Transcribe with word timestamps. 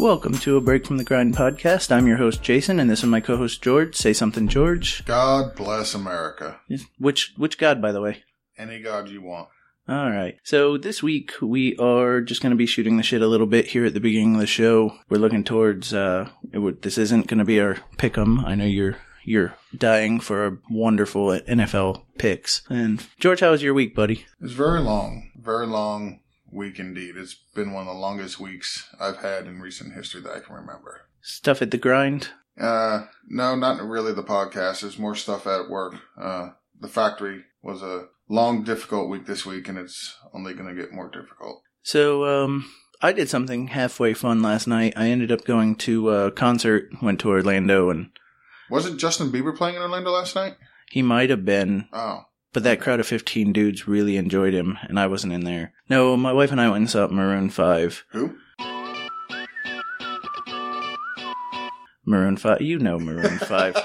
Welcome 0.00 0.38
to 0.38 0.56
a 0.56 0.62
Break 0.62 0.86
from 0.86 0.96
the 0.96 1.04
Grind 1.04 1.36
podcast. 1.36 1.92
I'm 1.92 2.06
your 2.06 2.16
host 2.16 2.42
Jason, 2.42 2.80
and 2.80 2.88
this 2.88 3.00
is 3.00 3.04
my 3.04 3.20
co-host 3.20 3.60
George. 3.60 3.94
Say 3.94 4.14
something, 4.14 4.48
George. 4.48 5.04
God 5.04 5.54
bless 5.54 5.92
America. 5.92 6.58
Which 6.98 7.34
which 7.36 7.58
God, 7.58 7.82
by 7.82 7.92
the 7.92 8.00
way? 8.00 8.22
Any 8.56 8.80
God 8.80 9.10
you 9.10 9.20
want. 9.20 9.50
All 9.86 10.10
right. 10.10 10.38
So 10.42 10.78
this 10.78 11.02
week 11.02 11.34
we 11.42 11.76
are 11.76 12.22
just 12.22 12.40
going 12.40 12.48
to 12.48 12.56
be 12.56 12.64
shooting 12.64 12.96
the 12.96 13.02
shit 13.02 13.20
a 13.20 13.26
little 13.26 13.46
bit 13.46 13.66
here 13.66 13.84
at 13.84 13.92
the 13.92 14.00
beginning 14.00 14.36
of 14.36 14.40
the 14.40 14.46
show. 14.46 14.96
We're 15.10 15.18
looking 15.18 15.44
towards. 15.44 15.92
Uh, 15.92 16.30
it 16.50 16.60
would, 16.60 16.80
this 16.80 16.96
isn't 16.96 17.26
going 17.26 17.38
to 17.38 17.44
be 17.44 17.60
our 17.60 17.76
pick'em. 17.98 18.42
I 18.46 18.54
know 18.54 18.64
you're 18.64 18.96
you're 19.22 19.54
dying 19.76 20.18
for 20.18 20.46
a 20.46 20.56
wonderful 20.70 21.26
NFL 21.40 22.04
picks. 22.16 22.62
And 22.70 23.06
George, 23.18 23.40
how 23.40 23.50
was 23.50 23.62
your 23.62 23.74
week, 23.74 23.94
buddy? 23.94 24.24
It's 24.40 24.52
very 24.52 24.80
long, 24.80 25.30
very 25.36 25.66
long 25.66 26.20
week 26.50 26.78
indeed. 26.78 27.16
It's 27.16 27.34
been 27.54 27.72
one 27.72 27.86
of 27.86 27.94
the 27.94 28.00
longest 28.00 28.40
weeks 28.40 28.88
I've 29.00 29.18
had 29.18 29.46
in 29.46 29.60
recent 29.60 29.94
history 29.94 30.20
that 30.22 30.32
I 30.36 30.40
can 30.40 30.54
remember. 30.54 31.02
Stuff 31.22 31.62
at 31.62 31.70
the 31.70 31.78
grind. 31.78 32.30
Uh, 32.60 33.06
no, 33.28 33.54
not 33.56 33.80
really 33.82 34.12
the 34.12 34.22
podcast. 34.22 34.80
There's 34.80 34.98
more 34.98 35.14
stuff 35.14 35.46
at 35.46 35.68
work. 35.70 35.94
Uh, 36.20 36.50
the 36.80 36.88
factory 36.88 37.44
was 37.62 37.82
a 37.82 38.06
long, 38.28 38.62
difficult 38.64 39.08
week 39.08 39.26
this 39.26 39.44
week, 39.46 39.68
and 39.68 39.78
it's 39.78 40.16
only 40.34 40.54
going 40.54 40.74
to 40.74 40.80
get 40.80 40.92
more 40.92 41.08
difficult. 41.10 41.62
So, 41.82 42.24
um, 42.26 42.70
I 43.02 43.12
did 43.12 43.30
something 43.30 43.68
halfway 43.68 44.12
fun 44.12 44.42
last 44.42 44.66
night. 44.66 44.92
I 44.96 45.08
ended 45.08 45.32
up 45.32 45.44
going 45.46 45.74
to 45.76 46.10
a 46.10 46.30
concert, 46.30 46.90
went 47.00 47.20
to 47.20 47.30
Orlando, 47.30 47.88
and 47.88 48.10
Wasn't 48.68 49.00
Justin 49.00 49.32
Bieber 49.32 49.56
playing 49.56 49.76
in 49.76 49.82
Orlando 49.82 50.10
last 50.10 50.34
night? 50.34 50.56
he 50.90 51.02
might 51.02 51.30
have 51.30 51.44
been, 51.44 51.86
Oh, 51.92 52.24
but 52.52 52.62
that 52.64 52.80
crowd 52.80 53.00
of 53.00 53.06
15 53.06 53.52
dudes 53.52 53.86
really 53.88 54.16
enjoyed 54.16 54.54
him, 54.54 54.78
and 54.88 54.98
I 54.98 55.06
wasn't 55.06 55.32
in 55.32 55.44
there. 55.44 55.72
No, 55.88 56.16
my 56.16 56.32
wife 56.32 56.50
and 56.52 56.60
I 56.60 56.68
went 56.68 56.78
and 56.82 56.90
saw 56.90 57.06
Maroon 57.08 57.50
5. 57.50 58.04
who? 58.10 58.36
Maroon 62.04 62.36
5, 62.36 62.60
you 62.60 62.78
know 62.78 62.98
Maroon 62.98 63.38
5. 63.38 63.76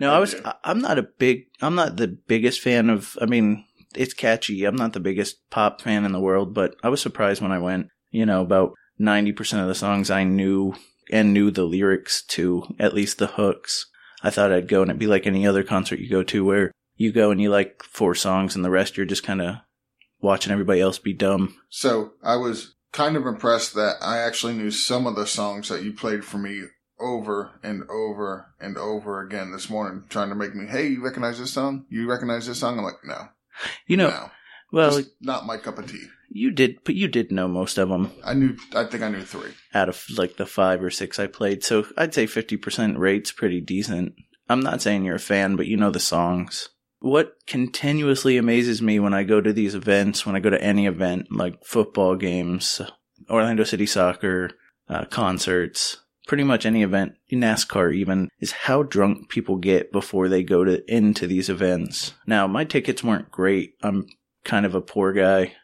No, 0.00 0.12
I 0.14 0.18
was. 0.18 0.34
do. 0.34 0.42
I'm 0.62 0.80
not 0.80 0.98
a 0.98 1.02
big. 1.02 1.46
I'm 1.60 1.74
not 1.74 1.96
the 1.96 2.06
biggest 2.06 2.60
fan 2.60 2.88
of. 2.88 3.16
I 3.20 3.26
mean, 3.26 3.64
it's 3.96 4.14
catchy. 4.14 4.64
I'm 4.64 4.76
not 4.76 4.92
the 4.92 5.00
biggest 5.00 5.38
pop 5.50 5.80
fan 5.80 6.04
in 6.04 6.12
the 6.12 6.20
world, 6.20 6.54
but 6.54 6.76
I 6.84 6.88
was 6.88 7.00
surprised 7.02 7.42
when 7.42 7.50
I 7.50 7.58
went. 7.58 7.88
You 8.12 8.24
know, 8.24 8.40
about 8.42 8.74
ninety 8.98 9.32
percent 9.32 9.62
of 9.62 9.66
the 9.68 9.74
songs 9.74 10.08
I 10.08 10.22
knew 10.22 10.74
and 11.10 11.32
knew 11.34 11.50
the 11.50 11.64
lyrics 11.64 12.22
to, 12.26 12.62
at 12.78 12.94
least 12.94 13.18
the 13.18 13.26
hooks. 13.26 13.86
I 14.22 14.30
thought 14.30 14.52
I'd 14.52 14.68
go 14.68 14.82
and 14.82 14.90
it'd 14.90 15.00
be 15.00 15.06
like 15.08 15.26
any 15.26 15.44
other 15.46 15.64
concert 15.64 15.98
you 15.98 16.08
go 16.08 16.22
to, 16.22 16.44
where 16.44 16.70
you 16.98 17.12
go 17.12 17.30
and 17.30 17.40
you 17.40 17.48
like 17.48 17.82
four 17.82 18.14
songs 18.14 18.54
and 18.54 18.62
the 18.64 18.70
rest 18.70 18.96
you're 18.98 19.06
just 19.06 19.22
kind 19.24 19.40
of 19.40 19.56
watching 20.20 20.52
everybody 20.52 20.80
else 20.80 20.98
be 20.98 21.14
dumb. 21.14 21.56
So 21.70 22.12
I 22.22 22.36
was 22.36 22.74
kind 22.92 23.16
of 23.16 23.24
impressed 23.26 23.74
that 23.74 23.96
I 24.02 24.18
actually 24.18 24.52
knew 24.54 24.70
some 24.70 25.06
of 25.06 25.14
the 25.16 25.26
songs 25.26 25.68
that 25.70 25.82
you 25.82 25.92
played 25.92 26.24
for 26.24 26.36
me 26.38 26.64
over 27.00 27.52
and 27.62 27.84
over 27.88 28.52
and 28.60 28.76
over 28.76 29.20
again 29.20 29.52
this 29.52 29.70
morning, 29.70 30.02
trying 30.08 30.30
to 30.30 30.34
make 30.34 30.54
me, 30.54 30.66
hey, 30.66 30.88
you 30.88 31.02
recognize 31.04 31.38
this 31.38 31.52
song? 31.52 31.86
You 31.88 32.10
recognize 32.10 32.46
this 32.46 32.58
song? 32.58 32.76
I'm 32.78 32.84
like, 32.84 33.04
no, 33.04 33.28
You 33.86 33.96
know, 33.96 34.10
no, 34.10 34.30
well, 34.72 34.96
Just 34.96 35.10
not 35.20 35.46
my 35.46 35.56
cup 35.58 35.78
of 35.78 35.88
tea. 35.90 36.06
you 36.28 36.50
did, 36.50 36.82
but 36.84 36.96
you 36.96 37.06
did 37.06 37.30
know 37.30 37.46
most 37.46 37.78
of 37.78 37.88
them. 37.88 38.10
I 38.24 38.34
knew, 38.34 38.56
I 38.74 38.82
think 38.84 39.04
I 39.04 39.10
knew 39.10 39.22
three. 39.22 39.52
out 39.72 39.88
of 39.88 40.04
like 40.16 40.36
the 40.36 40.46
five 40.46 40.82
or 40.82 40.90
six 40.90 41.20
I 41.20 41.28
played. 41.28 41.62
So 41.62 41.86
I'd 41.96 42.12
say 42.14 42.26
50% 42.26 42.98
rate's 42.98 43.30
pretty 43.30 43.60
decent. 43.60 44.14
I'm 44.48 44.60
not 44.60 44.82
saying 44.82 45.04
you're 45.04 45.14
a 45.16 45.20
fan, 45.20 45.54
but 45.54 45.66
you 45.66 45.76
know 45.76 45.90
the 45.90 46.00
songs. 46.00 46.70
What 47.00 47.34
continuously 47.46 48.36
amazes 48.36 48.82
me 48.82 48.98
when 48.98 49.14
I 49.14 49.22
go 49.22 49.40
to 49.40 49.52
these 49.52 49.74
events, 49.74 50.26
when 50.26 50.34
I 50.34 50.40
go 50.40 50.50
to 50.50 50.62
any 50.62 50.86
event, 50.86 51.28
like 51.30 51.64
football 51.64 52.16
games, 52.16 52.80
Orlando 53.30 53.64
City 53.64 53.86
Soccer, 53.86 54.50
uh, 54.88 55.04
concerts, 55.04 55.98
pretty 56.26 56.44
much 56.44 56.66
any 56.66 56.82
event, 56.82 57.14
NASCAR 57.32 57.94
even, 57.94 58.28
is 58.40 58.52
how 58.52 58.82
drunk 58.82 59.28
people 59.28 59.56
get 59.56 59.92
before 59.92 60.28
they 60.28 60.42
go 60.42 60.64
to 60.64 60.82
into 60.92 61.26
these 61.26 61.48
events. 61.48 62.14
Now, 62.26 62.46
my 62.46 62.64
tickets 62.64 63.04
weren't 63.04 63.30
great. 63.30 63.74
I'm 63.82 64.06
kind 64.44 64.66
of 64.66 64.74
a 64.74 64.80
poor 64.80 65.12
guy. 65.12 65.54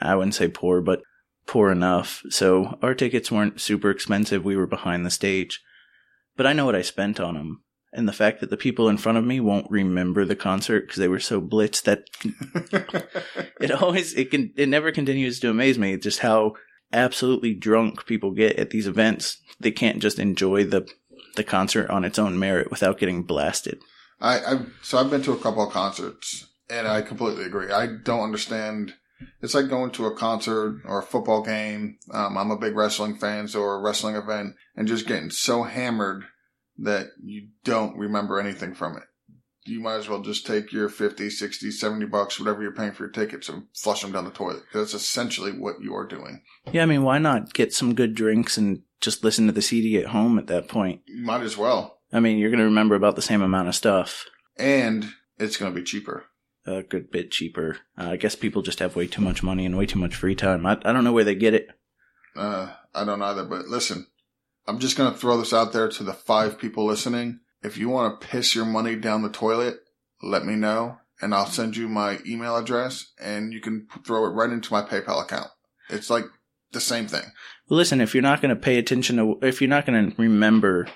I 0.00 0.14
wouldn't 0.14 0.34
say 0.34 0.48
poor, 0.48 0.80
but 0.80 1.02
poor 1.46 1.70
enough. 1.70 2.22
So 2.30 2.78
our 2.82 2.94
tickets 2.94 3.30
weren't 3.30 3.60
super 3.60 3.90
expensive. 3.90 4.44
We 4.44 4.56
were 4.56 4.66
behind 4.66 5.04
the 5.04 5.10
stage. 5.10 5.60
But 6.36 6.46
I 6.46 6.52
know 6.52 6.66
what 6.66 6.76
I 6.76 6.82
spent 6.82 7.20
on 7.20 7.34
them. 7.34 7.62
And 7.94 8.08
the 8.08 8.12
fact 8.12 8.40
that 8.40 8.50
the 8.50 8.56
people 8.56 8.88
in 8.88 8.98
front 8.98 9.18
of 9.18 9.24
me 9.24 9.38
won't 9.38 9.70
remember 9.70 10.24
the 10.24 10.34
concert 10.34 10.80
because 10.80 10.98
they 10.98 11.08
were 11.08 11.20
so 11.20 11.40
blitzed 11.40 11.84
that 11.84 12.04
it 13.60 13.70
always, 13.70 14.12
it 14.14 14.32
can, 14.32 14.52
it 14.56 14.68
never 14.68 14.90
continues 14.90 15.38
to 15.40 15.50
amaze 15.50 15.78
me 15.78 15.96
just 15.96 16.18
how 16.18 16.54
absolutely 16.92 17.54
drunk 17.54 18.04
people 18.04 18.32
get 18.32 18.56
at 18.58 18.70
these 18.70 18.88
events. 18.88 19.38
They 19.60 19.70
can't 19.70 20.02
just 20.02 20.18
enjoy 20.18 20.64
the, 20.64 20.88
the 21.36 21.44
concert 21.44 21.88
on 21.88 22.04
its 22.04 22.18
own 22.18 22.36
merit 22.36 22.68
without 22.68 22.98
getting 22.98 23.22
blasted. 23.22 23.78
I, 24.20 24.38
I, 24.38 24.60
so 24.82 24.98
I've 24.98 25.10
been 25.10 25.22
to 25.22 25.32
a 25.32 25.38
couple 25.38 25.64
of 25.64 25.72
concerts 25.72 26.48
and 26.68 26.88
I 26.88 27.00
completely 27.00 27.44
agree. 27.44 27.70
I 27.70 27.86
don't 27.86 28.24
understand. 28.24 28.94
It's 29.40 29.54
like 29.54 29.68
going 29.68 29.92
to 29.92 30.06
a 30.06 30.16
concert 30.16 30.82
or 30.84 30.98
a 30.98 31.02
football 31.04 31.42
game. 31.42 31.98
Um, 32.12 32.36
I'm 32.36 32.50
a 32.50 32.58
big 32.58 32.74
wrestling 32.74 33.18
fan, 33.18 33.46
so 33.46 33.62
a 33.62 33.78
wrestling 33.78 34.16
event 34.16 34.56
and 34.74 34.88
just 34.88 35.06
getting 35.06 35.30
so 35.30 35.62
hammered 35.62 36.24
that 36.78 37.08
you 37.22 37.48
don't 37.64 37.96
remember 37.96 38.40
anything 38.40 38.74
from 38.74 38.96
it. 38.96 39.04
You 39.66 39.80
might 39.80 39.96
as 39.96 40.08
well 40.08 40.20
just 40.20 40.46
take 40.46 40.72
your 40.72 40.90
50, 40.90 41.30
60, 41.30 41.70
70 41.70 42.06
bucks, 42.06 42.38
whatever 42.38 42.60
you're 42.62 42.74
paying 42.74 42.92
for 42.92 43.04
your 43.04 43.12
tickets 43.12 43.48
and 43.48 43.64
flush 43.74 44.02
them 44.02 44.12
down 44.12 44.24
the 44.24 44.30
toilet. 44.30 44.62
That's 44.74 44.92
essentially 44.92 45.52
what 45.52 45.76
you 45.80 45.94
are 45.94 46.06
doing. 46.06 46.42
Yeah, 46.70 46.82
I 46.82 46.86
mean, 46.86 47.02
why 47.02 47.18
not 47.18 47.54
get 47.54 47.72
some 47.72 47.94
good 47.94 48.14
drinks 48.14 48.58
and 48.58 48.82
just 49.00 49.24
listen 49.24 49.46
to 49.46 49.52
the 49.52 49.62
CD 49.62 49.96
at 49.98 50.08
home 50.08 50.38
at 50.38 50.48
that 50.48 50.68
point? 50.68 51.00
You 51.06 51.24
might 51.24 51.40
as 51.40 51.56
well. 51.56 51.98
I 52.12 52.20
mean, 52.20 52.36
you're 52.36 52.50
going 52.50 52.58
to 52.58 52.64
remember 52.66 52.94
about 52.94 53.16
the 53.16 53.22
same 53.22 53.40
amount 53.40 53.68
of 53.68 53.74
stuff. 53.74 54.26
And 54.58 55.08
it's 55.38 55.56
going 55.56 55.72
to 55.72 55.80
be 55.80 55.84
cheaper. 55.84 56.26
A 56.66 56.82
good 56.82 57.10
bit 57.10 57.30
cheaper. 57.30 57.78
Uh, 57.98 58.10
I 58.10 58.16
guess 58.16 58.34
people 58.34 58.62
just 58.62 58.78
have 58.78 58.96
way 58.96 59.06
too 59.06 59.22
much 59.22 59.42
money 59.42 59.64
and 59.66 59.76
way 59.76 59.86
too 59.86 59.98
much 59.98 60.14
free 60.14 60.34
time. 60.34 60.66
I, 60.66 60.72
I 60.84 60.92
don't 60.92 61.04
know 61.04 61.12
where 61.12 61.24
they 61.24 61.34
get 61.34 61.54
it. 61.54 61.68
Uh, 62.36 62.72
I 62.94 63.04
don't 63.04 63.22
either, 63.22 63.44
but 63.44 63.66
listen, 63.66 64.06
I'm 64.66 64.78
just 64.78 64.96
going 64.96 65.12
to 65.12 65.18
throw 65.18 65.36
this 65.38 65.52
out 65.52 65.72
there 65.72 65.88
to 65.88 66.02
the 66.02 66.12
five 66.14 66.58
people 66.58 66.84
listening. 66.86 67.40
If 67.62 67.76
you 67.78 67.88
want 67.88 68.20
to 68.20 68.26
piss 68.26 68.54
your 68.54 68.64
money 68.64 68.96
down 68.96 69.22
the 69.22 69.28
toilet, 69.30 69.76
let 70.22 70.44
me 70.44 70.54
know 70.54 70.98
and 71.20 71.34
I'll 71.34 71.46
send 71.46 71.76
you 71.76 71.88
my 71.88 72.18
email 72.26 72.56
address 72.56 73.12
and 73.20 73.52
you 73.52 73.60
can 73.60 73.86
throw 74.06 74.24
it 74.26 74.30
right 74.30 74.50
into 74.50 74.72
my 74.72 74.82
PayPal 74.82 75.22
account. 75.22 75.48
It's 75.88 76.10
like 76.10 76.24
the 76.72 76.80
same 76.80 77.06
thing. 77.06 77.24
Listen, 77.68 78.00
if 78.00 78.14
you're 78.14 78.22
not 78.22 78.42
going 78.42 78.54
to 78.54 78.60
pay 78.60 78.78
attention 78.78 79.16
to, 79.16 79.38
if 79.42 79.60
you're 79.60 79.70
not 79.70 79.86
going 79.86 80.10
to 80.10 80.16
remember 80.20 80.86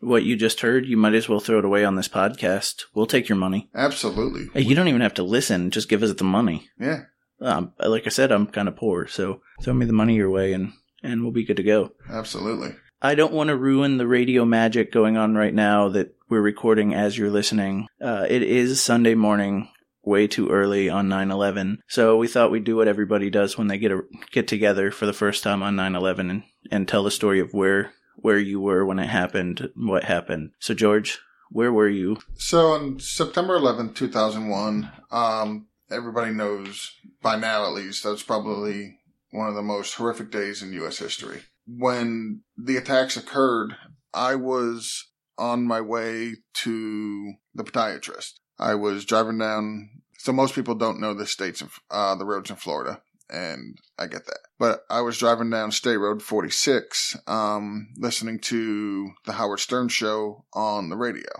what 0.00 0.22
you 0.22 0.36
just 0.36 0.60
heard, 0.60 0.86
you 0.86 0.96
might 0.96 1.14
as 1.14 1.28
well 1.28 1.40
throw 1.40 1.58
it 1.58 1.64
away 1.64 1.84
on 1.84 1.96
this 1.96 2.08
podcast. 2.08 2.84
We'll 2.94 3.06
take 3.06 3.28
your 3.28 3.36
money. 3.36 3.68
Absolutely. 3.74 4.48
Hey, 4.54 4.66
you 4.66 4.74
don't 4.74 4.88
even 4.88 5.00
have 5.00 5.14
to 5.14 5.22
listen. 5.24 5.70
Just 5.70 5.88
give 5.88 6.02
us 6.02 6.14
the 6.14 6.24
money. 6.24 6.68
Yeah, 6.80 7.02
Um, 7.40 7.72
like 7.80 8.06
I 8.06 8.10
said, 8.10 8.30
I'm 8.30 8.46
kind 8.46 8.68
of 8.68 8.76
poor, 8.76 9.06
so 9.08 9.40
throw 9.62 9.74
me 9.74 9.86
the 9.86 9.92
money 9.92 10.14
your 10.14 10.30
way 10.30 10.52
and, 10.52 10.72
and 11.02 11.22
we'll 11.22 11.32
be 11.32 11.44
good 11.44 11.56
to 11.56 11.62
go. 11.62 11.92
absolutely. 12.08 12.76
I 13.00 13.14
don't 13.14 13.32
want 13.32 13.48
to 13.48 13.56
ruin 13.56 13.96
the 13.96 14.08
radio 14.08 14.44
magic 14.44 14.90
going 14.90 15.16
on 15.16 15.36
right 15.36 15.54
now 15.54 15.88
that 15.90 16.16
we're 16.28 16.40
recording 16.40 16.94
as 16.94 17.16
you're 17.16 17.30
listening. 17.30 17.86
Uh, 18.00 18.26
it 18.28 18.42
is 18.42 18.80
Sunday 18.80 19.14
morning, 19.14 19.68
way 20.02 20.26
too 20.26 20.48
early 20.48 20.88
on 20.88 21.08
9/11, 21.08 21.78
so 21.86 22.16
we 22.16 22.26
thought 22.26 22.50
we'd 22.50 22.64
do 22.64 22.74
what 22.74 22.88
everybody 22.88 23.30
does 23.30 23.56
when 23.56 23.68
they 23.68 23.78
get 23.78 23.92
a, 23.92 24.02
get 24.32 24.48
together 24.48 24.90
for 24.90 25.06
the 25.06 25.12
first 25.12 25.44
time 25.44 25.62
on 25.62 25.76
9/11 25.76 26.28
and, 26.28 26.42
and 26.72 26.88
tell 26.88 27.04
the 27.04 27.12
story 27.12 27.38
of 27.38 27.54
where 27.54 27.92
where 28.16 28.38
you 28.38 28.60
were 28.60 28.84
when 28.84 28.98
it 28.98 29.06
happened, 29.06 29.70
what 29.76 30.02
happened. 30.02 30.50
So 30.58 30.74
George, 30.74 31.20
where 31.50 31.72
were 31.72 31.88
you? 31.88 32.18
So 32.36 32.72
on 32.72 32.98
September 32.98 33.56
11th, 33.56 33.94
2001, 33.94 34.90
um, 35.12 35.68
everybody 35.88 36.32
knows 36.32 36.96
by 37.22 37.36
now 37.36 37.64
at 37.64 37.74
least 37.74 38.02
that's 38.02 38.24
probably 38.24 38.98
one 39.30 39.48
of 39.48 39.54
the 39.54 39.62
most 39.62 39.94
horrific 39.94 40.32
days 40.32 40.62
in 40.62 40.72
U.S. 40.72 40.98
history. 40.98 41.42
When 41.68 42.42
the 42.56 42.76
attacks 42.76 43.16
occurred, 43.16 43.76
I 44.14 44.34
was 44.34 45.06
on 45.36 45.64
my 45.64 45.80
way 45.80 46.34
to 46.54 47.32
the 47.54 47.64
podiatrist. 47.64 48.40
I 48.58 48.74
was 48.74 49.04
driving 49.04 49.38
down. 49.38 49.90
So 50.18 50.32
most 50.32 50.54
people 50.54 50.74
don't 50.74 51.00
know 51.00 51.14
the 51.14 51.26
states, 51.26 51.60
of, 51.60 51.78
uh, 51.90 52.16
the 52.16 52.24
roads 52.24 52.50
in 52.50 52.56
Florida, 52.56 53.00
and 53.30 53.78
I 53.96 54.06
get 54.06 54.26
that. 54.26 54.40
But 54.58 54.84
I 54.90 55.00
was 55.00 55.18
driving 55.18 55.50
down 55.50 55.70
State 55.70 55.96
Road 55.96 56.22
46, 56.22 57.16
um, 57.28 57.88
listening 57.96 58.40
to 58.40 59.12
the 59.26 59.32
Howard 59.32 59.60
Stern 59.60 59.88
show 59.88 60.44
on 60.52 60.88
the 60.88 60.96
radio. 60.96 61.30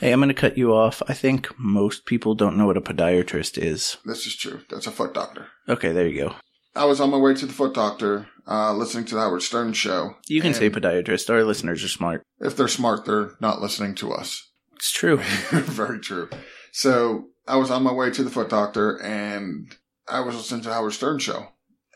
Hey, 0.00 0.10
I'm 0.10 0.18
going 0.18 0.28
to 0.28 0.34
cut 0.34 0.58
you 0.58 0.74
off. 0.74 1.00
I 1.06 1.12
think 1.12 1.48
most 1.56 2.06
people 2.06 2.34
don't 2.34 2.56
know 2.56 2.66
what 2.66 2.76
a 2.76 2.80
podiatrist 2.80 3.56
is. 3.62 3.98
This 4.04 4.26
is 4.26 4.34
true. 4.34 4.62
That's 4.68 4.88
a 4.88 4.92
foot 4.92 5.14
doctor. 5.14 5.46
Okay, 5.68 5.92
there 5.92 6.08
you 6.08 6.18
go. 6.24 6.34
I 6.76 6.84
was 6.84 7.00
on 7.00 7.10
my 7.10 7.16
way 7.16 7.34
to 7.34 7.46
the 7.46 7.52
foot 7.52 7.74
doctor, 7.74 8.26
uh, 8.46 8.72
listening 8.74 9.04
to 9.06 9.14
the 9.14 9.20
Howard 9.20 9.42
Stern 9.42 9.72
show. 9.72 10.16
You 10.26 10.40
can 10.40 10.54
say 10.54 10.70
podiatrist. 10.70 11.30
Our 11.30 11.44
listeners 11.44 11.84
are 11.84 11.88
smart. 11.88 12.22
If 12.40 12.56
they're 12.56 12.68
smart, 12.68 13.04
they're 13.04 13.32
not 13.40 13.62
listening 13.62 13.94
to 13.96 14.12
us. 14.12 14.50
It's 14.74 14.90
true. 14.90 15.16
Very 15.50 16.00
true. 16.00 16.28
So 16.72 17.26
I 17.46 17.56
was 17.56 17.70
on 17.70 17.84
my 17.84 17.92
way 17.92 18.10
to 18.10 18.24
the 18.24 18.30
foot 18.30 18.50
doctor 18.50 19.00
and 19.00 19.74
I 20.08 20.20
was 20.20 20.34
listening 20.34 20.62
to 20.62 20.68
the 20.68 20.74
Howard 20.74 20.92
Stern 20.92 21.20
show. 21.20 21.48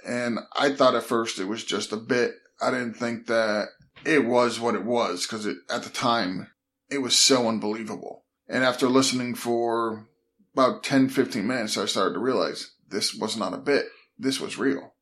And 0.06 0.38
I 0.54 0.70
thought 0.70 0.94
at 0.94 1.02
first 1.02 1.40
it 1.40 1.46
was 1.46 1.64
just 1.64 1.92
a 1.92 1.96
bit 1.96 2.32
I 2.60 2.70
didn't 2.70 2.94
think 2.94 3.26
that 3.26 3.68
it 4.04 4.24
was 4.24 4.58
what 4.58 4.74
it 4.74 4.84
was 4.84 5.26
because 5.26 5.46
at 5.46 5.82
the 5.82 5.90
time 5.90 6.48
it 6.90 6.98
was 6.98 7.16
so 7.16 7.48
unbelievable. 7.48 8.24
And 8.48 8.64
after 8.64 8.88
listening 8.88 9.34
for 9.34 10.06
about 10.54 10.82
10, 10.82 11.08
15 11.10 11.46
minutes, 11.46 11.76
I 11.76 11.86
started 11.86 12.14
to 12.14 12.20
realize 12.20 12.72
this 12.88 13.14
was 13.14 13.36
not 13.36 13.54
a 13.54 13.58
bit. 13.58 13.86
This 14.18 14.40
was 14.40 14.58
real. 14.58 14.94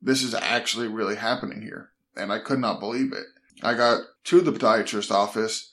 This 0.00 0.22
is 0.22 0.34
actually 0.34 0.88
really 0.88 1.16
happening 1.16 1.62
here. 1.62 1.90
And 2.16 2.32
I 2.32 2.38
could 2.38 2.58
not 2.58 2.80
believe 2.80 3.12
it. 3.12 3.26
I 3.62 3.74
got 3.74 4.00
to 4.24 4.40
the 4.40 4.52
podiatrist 4.52 5.10
office 5.10 5.72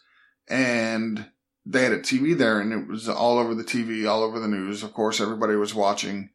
and 0.49 1.29
they 1.65 1.83
had 1.83 1.93
a 1.93 1.99
TV 1.99 2.37
there 2.37 2.59
and 2.59 2.73
it 2.73 2.87
was 2.87 3.07
all 3.07 3.37
over 3.37 3.55
the 3.55 3.63
TV, 3.63 4.09
all 4.09 4.23
over 4.23 4.39
the 4.39 4.47
news. 4.47 4.83
Of 4.83 4.93
course, 4.93 5.21
everybody 5.21 5.55
was 5.55 5.73
watching. 5.73 6.29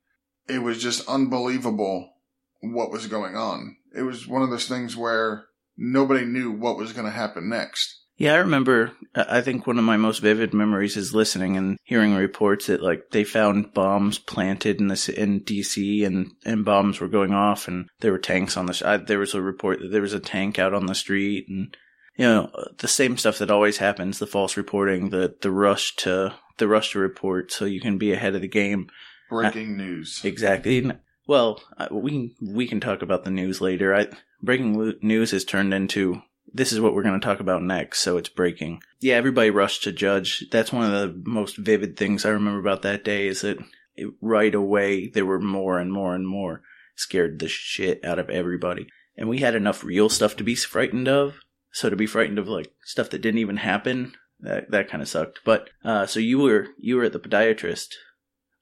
It 0.49 0.59
was 0.59 0.83
just 0.83 1.09
unbelievable 1.09 2.15
what 2.61 2.91
was 2.91 3.07
going 3.07 3.37
on. 3.37 3.77
It 3.95 4.03
was 4.03 4.27
one 4.27 4.43
of 4.43 4.51
those 4.51 4.69
things 4.69 4.97
where 4.97 5.47
nobody 5.77 6.25
knew 6.25 6.51
what 6.51 6.77
was 6.77 6.93
going 6.93 7.07
to 7.07 7.13
happen 7.13 7.49
next. 7.49 8.02
Yeah, 8.17 8.35
I 8.35 8.39
remember. 8.39 8.93
I 9.15 9.41
think 9.41 9.67
one 9.67 9.79
of 9.79 9.85
my 9.85 9.97
most 9.97 10.21
vivid 10.21 10.55
memories 10.55 10.97
is 10.97 11.15
listening 11.15 11.57
and 11.57 11.79
hearing 11.83 12.15
reports 12.15 12.67
that 12.67 12.83
like 12.83 13.11
they 13.11 13.25
found 13.25 13.75
bombs 13.75 14.19
planted 14.19 14.81
in 14.81 14.89
this 14.89 15.09
in 15.09 15.41
DC 15.41 16.07
and 16.07 16.33
and 16.45 16.65
bombs 16.65 17.01
were 17.01 17.09
going 17.09 17.33
off 17.33 17.69
and 17.69 17.89
there 18.01 18.13
were 18.13 18.19
tanks 18.19 18.57
on 18.57 18.67
the. 18.67 18.83
I, 18.85 18.99
there 18.99 19.19
was 19.19 19.35
a 19.35 19.43
report 19.43 19.81
that 19.81 19.89
there 19.89 20.03
was 20.03 20.13
a 20.13 20.21
tank 20.21 20.59
out 20.59 20.75
on 20.75 20.87
the 20.87 20.95
street 20.95 21.47
and 21.49 21.77
you 22.17 22.27
know 22.27 22.51
the 22.79 22.89
same 22.89 23.17
stuff 23.17 23.39
that 23.39 23.51
always 23.51 23.79
happens: 23.79 24.19
the 24.19 24.27
false 24.27 24.57
reporting, 24.57 25.11
the 25.11 25.35
the 25.41 25.51
rush 25.51 25.97
to 25.97 26.35
the 26.59 26.69
rush 26.69 26.93
to 26.93 26.99
report 26.99 27.51
so 27.51 27.65
you 27.65 27.81
can 27.81 27.99
be 27.99 28.13
ahead 28.13 28.35
of 28.35 28.43
the 28.43 28.49
game. 28.49 28.89
Breaking 29.31 29.75
uh, 29.75 29.85
news. 29.85 30.21
Exactly. 30.23 30.93
Well, 31.27 31.63
we 31.91 32.35
we 32.41 32.67
can 32.67 32.81
talk 32.81 33.03
about 33.03 33.25
the 33.25 33.31
news 33.31 33.61
later. 33.61 33.95
I 33.95 34.09
breaking 34.43 34.95
news 35.03 35.31
has 35.31 35.45
turned 35.45 35.73
into 35.73 36.23
this 36.53 36.73
is 36.73 36.81
what 36.81 36.95
we're 36.95 37.03
going 37.03 37.19
to 37.19 37.25
talk 37.25 37.41
about 37.41 37.63
next, 37.63 38.01
so 38.01 38.17
it's 38.17 38.29
breaking. 38.29 38.83
Yeah, 39.01 39.15
everybody 39.15 39.51
rushed 39.51 39.85
to 39.85 39.93
judge. 39.93 40.45
That's 40.51 40.73
one 40.73 40.85
of 40.85 40.93
the 40.93 41.23
most 41.25 41.57
vivid 41.57 41.97
things 41.97 42.25
I 42.25 42.31
remember 42.31 42.61
about 42.61 42.83
that 42.83 43.05
day 43.05 43.27
is 43.27 43.41
that 43.43 43.59
it, 43.97 44.13
right 44.21 44.55
away 44.55 45.09
there 45.09 45.27
were 45.27 45.41
more 45.41 45.79
and 45.79 45.93
more 45.93 46.15
and 46.15 46.27
more 46.27 46.63
scared 46.97 47.39
the 47.39 47.49
shit 47.49 48.05
out 48.05 48.19
of 48.19 48.31
everybody. 48.31 48.87
And 49.17 49.29
we 49.29 49.39
had 49.39 49.55
enough 49.55 49.85
real 49.85 50.09
stuff 50.09 50.37
to 50.37 50.45
be 50.45 50.55
frightened 50.55 51.09
of. 51.09 51.37
So 51.73 51.89
to 51.89 51.97
be 51.97 52.07
frightened 52.07 52.39
of 52.39 52.49
like 52.49 52.73
stuff 52.85 53.11
that 53.11 53.23
didn't 53.23 53.41
even 53.41 53.57
happen, 53.57 54.15
that 54.41 54.71
that 54.71 54.89
kind 54.89 55.03
of 55.03 55.09
sucked. 55.09 55.41
But 55.45 55.71
uh, 55.85 56.07
so 56.07 56.21
you 56.21 56.39
were 56.39 56.69
you 56.79 56.97
were 56.97 57.05
at 57.05 57.13
the 57.13 57.19
podiatrist 57.19 57.95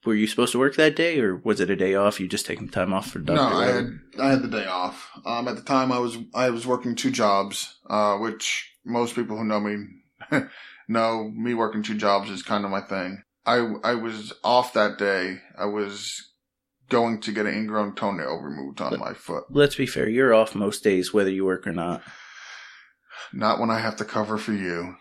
were 0.05 0.15
you 0.15 0.27
supposed 0.27 0.51
to 0.53 0.59
work 0.59 0.75
that 0.75 0.95
day, 0.95 1.19
or 1.19 1.35
was 1.35 1.59
it 1.59 1.69
a 1.69 1.75
day 1.75 1.95
off? 1.95 2.19
You 2.19 2.27
just 2.27 2.45
taking 2.45 2.69
time 2.69 2.93
off 2.93 3.11
for 3.11 3.19
doctor? 3.19 3.41
No, 3.41 3.59
I 3.59 3.65
had 3.67 3.99
I 4.19 4.29
had 4.29 4.41
the 4.41 4.47
day 4.47 4.65
off. 4.65 5.09
Um, 5.25 5.47
at 5.47 5.55
the 5.55 5.61
time, 5.61 5.91
I 5.91 5.99
was 5.99 6.17
I 6.33 6.49
was 6.49 6.65
working 6.65 6.95
two 6.95 7.11
jobs, 7.11 7.79
uh, 7.89 8.17
which 8.17 8.71
most 8.83 9.15
people 9.15 9.37
who 9.37 9.45
know 9.45 9.59
me 9.59 9.85
know 10.87 11.31
me 11.33 11.53
working 11.53 11.83
two 11.83 11.97
jobs 11.97 12.29
is 12.29 12.43
kind 12.43 12.65
of 12.65 12.71
my 12.71 12.81
thing. 12.81 13.23
I 13.45 13.57
I 13.83 13.95
was 13.95 14.33
off 14.43 14.73
that 14.73 14.97
day. 14.97 15.39
I 15.57 15.65
was 15.65 16.31
going 16.89 17.21
to 17.21 17.31
get 17.31 17.45
an 17.45 17.53
ingrown 17.53 17.95
toenail 17.95 18.37
removed 18.37 18.81
on 18.81 18.99
my 18.99 19.13
foot. 19.13 19.45
Let's 19.49 19.75
be 19.75 19.85
fair. 19.85 20.09
You're 20.09 20.33
off 20.33 20.53
most 20.55 20.83
days, 20.83 21.13
whether 21.13 21.29
you 21.31 21.45
work 21.45 21.65
or 21.65 21.71
not. 21.71 22.01
Not 23.33 23.59
when 23.59 23.69
I 23.69 23.79
have 23.79 23.95
to 23.97 24.05
cover 24.05 24.37
for 24.37 24.51
you. 24.51 24.95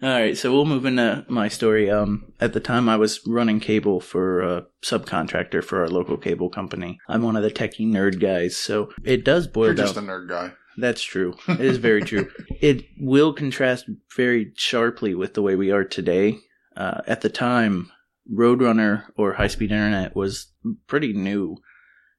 All 0.00 0.08
right, 0.08 0.36
so 0.38 0.52
we'll 0.52 0.64
move 0.64 0.84
into 0.86 1.24
my 1.28 1.48
story. 1.48 1.90
Um, 1.90 2.32
at 2.40 2.52
the 2.52 2.60
time, 2.60 2.88
I 2.88 2.96
was 2.96 3.20
running 3.26 3.58
cable 3.58 4.00
for 4.00 4.42
a 4.42 4.66
subcontractor 4.82 5.64
for 5.64 5.80
our 5.80 5.88
local 5.88 6.16
cable 6.16 6.50
company. 6.50 7.00
I'm 7.08 7.22
one 7.22 7.34
of 7.36 7.42
the 7.42 7.50
techie 7.50 7.86
nerd 7.88 8.20
guys, 8.20 8.56
so 8.56 8.92
it 9.02 9.24
does 9.24 9.48
boil 9.48 9.66
You're 9.66 9.74
down. 9.74 9.86
just 9.86 9.96
a 9.96 10.02
nerd 10.02 10.28
guy. 10.28 10.52
That's 10.76 11.02
true. 11.02 11.34
It 11.48 11.60
is 11.60 11.78
very 11.78 12.02
true. 12.02 12.30
It 12.60 12.84
will 13.00 13.32
contrast 13.32 13.86
very 14.16 14.52
sharply 14.54 15.16
with 15.16 15.34
the 15.34 15.42
way 15.42 15.56
we 15.56 15.72
are 15.72 15.82
today. 15.84 16.38
Uh, 16.76 17.00
at 17.08 17.22
the 17.22 17.28
time, 17.28 17.90
Roadrunner 18.32 19.06
or 19.16 19.32
high 19.32 19.48
speed 19.48 19.72
internet 19.72 20.14
was 20.14 20.52
pretty 20.86 21.12
new. 21.12 21.56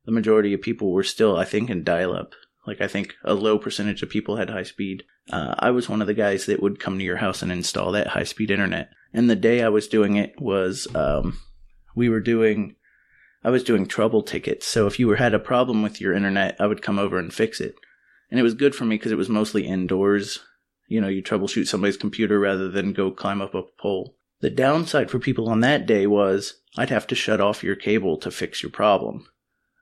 The 0.04 0.12
majority 0.12 0.54
of 0.54 0.62
people 0.62 0.92
were 0.92 1.04
still, 1.04 1.38
I 1.38 1.46
think, 1.46 1.70
in 1.70 1.86
dial 1.86 2.14
up. 2.14 2.34
Like, 2.70 2.82
I 2.82 2.88
think 2.88 3.16
a 3.24 3.34
low 3.34 3.58
percentage 3.58 4.04
of 4.04 4.12
people 4.12 4.36
had 4.36 4.52
high 4.52 4.64
speed. 4.64 5.04
Uh, 5.32 5.56
I 5.58 5.72
was 5.72 5.90
one 5.90 6.02
of 6.02 6.08
the 6.08 6.14
guys 6.14 6.46
that 6.46 6.62
would 6.62 6.80
come 6.80 7.00
to 7.00 7.04
your 7.04 7.18
house 7.18 7.42
and 7.42 7.52
install 7.52 7.92
that 7.94 8.10
high 8.10 8.26
speed 8.26 8.52
internet. 8.52 8.92
And 9.12 9.28
the 9.28 9.36
day 9.36 9.64
I 9.64 9.70
was 9.70 9.88
doing 9.88 10.18
it 10.18 10.40
was, 10.40 10.88
um, 10.94 11.40
we 11.96 12.10
were 12.10 12.20
doing, 12.20 12.76
I 13.44 13.50
was 13.50 13.64
doing 13.64 13.88
trouble 13.88 14.22
tickets. 14.22 14.68
So 14.68 14.86
if 14.86 15.00
you 15.00 15.08
were, 15.08 15.16
had 15.16 15.34
a 15.34 15.40
problem 15.40 15.82
with 15.82 16.00
your 16.00 16.14
internet, 16.14 16.58
I 16.60 16.68
would 16.68 16.84
come 16.84 17.00
over 17.00 17.18
and 17.18 17.34
fix 17.34 17.60
it. 17.60 17.74
And 18.30 18.40
it 18.40 18.44
was 18.44 18.54
good 18.54 18.76
for 18.76 18.86
me 18.86 18.98
because 18.98 19.12
it 19.12 19.18
was 19.18 19.30
mostly 19.30 19.66
indoors. 19.66 20.42
You 20.88 21.02
know, 21.02 21.08
you 21.08 21.24
troubleshoot 21.24 21.68
somebody's 21.68 21.98
computer 21.98 22.40
rather 22.40 22.70
than 22.70 22.94
go 22.94 23.10
climb 23.10 23.42
up 23.42 23.56
a 23.56 23.64
pole. 23.64 24.16
The 24.42 24.52
downside 24.52 25.10
for 25.10 25.18
people 25.18 25.50
on 25.50 25.62
that 25.62 25.88
day 25.88 26.06
was 26.06 26.62
I'd 26.78 26.92
have 26.92 27.08
to 27.08 27.16
shut 27.16 27.42
off 27.42 27.64
your 27.64 27.76
cable 27.76 28.18
to 28.18 28.30
fix 28.30 28.62
your 28.62 28.72
problem. 28.72 29.28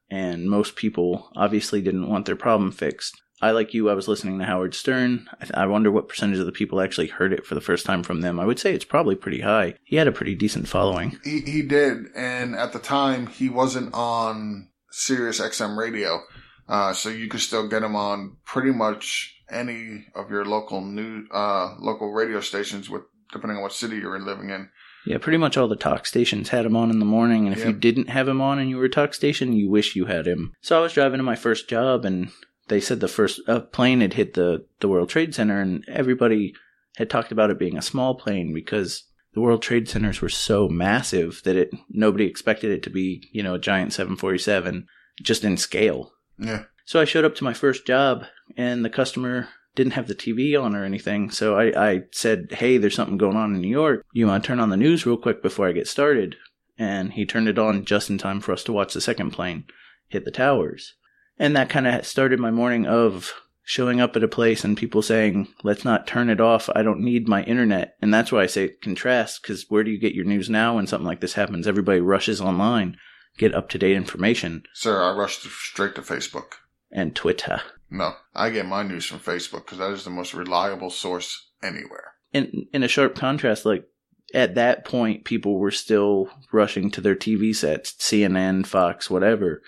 And 0.10 0.50
most 0.50 0.76
people 0.76 1.30
obviously 1.36 1.82
didn't 1.82 2.10
want 2.10 2.26
their 2.26 2.36
problem 2.36 2.72
fixed. 2.72 3.22
I, 3.42 3.52
like 3.52 3.74
you, 3.74 3.90
I 3.90 3.94
was 3.94 4.08
listening 4.08 4.40
to 4.40 4.46
Howard 4.46 4.74
Stern. 4.74 5.30
I, 5.40 5.64
I, 5.64 5.66
wonder 5.68 5.92
what 5.92 6.10
percentage 6.10 6.40
of 6.40 6.48
the 6.48 6.52
people 6.52 6.82
actually 6.82 7.08
heard 7.08 7.34
it 7.34 7.46
for 7.46 7.54
the 7.54 7.62
first 7.62 7.86
time 7.86 8.02
from 8.02 8.22
them. 8.22 8.40
I 8.40 8.46
would 8.46 8.58
say 8.58 8.74
it's 8.74 8.86
probably 8.86 9.16
pretty 9.16 9.42
high. 9.42 9.76
He 9.84 9.96
had 9.96 10.08
a 10.08 10.12
pretty 10.12 10.34
decent 10.34 10.68
following. 10.68 11.20
He, 11.24 11.42
he 11.42 11.62
did. 11.62 12.08
And 12.16 12.56
at 12.56 12.74
the 12.74 12.80
time, 12.80 13.28
he 13.28 13.48
wasn't 13.48 13.94
on 13.94 14.70
Sirius 14.90 15.40
XM 15.40 15.78
radio. 15.78 16.22
Uh, 16.68 16.94
so 16.94 17.10
you 17.10 17.28
could 17.28 17.40
still 17.42 17.68
get 17.68 17.84
him 17.84 17.96
on 17.96 18.38
pretty 18.44 18.72
much 18.72 19.36
any 19.52 20.06
of 20.16 20.32
your 20.32 20.44
local 20.44 20.82
new, 20.82 21.26
uh, 21.32 21.76
local 21.80 22.12
radio 22.12 22.42
stations 22.42 22.90
with, 22.90 23.04
depending 23.32 23.58
on 23.58 23.64
what 23.64 23.72
city 23.72 23.98
you're 23.98 24.20
living 24.20 24.50
in. 24.50 24.70
Yeah, 25.08 25.20
pretty 25.20 25.38
much 25.38 25.58
all 25.58 25.68
the 25.68 25.76
talk 25.76 26.06
stations 26.06 26.50
had 26.50 26.66
him 26.66 26.76
on 26.76 26.90
in 26.90 27.00
the 27.00 27.06
morning, 27.06 27.46
and 27.46 27.56
if 27.56 27.60
yep. 27.60 27.68
you 27.68 27.74
didn't 27.74 28.10
have 28.10 28.28
him 28.28 28.42
on 28.42 28.60
and 28.60 28.70
you 28.70 28.78
were 28.78 28.86
a 28.86 28.90
talk 28.90 29.14
station, 29.14 29.54
you 29.54 29.70
wish 29.70 29.96
you 29.96 30.06
had 30.06 30.28
him. 30.28 30.54
So 30.62 30.78
I 30.78 30.82
was 30.82 30.94
driving 30.94 31.20
to 31.20 31.24
my 31.24 31.36
first 31.36 31.70
job, 31.70 32.04
and 32.04 32.30
they 32.68 32.82
said 32.82 33.00
the 33.00 33.08
first 33.08 33.40
uh, 33.48 33.62
plane 33.62 34.02
had 34.02 34.14
hit 34.14 34.34
the, 34.34 34.66
the 34.82 34.88
World 34.88 35.10
Trade 35.10 35.34
Center, 35.34 35.62
and 35.62 35.86
everybody 35.88 36.54
had 36.98 37.10
talked 37.10 37.32
about 37.32 37.52
it 37.52 37.60
being 37.60 37.78
a 37.78 37.82
small 37.82 38.16
plane 38.16 38.54
because 38.54 39.04
the 39.34 39.42
World 39.42 39.62
Trade 39.62 39.88
Centers 39.88 40.20
were 40.20 40.30
so 40.30 40.68
massive 40.68 41.42
that 41.44 41.56
it 41.56 41.72
nobody 41.90 42.26
expected 42.26 42.72
it 42.72 42.84
to 42.84 42.90
be, 42.90 43.30
you 43.32 43.44
know, 43.44 43.54
a 43.54 43.60
giant 43.60 43.94
747 43.94 44.88
just 45.22 45.44
in 45.44 45.58
scale. 45.58 46.12
Yeah. 46.38 46.64
So 46.86 47.00
I 47.00 47.06
showed 47.06 47.26
up 47.26 47.36
to 47.36 47.44
my 47.44 47.54
first 47.54 47.86
job, 47.86 48.26
and 48.56 48.84
the 48.84 48.90
customer 48.90 49.48
didn't 49.78 49.94
have 49.94 50.08
the 50.08 50.16
TV 50.16 50.62
on 50.62 50.76
or 50.76 50.84
anything. 50.84 51.30
So 51.30 51.56
I, 51.56 51.92
I 51.92 52.02
said, 52.12 52.50
Hey, 52.52 52.78
there's 52.78 52.96
something 52.96 53.18
going 53.18 53.38
on 53.38 53.56
in 53.56 53.62
New 53.62 53.70
York. 53.70 54.06
You 54.12 54.28
want 54.28 54.44
to 54.44 54.48
turn 54.48 54.60
on 54.60 54.70
the 54.70 54.76
news 54.76 55.06
real 55.06 55.18
quick 55.18 55.42
before 55.42 55.70
I 55.70 55.72
get 55.72 55.88
started? 55.88 56.36
And 56.78 57.14
he 57.14 57.26
turned 57.26 57.48
it 57.48 57.58
on 57.58 57.86
just 57.86 58.10
in 58.10 58.18
time 58.18 58.42
for 58.42 58.52
us 58.52 58.64
to 58.66 58.74
watch 58.74 58.94
the 58.94 59.02
second 59.02 59.32
plane 59.32 59.66
hit 60.10 60.26
the 60.26 60.32
towers. 60.32 60.96
And 61.40 61.56
that 61.56 61.70
kind 61.70 61.88
of 61.88 62.06
started 62.06 62.40
my 62.40 62.52
morning 62.52 62.86
of 62.88 63.32
showing 63.64 64.00
up 64.00 64.16
at 64.16 64.24
a 64.24 64.28
place 64.28 64.64
and 64.64 64.78
people 64.78 65.02
saying, 65.02 65.48
let's 65.64 65.86
not 65.86 66.08
turn 66.08 66.30
it 66.30 66.42
off. 66.42 66.70
I 66.74 66.84
don't 66.84 67.02
need 67.02 67.28
my 67.28 67.44
internet. 67.44 67.96
And 68.02 68.14
that's 68.14 68.32
why 68.32 68.44
I 68.44 68.48
say 68.48 68.70
contrast, 68.82 69.42
because 69.42 69.66
where 69.70 69.84
do 69.84 69.92
you 69.92 70.00
get 70.00 70.16
your 70.16 70.26
news 70.26 70.50
now 70.50 70.76
when 70.76 70.88
something 70.88 71.06
like 71.06 71.22
this 71.22 71.34
happens? 71.34 71.68
Everybody 71.68 72.00
rushes 72.00 72.42
online, 72.42 72.98
get 73.38 73.54
up 73.54 73.70
to 73.70 73.78
date 73.78 73.96
information. 73.96 74.64
Sir, 74.74 75.04
I 75.04 75.12
rushed 75.12 75.42
straight 75.42 75.96
to 75.96 76.02
Facebook. 76.02 76.54
And 76.92 77.16
Twitter. 77.16 77.62
No, 77.90 78.14
I 78.34 78.50
get 78.50 78.66
my 78.66 78.84
news 78.84 79.06
from 79.06 79.20
Facebook 79.20 79.66
because 79.66 79.78
that 79.80 79.92
is 79.92 80.04
the 80.04 80.10
most 80.10 80.34
reliable 80.34 80.90
source 80.90 81.50
anywhere. 81.62 82.14
In, 82.34 82.68
in 82.74 82.84
a 82.84 82.88
sharp 82.88 83.16
contrast, 83.16 83.66
like 83.66 83.86
at 84.34 84.56
that 84.56 84.86
point, 84.86 85.26
people 85.26 85.58
were 85.58 85.72
still 85.72 86.30
rushing 86.52 86.92
to 86.92 87.02
their 87.02 87.16
TV 87.16 87.56
sets, 87.56 87.94
CNN, 87.94 88.66
Fox, 88.66 89.10
whatever 89.10 89.62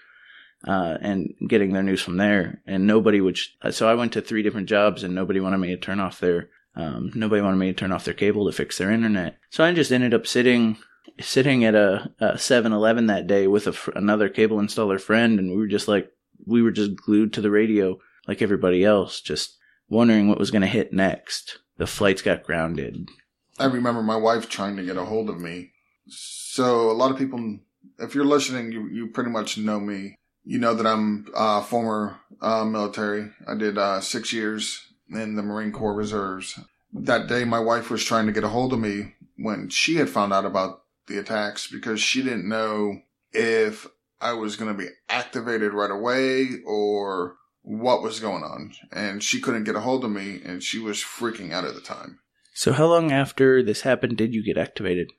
uh, 0.67 0.97
and 1.01 1.33
getting 1.47 1.73
their 1.73 1.83
news 1.83 2.01
from 2.01 2.17
there. 2.17 2.61
And 2.65 2.85
nobody 2.85 3.21
would. 3.21 3.37
So 3.71 3.89
I 3.89 3.93
went 3.93 4.13
to 4.13 4.21
three 4.21 4.43
different 4.43 4.69
jobs, 4.69 5.03
and 5.03 5.15
nobody 5.15 5.39
wanted 5.39 5.57
me 5.59 5.69
to 5.69 5.77
turn 5.77 5.99
off 5.99 6.19
their. 6.19 6.49
Um, 6.75 7.11
nobody 7.15 7.41
wanted 7.41 7.57
me 7.57 7.67
to 7.67 7.73
turn 7.73 7.91
off 7.91 8.05
their 8.05 8.13
cable 8.13 8.45
to 8.45 8.55
fix 8.55 8.77
their 8.77 8.91
internet. 8.91 9.37
So 9.49 9.63
I 9.63 9.73
just 9.73 9.91
ended 9.91 10.13
up 10.13 10.27
sitting 10.27 10.77
sitting 11.19 11.65
at 11.65 11.75
a, 11.75 12.11
a 12.19 12.33
7-Eleven 12.33 13.07
that 13.07 13.27
day 13.27 13.47
with 13.47 13.67
a, 13.67 13.75
another 13.95 14.29
cable 14.29 14.57
installer 14.57 15.01
friend, 15.01 15.39
and 15.39 15.49
we 15.49 15.57
were 15.57 15.67
just 15.67 15.87
like 15.87 16.11
we 16.45 16.61
were 16.61 16.71
just 16.71 16.95
glued 16.95 17.33
to 17.33 17.41
the 17.41 17.51
radio 17.51 17.97
like 18.27 18.41
everybody 18.41 18.83
else, 18.83 19.21
just 19.21 19.57
wondering 19.87 20.27
what 20.27 20.39
was 20.39 20.51
going 20.51 20.61
to 20.61 20.67
hit 20.67 20.93
next. 20.93 21.59
The 21.77 21.87
flights 21.87 22.21
got 22.21 22.43
grounded. 22.43 23.09
I 23.57 23.65
remember 23.65 24.03
my 24.03 24.17
wife 24.17 24.49
trying 24.49 24.75
to 24.77 24.83
get 24.83 24.97
a 24.97 25.05
hold 25.05 25.29
of 25.29 25.39
me. 25.39 25.71
So 26.07 26.89
a 26.89 26.93
lot 26.93 27.11
of 27.11 27.17
people, 27.17 27.59
if 27.97 28.15
you're 28.15 28.25
listening, 28.25 28.71
you, 28.71 28.87
you 28.87 29.07
pretty 29.07 29.29
much 29.29 29.57
know 29.57 29.79
me 29.79 30.15
you 30.49 30.57
know 30.57 30.73
that 30.73 30.87
I'm 30.87 31.27
uh, 31.35 31.61
former 31.61 32.19
uh, 32.41 32.65
military. 32.65 33.29
I 33.47 33.53
did 33.53 33.77
uh, 33.77 34.01
six 34.01 34.33
years 34.33 34.81
in 35.11 35.35
the 35.35 35.43
Marine 35.43 35.71
Corps 35.71 35.93
Reserves. 35.93 36.59
That 36.91 37.27
day, 37.27 37.45
my 37.45 37.59
wife 37.59 37.91
was 37.91 38.03
trying 38.03 38.25
to 38.25 38.31
get 38.31 38.43
a 38.43 38.49
hold 38.49 38.73
of 38.73 38.79
me 38.79 39.13
when 39.37 39.69
she 39.69 39.97
had 39.97 40.09
found 40.09 40.33
out 40.33 40.45
about 40.45 40.81
the 41.07 41.19
attacks 41.19 41.67
because 41.67 42.01
she 42.01 42.23
didn't 42.23 42.49
know 42.49 42.99
if 43.31 43.87
I 44.21 44.33
was 44.33 44.55
going 44.55 44.71
to 44.71 44.77
be 44.77 44.89
activated 45.07 45.73
right 45.73 45.91
away 45.91 46.47
or 46.65 47.35
what 47.61 48.01
was 48.01 48.19
going 48.19 48.43
on. 48.43 48.73
And 48.91 49.23
she 49.23 49.39
couldn't 49.39 49.63
get 49.63 49.75
a 49.75 49.81
hold 49.81 50.03
of 50.03 50.11
me 50.11 50.41
and 50.43 50.63
she 50.63 50.79
was 50.79 50.97
freaking 50.97 51.51
out 51.51 51.65
at 51.65 51.75
the 51.75 51.81
time. 51.81 52.19
So, 52.53 52.73
how 52.73 52.87
long 52.87 53.11
after 53.11 53.63
this 53.63 53.81
happened 53.81 54.17
did 54.17 54.33
you 54.33 54.43
get 54.43 54.57
activated? 54.57 55.11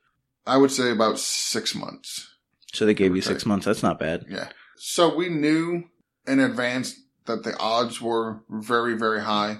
I 0.47 0.59
would 0.59 0.71
say 0.71 0.91
about 0.91 1.19
six 1.19 1.75
months. 1.75 2.37
So, 2.73 2.85
they 2.85 2.95
gave 2.95 3.17
you 3.17 3.23
six 3.23 3.47
months. 3.47 3.67
That's 3.67 3.83
not 3.83 3.99
bad. 3.99 4.25
Yeah. 4.29 4.49
So 4.83 5.15
we 5.15 5.29
knew 5.29 5.85
in 6.27 6.41
advance 6.41 6.99
that 7.27 7.45
the 7.45 7.55
odds 7.59 8.01
were 8.01 8.43
very, 8.49 8.95
very 8.97 9.21
high 9.21 9.59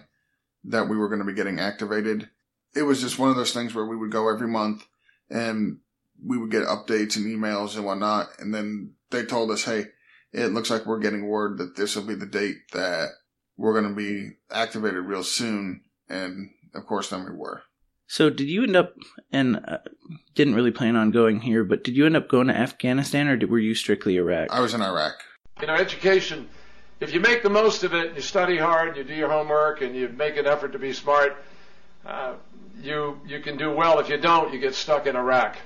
that 0.65 0.89
we 0.89 0.97
were 0.97 1.09
going 1.09 1.21
to 1.21 1.27
be 1.27 1.35
getting 1.35 1.61
activated. 1.61 2.31
It 2.75 2.83
was 2.83 3.03
just 3.03 3.19
one 3.19 3.29
of 3.29 3.37
those 3.37 3.53
things 3.53 3.75
where 3.75 3.85
we 3.85 3.99
would 3.99 4.11
go 4.11 4.33
every 4.33 4.49
month 4.49 4.87
and 5.29 5.81
we 6.25 6.39
would 6.39 6.51
get 6.51 6.65
updates 6.65 7.17
and 7.17 7.27
emails 7.27 7.77
and 7.77 7.85
whatnot. 7.85 8.29
And 8.39 8.55
then 8.55 8.95
they 9.11 9.25
told 9.25 9.51
us, 9.51 9.65
Hey, 9.65 9.87
it 10.33 10.53
looks 10.53 10.71
like 10.71 10.87
we're 10.87 11.01
getting 11.01 11.27
word 11.27 11.59
that 11.59 11.77
this 11.77 11.97
will 11.97 12.05
be 12.05 12.15
the 12.15 12.27
date 12.27 12.57
that 12.73 13.09
we're 13.57 13.79
going 13.79 13.95
to 13.95 13.97
be 13.97 14.37
activated 14.51 15.05
real 15.05 15.25
soon. 15.25 15.83
And 16.09 16.51
of 16.75 16.87
course, 16.87 17.11
then 17.11 17.25
we 17.25 17.37
were. 17.37 17.63
So, 18.07 18.29
did 18.29 18.49
you 18.49 18.65
end 18.65 18.75
up, 18.75 18.97
and 19.31 19.57
uh, 19.69 19.79
didn't 20.35 20.57
really 20.57 20.73
plan 20.73 20.97
on 20.97 21.13
going 21.13 21.41
here, 21.43 21.63
but 21.63 21.85
did 21.85 21.97
you 21.97 22.07
end 22.07 22.17
up 22.17 22.29
going 22.29 22.49
to 22.49 22.57
Afghanistan 22.57 23.29
or 23.29 23.37
did, 23.37 23.51
were 23.51 23.59
you 23.61 23.75
strictly 23.75 24.17
Iraq? 24.17 24.49
I 24.51 24.59
was 24.59 24.75
in 24.75 24.83
Iraq. 24.83 25.15
You 25.61 25.69
know, 25.69 25.75
education, 25.75 26.49
if 26.99 27.15
you 27.15 27.21
make 27.21 27.45
the 27.45 27.51
most 27.51 27.85
of 27.85 27.95
it, 27.95 28.09
and 28.09 28.17
you 28.17 28.23
study 28.23 28.57
hard, 28.57 28.89
and 28.89 28.97
you 28.97 29.05
do 29.05 29.15
your 29.15 29.31
homework, 29.31 29.83
and 29.83 29.95
you 29.95 30.09
make 30.09 30.37
an 30.37 30.47
effort 30.47 30.73
to 30.73 30.79
be 30.79 30.93
smart, 30.93 31.37
uh, 32.05 32.35
you 32.83 33.21
you 33.27 33.41
can 33.41 33.57
do 33.57 33.71
well. 33.71 34.01
If 34.01 34.09
you 34.09 34.17
don't, 34.17 34.53
you 34.53 34.59
get 34.59 34.75
stuck 34.75 35.07
in 35.07 35.15
Iraq. 35.15 35.59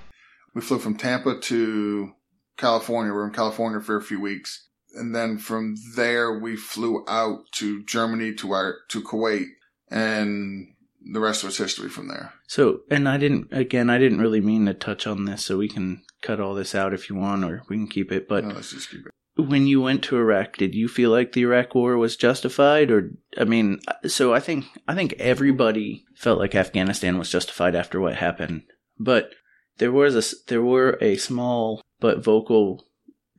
We 0.54 0.60
flew 0.60 0.78
from 0.78 0.96
Tampa 0.96 1.40
to 1.40 2.12
California. 2.56 3.12
We 3.12 3.18
were 3.18 3.26
in 3.26 3.32
California 3.34 3.80
for 3.80 3.96
a 3.96 4.02
few 4.02 4.20
weeks. 4.20 4.68
And 4.94 5.14
then 5.14 5.38
from 5.38 5.75
there, 5.96 6.38
we 6.38 6.56
flew 6.56 7.04
out 7.08 7.40
to 7.56 7.82
Germany, 7.84 8.32
to 8.34 8.52
our, 8.52 8.76
to 8.90 9.02
Kuwait, 9.02 9.46
and 9.90 10.68
the 11.12 11.20
rest 11.20 11.42
was 11.42 11.58
history 11.58 11.88
from 11.88 12.08
there. 12.08 12.32
So, 12.46 12.80
and 12.90 13.08
I 13.08 13.16
didn't, 13.16 13.49
again, 13.50 13.90
I 13.90 13.99
didn't 13.99 14.20
really 14.20 14.40
mean 14.40 14.66
to 14.66 14.75
touch 14.75 15.06
on 15.06 15.25
this, 15.25 15.44
so 15.44 15.58
we 15.58 15.68
can 15.68 16.02
cut 16.23 16.40
all 16.40 16.54
this 16.54 16.75
out 16.75 16.94
if 16.94 17.11
you 17.11 17.16
want, 17.16 17.44
or 17.44 17.62
we 17.68 17.76
can 17.76 17.88
keep 17.88 18.12
it. 18.12 18.28
But 18.28 18.44
No, 18.44 18.54
let's 18.54 18.70
just 18.70 18.88
keep 18.90 19.04
it. 19.06 19.12
when 19.49 19.66
you 19.66 19.80
went 19.80 20.04
to 20.04 20.16
Iraq, 20.16 20.56
did 20.58 20.76
you 20.76 20.87
feel 20.87 21.11
like 21.11 21.32
the 21.32 21.42
Iraq 21.42 21.75
war 21.75 21.99
was 21.99 22.16
justified? 22.16 22.92
Or, 22.92 23.11
I 23.37 23.44
mean, 23.44 23.80
so 24.06 24.32
I 24.32 24.38
think, 24.38 24.66
I 24.87 24.94
think 24.94 25.14
everybody 25.18 26.04
felt 26.14 26.38
like 26.38 26.54
Afghanistan 26.54 27.18
was 27.18 27.30
justified 27.32 27.75
after 27.75 28.00
what 28.00 28.14
happened. 28.14 28.62
But 28.96 29.30
there 29.78 29.90
was 29.92 30.14
a, 30.14 30.37
there 30.46 30.62
were 30.62 30.96
a 31.00 31.16
small 31.16 31.82
but 32.04 32.23
vocal 32.23 32.84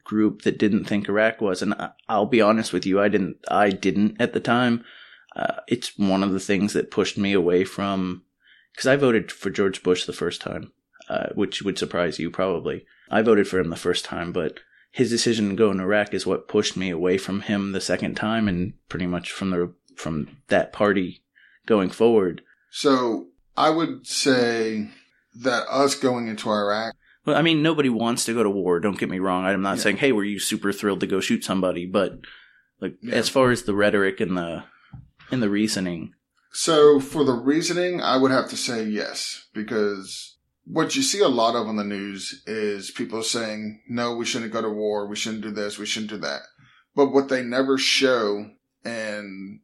group 0.04 0.42
that 0.42 0.58
didn't 0.58 0.86
think 0.86 1.08
Iraq 1.08 1.40
was. 1.40 1.62
And 1.62 1.76
I'll 2.10 2.26
be 2.26 2.42
honest 2.42 2.74
with 2.74 2.84
you, 2.84 3.00
I 3.00 3.10
didn't, 3.10 3.38
I 3.48 3.70
didn't 3.70 4.20
at 4.20 4.34
the 4.34 4.40
time. 4.40 4.84
Uh, 5.36 5.58
it's 5.68 5.96
one 6.00 6.24
of 6.24 6.32
the 6.32 6.40
things 6.40 6.74
that 6.74 6.90
pushed 6.90 7.16
me 7.16 7.32
away 7.34 7.64
from, 7.64 8.24
because 8.72 8.88
I 8.88 8.96
voted 8.96 9.32
for 9.32 9.52
George 9.52 9.84
Bush 9.84 10.06
the 10.06 10.14
first 10.14 10.42
time, 10.42 10.72
uh, 11.08 11.28
which 11.36 11.62
would 11.62 11.78
surprise 11.78 12.18
you 12.18 12.32
probably. 12.32 12.88
I 13.12 13.22
voted 13.22 13.48
for 13.48 13.60
him 13.60 13.70
the 13.70 13.76
first 13.76 14.04
time, 14.04 14.32
but 14.32 14.62
his 14.90 15.12
decision 15.12 15.50
to 15.50 15.56
go 15.56 15.70
in 15.70 15.80
Iraq 15.80 16.16
is 16.16 16.26
what 16.26 16.48
pushed 16.48 16.76
me 16.76 16.90
away 16.90 17.20
from 17.20 17.42
him 17.42 17.72
the 17.72 17.80
second 17.80 18.16
time, 18.16 18.48
and 18.48 18.74
pretty 18.90 19.06
much 19.06 19.32
from 19.32 19.52
the 19.52 19.76
from 19.96 20.38
that 20.48 20.74
party 20.74 21.22
going 21.68 21.92
forward. 21.92 22.42
So 22.72 23.28
I 23.56 23.70
would 23.70 24.08
say 24.08 24.90
that 25.36 25.68
us 25.70 25.94
going 25.94 26.30
into 26.30 26.50
Iraq, 26.50 26.96
Well, 27.26 27.36
I 27.36 27.42
mean, 27.42 27.62
nobody 27.64 27.90
wants 27.90 28.26
to 28.26 28.34
go 28.34 28.44
to 28.44 28.50
war. 28.50 28.80
Don't 28.80 29.00
get 29.00 29.10
me 29.10 29.20
wrong. 29.20 29.46
I'm 29.46 29.62
not 29.62 29.78
Yeah. 29.78 29.84
saying, 29.84 29.98
"Hey, 29.98 30.12
were 30.12 30.24
you 30.24 30.40
super 30.40 30.72
thrilled 30.72 31.00
to 31.02 31.08
go 31.08 31.20
shoot 31.20 31.44
somebody?" 31.44 31.86
But 31.86 32.20
like, 32.80 32.98
Yeah. 33.02 33.16
as 33.16 33.30
far 33.30 33.52
as 33.52 33.64
the 33.64 33.74
rhetoric 33.76 34.20
and 34.22 34.38
the 34.38 34.64
and 35.32 35.42
the 35.42 35.50
reasoning, 35.50 36.14
So 36.52 37.00
for 37.02 37.26
the 37.26 37.34
reasoning, 37.34 38.00
I 38.00 38.16
would 38.16 38.32
have 38.32 38.48
to 38.50 38.56
say 38.56 38.86
yes, 38.86 39.48
because 39.54 40.38
what 40.64 40.96
you 40.96 41.02
see 41.02 41.20
a 41.20 41.28
lot 41.28 41.56
of 41.56 41.68
on 41.68 41.76
the 41.76 41.84
news 41.84 42.44
is 42.48 42.92
people 42.92 43.22
saying, 43.24 43.82
no, 43.90 44.16
we 44.16 44.24
shouldn't 44.26 44.54
go 44.54 44.62
to 44.62 44.70
war. 44.70 45.06
We 45.08 45.18
shouldn't 45.18 45.42
do 45.44 45.52
this. 45.52 45.78
We 45.78 45.86
shouldn't 45.86 46.12
do 46.12 46.18
that. 46.20 46.44
But 46.96 47.08
what 47.12 47.28
they 47.28 47.44
never 47.44 47.78
show, 47.78 48.52
and 48.86 49.60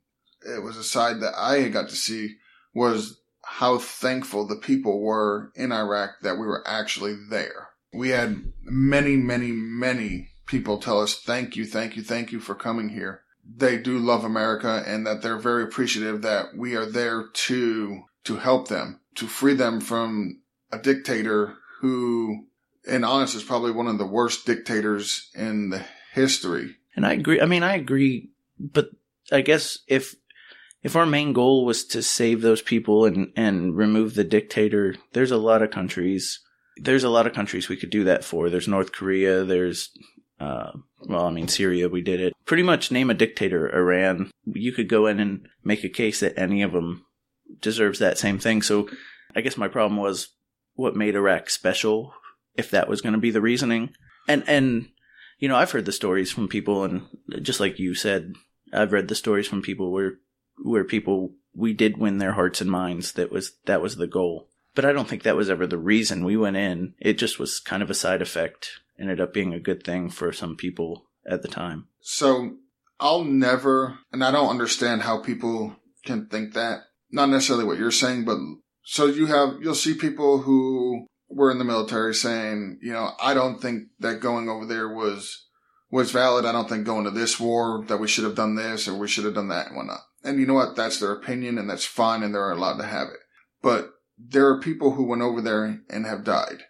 it 0.46 0.62
was 0.64 0.76
a 0.76 0.84
side 0.84 1.22
that 1.22 1.34
I 1.38 1.70
got 1.70 1.88
to 1.90 1.96
see 1.96 2.36
was 2.74 3.21
how 3.60 3.78
thankful 3.78 4.46
the 4.46 4.56
people 4.56 5.02
were 5.02 5.52
in 5.56 5.72
Iraq 5.72 6.22
that 6.22 6.38
we 6.38 6.46
were 6.46 6.64
actually 6.68 7.16
there. 7.30 7.70
We 7.94 8.10
had 8.10 8.54
many, 8.64 9.16
many, 9.18 9.52
many 9.52 10.30
people 10.46 10.78
tell 10.78 11.02
us, 11.02 11.16
thank 11.16 11.56
you, 11.56 11.66
thank 11.66 11.96
you, 11.96 12.04
thank 12.04 12.32
you 12.32 12.40
for 12.40 12.56
coming 12.56 12.90
here 12.90 13.24
they 13.58 13.78
do 13.78 13.98
love 13.98 14.24
America 14.24 14.84
and 14.86 15.06
that 15.06 15.22
they're 15.22 15.38
very 15.38 15.64
appreciative 15.64 16.22
that 16.22 16.56
we 16.56 16.76
are 16.76 16.86
there 16.86 17.28
to 17.34 18.04
to 18.24 18.36
help 18.38 18.68
them, 18.68 19.00
to 19.16 19.28
free 19.28 19.56
them 19.56 19.82
from 19.82 20.42
a 20.72 20.78
dictator 20.78 21.56
who 21.80 22.46
in 22.88 23.04
honest 23.04 23.36
is 23.36 23.44
probably 23.44 23.72
one 23.72 23.88
of 23.88 23.98
the 23.98 24.06
worst 24.06 24.46
dictators 24.46 25.30
in 25.36 25.70
the 25.70 25.84
history. 26.14 26.76
and 26.96 27.06
I 27.06 27.14
agree. 27.14 27.42
I 27.42 27.46
mean, 27.46 27.64
I 27.64 27.76
agree, 27.76 28.30
but 28.60 28.90
I 29.32 29.42
guess 29.42 29.80
if 29.88 30.16
if 30.84 30.96
our 30.96 31.06
main 31.06 31.34
goal 31.34 31.66
was 31.66 31.86
to 31.86 32.02
save 32.02 32.42
those 32.42 32.62
people 32.62 33.06
and 33.06 33.32
and 33.36 33.76
remove 33.76 34.16
the 34.16 34.24
dictator, 34.24 34.96
there's 35.14 35.32
a 35.32 35.38
lot 35.38 35.62
of 35.62 35.72
countries. 35.72 36.40
There's 36.78 37.04
a 37.04 37.10
lot 37.10 37.28
of 37.28 37.34
countries 37.34 37.70
we 37.70 37.78
could 37.78 37.90
do 37.90 38.04
that 38.06 38.24
for. 38.24 38.50
There's 38.50 38.68
North 38.68 38.92
Korea. 38.92 39.44
There's 39.44 39.92
uh, 40.40 40.72
well, 41.06 41.26
I 41.26 41.30
mean, 41.30 41.48
Syria, 41.48 41.88
we 41.88 42.02
did 42.02 42.20
it. 42.20 42.34
Pretty 42.46 42.64
much 42.64 42.92
name 42.92 43.10
a 43.10 43.14
dictator, 43.14 43.74
Iran. 43.74 44.32
You 44.46 44.72
could 44.72 44.90
go 44.90 45.06
in 45.06 45.20
and 45.20 45.48
make 45.64 45.84
a 45.84 45.90
case 45.90 46.20
that 46.22 46.38
any 46.38 46.64
of 46.64 46.72
them 46.72 47.06
deserves 47.62 48.00
that 48.00 48.18
same 48.18 48.40
thing. 48.40 48.64
So 48.64 48.90
I 49.36 49.42
guess 49.42 49.58
my 49.58 49.68
problem 49.68 50.00
was 50.00 50.30
what 50.74 50.96
made 50.96 51.16
Iraq 51.16 51.50
special, 51.50 52.14
if 52.56 52.72
that 52.72 52.88
was 52.88 53.02
going 53.02 53.14
to 53.14 53.20
be 53.20 53.30
the 53.30 53.42
reasoning. 53.42 53.92
And, 54.28 54.44
and, 54.48 54.90
you 55.38 55.48
know, 55.48 55.56
I've 55.56 55.72
heard 55.72 55.86
the 55.86 55.92
stories 55.92 56.32
from 56.32 56.48
people 56.48 56.84
and 56.84 57.06
just 57.42 57.60
like 57.60 57.78
you 57.78 57.94
said, 57.94 58.34
I've 58.74 58.94
read 58.94 59.10
the 59.10 59.16
stories 59.16 59.48
from 59.48 59.62
people 59.62 59.92
where, 59.92 60.14
where 60.58 60.84
people, 60.84 61.34
we 61.54 61.74
did 61.74 61.98
win 61.98 62.18
their 62.18 62.34
hearts 62.34 62.62
and 62.62 62.70
minds. 62.70 63.14
That 63.14 63.32
was, 63.32 63.54
that 63.66 63.82
was 63.82 63.96
the 63.96 64.08
goal. 64.08 64.50
But 64.74 64.86
I 64.86 64.94
don't 64.94 65.08
think 65.08 65.24
that 65.24 65.36
was 65.36 65.50
ever 65.50 65.68
the 65.68 65.78
reason 65.78 66.24
we 66.24 66.38
went 66.38 66.58
in. 66.58 66.94
It 67.00 67.18
just 67.18 67.40
was 67.40 67.60
kind 67.60 67.84
of 67.84 67.90
a 67.90 67.96
side 67.96 68.22
effect 68.22 68.82
ended 69.02 69.20
up 69.20 69.34
being 69.34 69.54
a 69.54 69.60
good 69.60 69.84
thing 69.84 70.10
for 70.10 70.32
some 70.32 70.56
people 70.56 71.08
at 71.30 71.42
the 71.42 71.48
time. 71.48 71.88
So 72.02 72.58
I'll 73.00 73.24
never, 73.24 73.98
and 74.12 74.24
I 74.24 74.32
don't 74.32 74.50
understand 74.50 75.02
how 75.02 75.22
people 75.22 75.76
can 76.06 76.28
think 76.28 76.54
that. 76.54 76.82
Not 77.12 77.30
necessarily 77.30 77.66
what 77.66 77.78
you're 77.78 77.92
saying, 77.92 78.26
but 78.26 78.38
so 78.84 79.08
you 79.08 79.26
have, 79.26 79.56
you'll 79.62 79.76
see 79.76 79.96
people 79.96 80.40
who 80.40 81.08
were 81.30 81.52
in 81.52 81.58
the 81.58 81.66
military 81.66 82.14
saying, 82.14 82.80
you 82.82 82.94
know, 82.94 83.12
I 83.22 83.34
don't 83.34 83.60
think 83.60 83.90
that 84.00 84.22
going 84.22 84.48
over 84.48 84.66
there 84.66 84.88
was, 84.88 85.48
was 85.90 86.12
valid. 86.12 86.46
I 86.46 86.52
don't 86.52 86.70
think 86.70 86.86
going 86.86 87.06
to 87.06 87.12
this 87.12 87.40
war 87.40 87.84
that 87.88 87.98
we 87.98 88.08
should 88.08 88.24
have 88.24 88.36
done 88.36 88.56
this 88.56 88.88
or 88.88 88.98
we 88.98 89.08
should 89.08 89.26
have 89.26 89.34
done 89.34 89.50
that 89.50 89.68
and 89.68 89.76
whatnot. 89.76 90.02
And 90.24 90.40
you 90.40 90.46
know 90.46 90.54
what? 90.54 90.76
That's 90.76 91.00
their 91.00 91.12
opinion 91.12 91.58
and 91.58 91.70
that's 91.70 91.86
fine 91.86 92.24
and 92.24 92.34
they're 92.34 92.52
allowed 92.52 92.78
to 92.78 92.86
have 92.86 93.08
it. 93.08 93.20
But 93.62 93.92
there 94.18 94.48
are 94.48 94.60
people 94.60 94.92
who 94.92 95.04
went 95.04 95.22
over 95.22 95.42
there 95.42 95.82
and 95.90 96.06
have 96.06 96.24
died. 96.24 96.64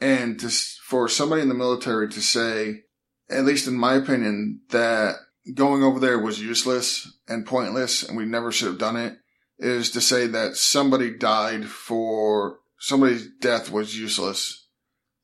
And 0.00 0.38
to, 0.40 0.48
for 0.84 1.08
somebody 1.08 1.42
in 1.42 1.48
the 1.48 1.54
military 1.54 2.08
to 2.08 2.20
say, 2.20 2.82
at 3.30 3.44
least 3.44 3.66
in 3.66 3.74
my 3.74 3.94
opinion, 3.94 4.60
that 4.70 5.16
going 5.54 5.82
over 5.82 5.98
there 5.98 6.18
was 6.18 6.40
useless 6.40 7.10
and 7.26 7.46
pointless 7.46 8.02
and 8.02 8.16
we 8.16 8.24
never 8.24 8.52
should 8.52 8.68
have 8.68 8.78
done 8.78 8.96
it 8.96 9.18
is 9.58 9.90
to 9.90 10.00
say 10.00 10.26
that 10.26 10.56
somebody 10.56 11.10
died 11.16 11.64
for 11.64 12.58
somebody's 12.78 13.28
death 13.40 13.70
was 13.70 13.98
useless. 13.98 14.66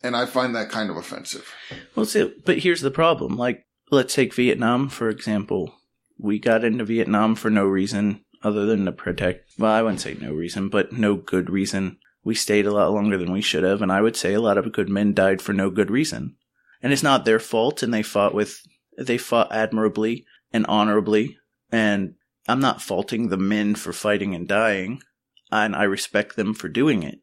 And 0.02 0.16
I 0.16 0.26
find 0.26 0.54
that 0.54 0.70
kind 0.70 0.90
of 0.90 0.96
offensive. 0.96 1.50
Well, 1.94 2.04
see, 2.04 2.32
but 2.44 2.58
here's 2.58 2.82
the 2.82 2.90
problem. 2.90 3.36
Like, 3.36 3.64
let's 3.90 4.14
take 4.14 4.34
Vietnam, 4.34 4.88
for 4.88 5.08
example. 5.08 5.74
We 6.18 6.38
got 6.38 6.64
into 6.64 6.84
Vietnam 6.84 7.34
for 7.34 7.50
no 7.50 7.64
reason 7.64 8.24
other 8.42 8.66
than 8.66 8.84
to 8.84 8.92
protect, 8.92 9.52
well, 9.58 9.72
I 9.72 9.82
wouldn't 9.82 10.00
say 10.00 10.16
no 10.20 10.32
reason, 10.32 10.68
but 10.68 10.92
no 10.92 11.16
good 11.16 11.50
reason. 11.50 11.98
We 12.22 12.34
stayed 12.34 12.66
a 12.66 12.72
lot 12.72 12.92
longer 12.92 13.16
than 13.16 13.32
we 13.32 13.40
should 13.40 13.64
have, 13.64 13.82
and 13.82 13.90
I 13.90 14.00
would 14.00 14.16
say 14.16 14.34
a 14.34 14.40
lot 14.40 14.58
of 14.58 14.72
good 14.72 14.88
men 14.88 15.14
died 15.14 15.42
for 15.42 15.52
no 15.52 15.70
good 15.70 15.90
reason. 15.90 16.36
And 16.82 16.92
it's 16.92 17.02
not 17.02 17.24
their 17.24 17.38
fault, 17.38 17.82
and 17.82 17.92
they 17.92 18.02
fought 18.02 18.34
with, 18.34 18.60
they 18.98 19.18
fought 19.18 19.52
admirably 19.52 20.26
and 20.52 20.66
honorably, 20.66 21.38
and 21.72 22.14
I'm 22.46 22.60
not 22.60 22.82
faulting 22.82 23.28
the 23.28 23.38
men 23.38 23.74
for 23.74 23.92
fighting 23.92 24.34
and 24.34 24.46
dying, 24.46 25.02
and 25.50 25.74
I 25.74 25.84
respect 25.84 26.36
them 26.36 26.54
for 26.54 26.68
doing 26.68 27.02
it. 27.02 27.20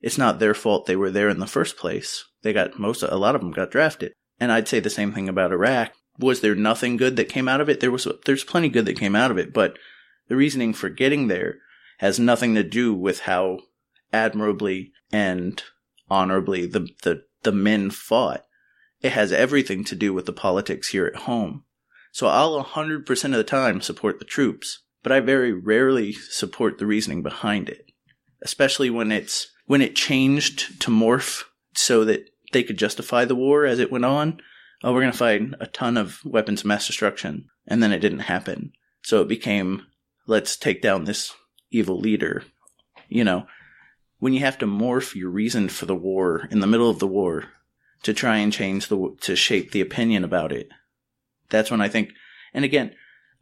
It's 0.00 0.18
not 0.18 0.38
their 0.38 0.54
fault 0.54 0.86
they 0.86 0.96
were 0.96 1.10
there 1.10 1.28
in 1.28 1.40
the 1.40 1.46
first 1.46 1.76
place. 1.76 2.24
They 2.42 2.52
got 2.52 2.78
most, 2.78 3.02
a 3.02 3.16
lot 3.16 3.34
of 3.34 3.40
them 3.40 3.52
got 3.52 3.70
drafted. 3.70 4.12
And 4.38 4.50
I'd 4.50 4.68
say 4.68 4.80
the 4.80 4.90
same 4.90 5.12
thing 5.12 5.28
about 5.28 5.52
Iraq. 5.52 5.92
Was 6.20 6.40
there 6.40 6.54
nothing 6.54 6.96
good 6.96 7.16
that 7.16 7.28
came 7.28 7.48
out 7.48 7.60
of 7.60 7.68
it? 7.68 7.80
There 7.80 7.90
was, 7.90 8.06
there's 8.26 8.44
plenty 8.44 8.68
good 8.68 8.86
that 8.86 8.98
came 8.98 9.16
out 9.16 9.30
of 9.30 9.38
it, 9.38 9.52
but 9.52 9.78
the 10.28 10.36
reasoning 10.36 10.72
for 10.72 10.88
getting 10.88 11.28
there 11.28 11.58
has 11.98 12.18
nothing 12.18 12.54
to 12.54 12.62
do 12.62 12.94
with 12.94 13.20
how 13.20 13.58
admirably 14.12 14.92
and 15.12 15.62
honorably 16.08 16.66
the, 16.66 16.88
the, 17.02 17.24
the 17.42 17.52
men 17.52 17.90
fought. 17.90 18.44
It 19.02 19.12
has 19.12 19.32
everything 19.32 19.84
to 19.84 19.94
do 19.94 20.12
with 20.12 20.26
the 20.26 20.32
politics 20.32 20.88
here 20.88 21.06
at 21.06 21.22
home. 21.22 21.64
So 22.12 22.26
I'll 22.26 22.62
100% 22.62 23.24
of 23.24 23.30
the 23.32 23.44
time 23.44 23.80
support 23.80 24.18
the 24.18 24.24
troops, 24.24 24.82
but 25.02 25.12
I 25.12 25.20
very 25.20 25.52
rarely 25.52 26.12
support 26.12 26.78
the 26.78 26.86
reasoning 26.86 27.22
behind 27.22 27.68
it. 27.68 27.86
Especially 28.42 28.90
when 28.90 29.12
it's, 29.12 29.48
when 29.66 29.80
it 29.80 29.94
changed 29.94 30.80
to 30.82 30.90
morph 30.90 31.44
so 31.74 32.04
that 32.04 32.30
they 32.52 32.62
could 32.62 32.78
justify 32.78 33.24
the 33.24 33.34
war 33.34 33.64
as 33.64 33.78
it 33.78 33.92
went 33.92 34.04
on. 34.04 34.40
Oh, 34.82 34.92
we're 34.92 35.00
going 35.00 35.12
to 35.12 35.18
fight 35.18 35.42
a 35.60 35.66
ton 35.66 35.96
of 35.96 36.20
weapons 36.24 36.60
of 36.60 36.66
mass 36.66 36.86
destruction. 36.86 37.48
And 37.66 37.82
then 37.82 37.92
it 37.92 37.98
didn't 37.98 38.20
happen. 38.20 38.72
So 39.02 39.20
it 39.20 39.28
became, 39.28 39.86
let's 40.26 40.56
take 40.56 40.80
down 40.80 41.04
this 41.04 41.34
evil 41.70 41.98
leader. 41.98 42.44
You 43.08 43.24
know, 43.24 43.46
when 44.18 44.32
you 44.32 44.40
have 44.40 44.58
to 44.58 44.66
morph 44.66 45.14
your 45.14 45.30
reason 45.30 45.68
for 45.68 45.86
the 45.86 45.94
war 45.94 46.48
in 46.50 46.60
the 46.60 46.66
middle 46.66 46.88
of 46.88 46.98
the 46.98 47.06
war 47.06 47.44
to 48.02 48.14
try 48.14 48.38
and 48.38 48.52
change 48.52 48.88
the, 48.88 49.14
to 49.20 49.36
shape 49.36 49.72
the 49.72 49.80
opinion 49.80 50.24
about 50.24 50.52
it. 50.52 50.68
That's 51.50 51.70
when 51.70 51.80
I 51.80 51.88
think, 51.88 52.10
and 52.54 52.64
again, 52.64 52.94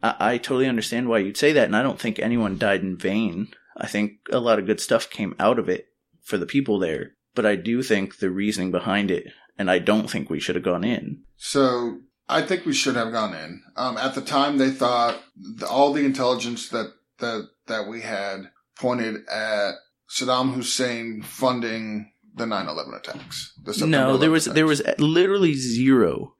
I, 0.03 0.15
I 0.19 0.37
totally 0.37 0.67
understand 0.67 1.07
why 1.07 1.19
you'd 1.19 1.37
say 1.37 1.53
that. 1.53 1.65
And 1.65 1.75
I 1.75 1.83
don't 1.83 1.99
think 1.99 2.19
anyone 2.19 2.57
died 2.57 2.81
in 2.81 2.97
vain. 2.97 3.49
I 3.77 3.87
think 3.87 4.13
a 4.31 4.39
lot 4.39 4.59
of 4.59 4.65
good 4.65 4.81
stuff 4.81 5.09
came 5.09 5.35
out 5.39 5.59
of 5.59 5.69
it 5.69 5.87
for 6.21 6.37
the 6.37 6.45
people 6.45 6.79
there 6.79 7.13
but 7.35 7.45
I 7.45 7.55
do 7.55 7.81
think 7.81 8.17
the 8.17 8.29
reasoning 8.29 8.71
behind 8.71 9.11
it, 9.11 9.27
and 9.59 9.69
I 9.69 9.77
don't 9.77 10.09
think 10.09 10.29
we 10.29 10.39
should 10.39 10.55
have 10.55 10.63
gone 10.63 10.85
in. 10.85 11.23
So 11.35 11.99
I 12.29 12.41
think 12.41 12.65
we 12.65 12.73
should 12.73 12.95
have 12.95 13.11
gone 13.11 13.35
in. 13.35 13.61
Um, 13.75 13.97
at 13.97 14.15
the 14.15 14.21
time, 14.21 14.57
they 14.57 14.71
thought 14.71 15.21
the, 15.35 15.67
all 15.67 15.93
the 15.93 16.05
intelligence 16.05 16.69
that 16.69 16.93
that 17.19 17.49
that 17.67 17.87
we 17.87 18.01
had 18.01 18.49
pointed 18.79 19.27
at 19.27 19.73
Saddam 20.09 20.53
Hussein 20.53 21.21
funding 21.21 22.11
the 22.35 22.45
9/11 22.45 22.97
attacks. 22.97 23.53
The 23.63 23.85
no, 23.85 24.17
there 24.17 24.31
was 24.31 24.47
attacks. 24.47 24.55
there 24.55 24.65
was 24.65 24.81
literally 24.97 25.53
zero 25.53 26.35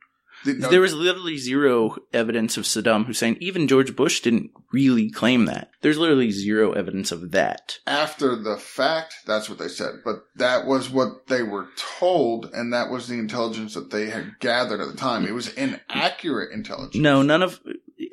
the, 0.46 0.54
no, 0.54 0.70
there 0.70 0.82
was 0.82 0.94
literally 0.94 1.38
zero 1.38 1.98
evidence 2.14 2.58
of 2.58 2.64
Saddam 2.64 3.06
Hussein. 3.06 3.38
Even 3.40 3.68
George 3.68 3.96
Bush 3.96 4.22
didn't 4.22 4.52
really 4.72 5.10
claim 5.10 5.46
that. 5.46 5.70
There's 5.82 5.98
literally 5.98 6.32
zero 6.32 6.72
evidence 6.72 7.12
of 7.12 7.32
that. 7.32 7.80
After 7.86 8.36
the 8.36 8.58
fact, 8.58 9.16
that's 9.26 9.50
what 9.50 9.60
they 9.60 9.68
said. 9.68 9.96
But 10.04 10.24
that 10.36 10.66
was 10.66 10.90
what 10.90 11.28
they 11.28 11.44
were 11.44 11.68
told, 11.78 12.50
and 12.54 12.74
that 12.74 12.90
was 12.90 13.08
the 13.08 13.20
intelligence 13.20 13.74
that 13.74 13.92
they 13.92 14.10
had 14.10 14.40
gathered 14.40 14.82
at 14.82 14.88
the 14.88 14.98
time. 14.98 15.26
It 15.26 15.34
was 15.34 15.54
inaccurate 15.54 16.54
intelligence. 16.54 16.96
No, 16.96 17.22
none 17.22 17.44
of. 17.44 17.60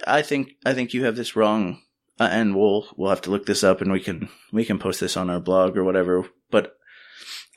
I 0.06 0.22
think 0.22 0.56
I 0.64 0.74
think 0.74 0.94
you 0.94 1.04
have 1.04 1.16
this 1.16 1.36
wrong, 1.36 1.80
uh, 2.18 2.28
and 2.30 2.56
we'll 2.56 2.88
we'll 2.96 3.10
have 3.10 3.22
to 3.22 3.30
look 3.30 3.46
this 3.46 3.62
up, 3.62 3.80
and 3.80 3.92
we 3.92 4.00
can 4.00 4.28
we 4.52 4.64
can 4.64 4.78
post 4.78 5.00
this 5.00 5.16
on 5.16 5.30
our 5.30 5.40
blog 5.40 5.76
or 5.76 5.84
whatever. 5.84 6.28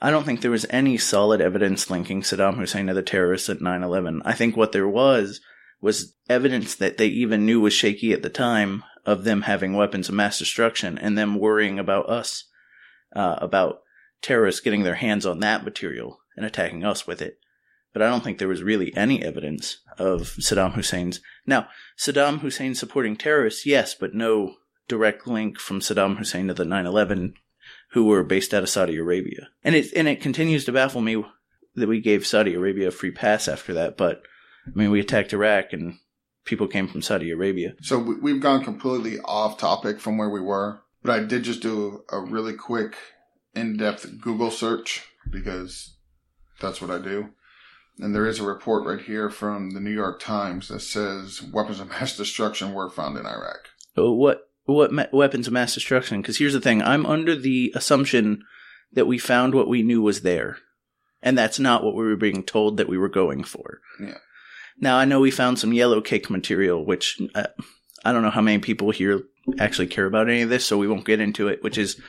I 0.01 0.11
don't 0.11 0.23
think 0.23 0.41
there 0.41 0.51
was 0.51 0.65
any 0.69 0.97
solid 0.97 1.41
evidence 1.41 1.89
linking 1.89 2.21
Saddam 2.21 2.55
Hussein 2.55 2.87
to 2.87 2.93
the 2.93 3.01
terrorists 3.03 3.49
at 3.49 3.59
9-11. 3.59 4.21
I 4.23 4.33
think 4.33 4.55
what 4.55 4.71
there 4.71 4.87
was 4.87 5.41
was 5.81 6.15
evidence 6.29 6.75
that 6.75 6.97
they 6.97 7.07
even 7.07 7.45
knew 7.45 7.59
was 7.59 7.73
shaky 7.73 8.13
at 8.13 8.21
the 8.21 8.29
time 8.29 8.83
of 9.05 9.23
them 9.23 9.43
having 9.43 9.73
weapons 9.73 10.09
of 10.09 10.15
mass 10.15 10.39
destruction 10.39 10.97
and 10.97 11.17
them 11.17 11.35
worrying 11.35 11.79
about 11.79 12.09
us, 12.09 12.45
uh, 13.15 13.37
about 13.39 13.81
terrorists 14.21 14.61
getting 14.61 14.83
their 14.83 14.95
hands 14.95 15.25
on 15.25 15.39
that 15.39 15.63
material 15.63 16.19
and 16.35 16.45
attacking 16.45 16.83
us 16.83 17.07
with 17.07 17.21
it. 17.21 17.39
But 17.91 18.01
I 18.01 18.09
don't 18.09 18.23
think 18.23 18.37
there 18.37 18.47
was 18.47 18.61
really 18.61 18.95
any 18.95 19.23
evidence 19.23 19.79
of 19.97 20.35
Saddam 20.39 20.73
Hussein's. 20.73 21.21
Now, 21.45 21.67
Saddam 21.97 22.39
Hussein 22.39 22.75
supporting 22.75 23.15
terrorists, 23.15 23.65
yes, 23.65 23.95
but 23.95 24.13
no 24.13 24.55
direct 24.87 25.27
link 25.27 25.59
from 25.59 25.79
Saddam 25.79 26.17
Hussein 26.17 26.47
to 26.47 26.53
the 26.53 26.65
9/11 26.65 27.33
who 27.91 28.05
were 28.05 28.23
based 28.23 28.53
out 28.53 28.63
of 28.63 28.69
Saudi 28.69 28.97
Arabia. 28.97 29.49
And 29.63 29.75
it 29.75 29.91
and 29.95 30.07
it 30.07 30.21
continues 30.21 30.65
to 30.65 30.71
baffle 30.71 31.01
me 31.01 31.23
that 31.75 31.89
we 31.89 32.01
gave 32.01 32.25
Saudi 32.25 32.53
Arabia 32.53 32.89
a 32.89 32.91
free 32.91 33.11
pass 33.11 33.47
after 33.47 33.73
that. 33.73 33.97
But 33.97 34.21
I 34.67 34.71
mean, 34.77 34.91
we 34.91 34.99
attacked 34.99 35.33
Iraq 35.33 35.73
and 35.73 35.97
people 36.45 36.67
came 36.67 36.87
from 36.87 37.01
Saudi 37.01 37.31
Arabia. 37.31 37.73
So 37.81 37.99
we've 37.99 38.41
gone 38.41 38.63
completely 38.63 39.19
off 39.19 39.57
topic 39.57 39.99
from 39.99 40.17
where 40.17 40.29
we 40.29 40.41
were. 40.41 40.81
But 41.01 41.17
I 41.17 41.23
did 41.23 41.43
just 41.43 41.61
do 41.61 42.03
a 42.11 42.19
really 42.19 42.53
quick, 42.53 42.95
in-depth 43.55 44.19
Google 44.19 44.51
search 44.51 45.05
because 45.29 45.95
that's 46.59 46.81
what 46.81 46.91
I 46.91 46.99
do. 46.99 47.29
And 47.99 48.13
there 48.13 48.27
is 48.27 48.39
a 48.39 48.43
report 48.43 48.85
right 48.85 49.03
here 49.03 49.29
from 49.29 49.71
the 49.71 49.79
New 49.79 49.91
York 49.91 50.19
Times 50.19 50.67
that 50.67 50.81
says 50.81 51.41
weapons 51.41 51.79
of 51.79 51.89
mass 51.89 52.17
destruction 52.17 52.73
were 52.73 52.89
found 52.89 53.17
in 53.17 53.25
Iraq. 53.25 53.69
Oh, 53.95 54.11
what 54.11 54.48
what 54.75 54.91
me- 54.91 55.05
weapons 55.11 55.47
of 55.47 55.53
mass 55.53 55.73
destruction? 55.73 56.21
Because 56.21 56.37
here's 56.37 56.53
the 56.53 56.61
thing: 56.61 56.81
I'm 56.81 57.05
under 57.05 57.35
the 57.35 57.71
assumption 57.75 58.43
that 58.93 59.07
we 59.07 59.17
found 59.17 59.53
what 59.53 59.67
we 59.67 59.83
knew 59.83 60.01
was 60.01 60.21
there, 60.21 60.57
and 61.21 61.37
that's 61.37 61.59
not 61.59 61.83
what 61.83 61.95
we 61.95 62.03
were 62.03 62.15
being 62.15 62.43
told 62.43 62.77
that 62.77 62.89
we 62.89 62.97
were 62.97 63.09
going 63.09 63.43
for. 63.43 63.81
Yeah. 63.99 64.17
Now 64.79 64.97
I 64.97 65.05
know 65.05 65.19
we 65.19 65.31
found 65.31 65.59
some 65.59 65.73
yellow 65.73 66.01
cake 66.01 66.29
material, 66.29 66.85
which 66.85 67.21
uh, 67.35 67.47
I 68.03 68.13
don't 68.13 68.23
know 68.23 68.29
how 68.29 68.41
many 68.41 68.59
people 68.59 68.91
here 68.91 69.23
actually 69.59 69.87
care 69.87 70.05
about 70.05 70.29
any 70.29 70.41
of 70.41 70.49
this, 70.49 70.65
so 70.65 70.77
we 70.77 70.87
won't 70.87 71.05
get 71.05 71.19
into 71.19 71.47
it. 71.47 71.63
Which 71.63 71.77
is 71.77 72.01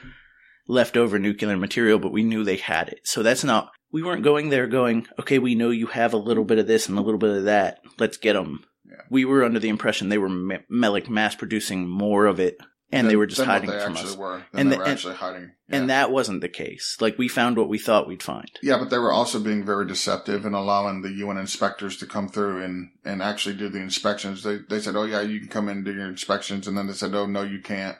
leftover 0.68 1.18
nuclear 1.18 1.56
material, 1.56 1.98
but 1.98 2.12
we 2.12 2.22
knew 2.22 2.44
they 2.44 2.56
had 2.56 2.88
it, 2.88 3.00
so 3.04 3.22
that's 3.22 3.44
not. 3.44 3.70
We 3.92 4.04
weren't 4.04 4.22
going 4.22 4.50
there 4.50 4.68
going, 4.68 5.08
okay, 5.18 5.40
we 5.40 5.56
know 5.56 5.70
you 5.70 5.88
have 5.88 6.12
a 6.12 6.18
little 6.18 6.44
bit 6.44 6.58
of 6.58 6.68
this 6.68 6.88
and 6.88 6.96
a 6.96 7.02
little 7.02 7.18
bit 7.18 7.36
of 7.36 7.44
that. 7.44 7.80
Let's 7.98 8.18
get 8.18 8.34
them. 8.34 8.64
Yeah. 8.90 9.02
We 9.08 9.24
were 9.24 9.44
under 9.44 9.60
the 9.60 9.68
impression 9.68 10.08
they 10.08 10.18
were 10.18 10.28
ma- 10.28 10.88
like 10.88 11.08
mass 11.08 11.34
producing 11.34 11.88
more 11.88 12.26
of 12.26 12.40
it, 12.40 12.58
and 12.92 13.06
than, 13.06 13.08
they 13.08 13.16
were 13.16 13.26
just 13.26 13.42
hiding 13.42 13.70
it 13.70 13.82
from 13.82 13.96
us. 13.96 14.16
Were. 14.16 14.42
And, 14.52 14.72
they 14.72 14.76
were 14.76 14.84
and, 14.84 14.98
hiding. 14.98 15.52
Yeah. 15.68 15.76
And 15.76 15.90
that 15.90 16.10
wasn't 16.10 16.40
the 16.40 16.48
case. 16.48 16.96
Like 17.00 17.18
we 17.18 17.28
found 17.28 17.56
what 17.56 17.68
we 17.68 17.78
thought 17.78 18.08
we'd 18.08 18.22
find. 18.22 18.50
Yeah, 18.62 18.78
but 18.78 18.90
they 18.90 18.98
were 18.98 19.12
also 19.12 19.38
being 19.38 19.64
very 19.64 19.86
deceptive 19.86 20.44
and 20.44 20.54
allowing 20.54 21.02
the 21.02 21.12
UN 21.12 21.38
inspectors 21.38 21.96
to 21.98 22.06
come 22.06 22.28
through 22.28 22.64
and, 22.64 22.90
and 23.04 23.22
actually 23.22 23.54
do 23.54 23.68
the 23.68 23.80
inspections. 23.80 24.42
They 24.42 24.58
they 24.68 24.80
said, 24.80 24.96
"Oh 24.96 25.04
yeah, 25.04 25.20
you 25.20 25.38
can 25.40 25.48
come 25.48 25.68
in 25.68 25.78
and 25.78 25.84
do 25.84 25.94
your 25.94 26.08
inspections," 26.08 26.66
and 26.66 26.76
then 26.76 26.88
they 26.88 26.94
said, 26.94 27.14
"Oh 27.14 27.26
no, 27.26 27.42
you 27.42 27.60
can't." 27.60 27.96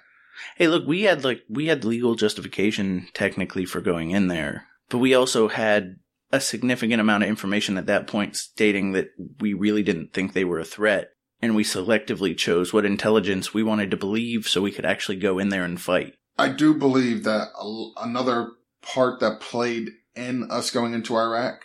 Hey, 0.57 0.68
look, 0.68 0.87
we 0.87 1.03
had 1.03 1.24
like 1.24 1.42
we 1.48 1.66
had 1.66 1.85
legal 1.85 2.14
justification 2.14 3.09
technically 3.14 3.64
for 3.64 3.81
going 3.81 4.11
in 4.11 4.26
there, 4.26 4.66
but 4.88 4.98
we 4.98 5.14
also 5.14 5.48
had 5.48 5.96
a 6.33 6.40
significant 6.40 7.01
amount 7.01 7.23
of 7.23 7.29
information 7.29 7.77
at 7.77 7.87
that 7.87 8.07
point 8.07 8.37
stating 8.37 8.93
that 8.93 9.11
we 9.40 9.53
really 9.53 9.83
didn't 9.83 10.12
think 10.12 10.33
they 10.33 10.45
were 10.45 10.61
a 10.61 10.64
threat. 10.64 11.11
And 11.43 11.57
we 11.57 11.64
selectively 11.64 12.37
chose 12.37 12.73
what 12.73 12.85
intelligence 12.85 13.55
we 13.55 13.62
wanted 13.62 13.90
to 13.90 13.97
believe 13.97 14.47
so 14.47 14.61
we 14.61 14.73
could 14.73 14.85
actually 14.85 15.16
go 15.16 15.38
in 15.38 15.49
there 15.49 15.64
and 15.64 15.81
fight. 15.81 16.14
I 16.37 16.51
do 16.51 16.75
believe 16.75 17.25
that 17.25 17.49
another 17.97 18.51
part 18.83 19.21
that 19.21 19.40
played 19.40 19.90
in 20.14 20.51
us 20.51 20.71
going 20.71 20.93
into 20.93 21.16
Iraq 21.16 21.64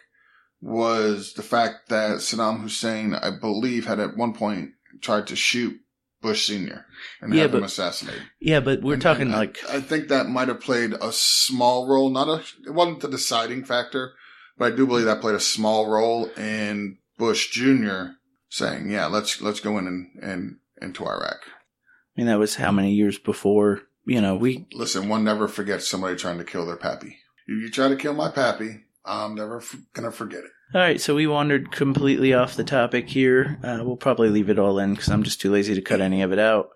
was 0.61 1.33
the 1.33 1.43
fact 1.43 1.89
that 1.89 2.17
Saddam 2.17 2.61
Hussein, 2.61 3.13
I 3.13 3.31
believe, 3.31 3.85
had 3.85 3.99
at 3.99 4.17
one 4.17 4.33
point 4.33 4.71
tried 5.01 5.27
to 5.27 5.35
shoot 5.35 5.79
Bush 6.21 6.47
Senior 6.47 6.85
and 7.21 7.33
yeah, 7.33 7.43
have 7.43 7.51
but, 7.51 7.59
him 7.59 7.63
assassinated. 7.65 8.23
Yeah, 8.39 8.59
but 8.59 8.81
we're 8.81 8.93
and, 8.93 9.01
talking 9.01 9.23
and 9.23 9.31
like 9.31 9.57
I, 9.69 9.77
I, 9.77 9.81
think 9.81 10.07
that 10.07 10.27
might 10.27 10.47
have 10.47 10.59
played 10.59 10.93
a 10.93 11.11
small 11.11 11.87
role. 11.87 12.09
Not 12.09 12.27
a, 12.27 12.43
it 12.65 12.73
wasn't 12.73 13.01
the 13.01 13.09
deciding 13.09 13.63
factor, 13.63 14.13
but 14.57 14.73
I 14.73 14.75
do 14.75 14.87
believe 14.87 15.05
that 15.05 15.21
played 15.21 15.35
a 15.35 15.39
small 15.39 15.89
role 15.89 16.25
in 16.37 16.97
Bush 17.17 17.51
Jr. 17.51 18.13
saying, 18.49 18.89
"Yeah, 18.89 19.07
let's 19.07 19.41
let's 19.41 19.59
go 19.59 19.77
in 19.77 19.87
and, 19.87 20.11
and 20.21 20.57
into 20.81 21.05
Iraq." 21.05 21.39
I 21.45 22.21
mean, 22.21 22.27
that 22.27 22.39
was 22.39 22.55
how 22.55 22.71
many 22.71 22.93
years 22.93 23.17
before? 23.17 23.81
You 24.05 24.21
know, 24.21 24.35
we 24.35 24.67
listen. 24.73 25.09
One 25.09 25.23
never 25.23 25.47
forgets 25.47 25.87
somebody 25.87 26.15
trying 26.15 26.37
to 26.37 26.43
kill 26.43 26.65
their 26.65 26.77
pappy. 26.77 27.17
If 27.47 27.61
you 27.61 27.69
try 27.69 27.89
to 27.89 27.95
kill 27.95 28.13
my 28.13 28.29
pappy, 28.29 28.85
I'm 29.03 29.35
never 29.35 29.57
f- 29.57 29.75
gonna 29.93 30.11
forget 30.11 30.43
it. 30.43 30.51
All 30.73 30.81
right, 30.81 30.99
so 30.99 31.13
we 31.13 31.27
wandered 31.27 31.71
completely 31.71 32.33
off 32.33 32.55
the 32.55 32.63
topic 32.63 33.07
here. 33.07 33.59
Uh, 33.63 33.79
we'll 33.83 33.97
probably 33.97 34.29
leave 34.29 34.49
it 34.49 34.57
all 34.57 34.79
in 34.79 34.93
because 34.93 35.09
I'm 35.09 35.23
just 35.23 35.39
too 35.39 35.51
lazy 35.51 35.75
to 35.75 35.81
cut 35.81 36.01
any 36.01 36.21
of 36.23 36.31
it 36.31 36.39
out. 36.39 36.69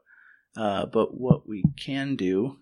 Uh, 0.55 0.85
but 0.85 1.17
what 1.17 1.47
we 1.47 1.63
can 1.75 2.15
do, 2.15 2.57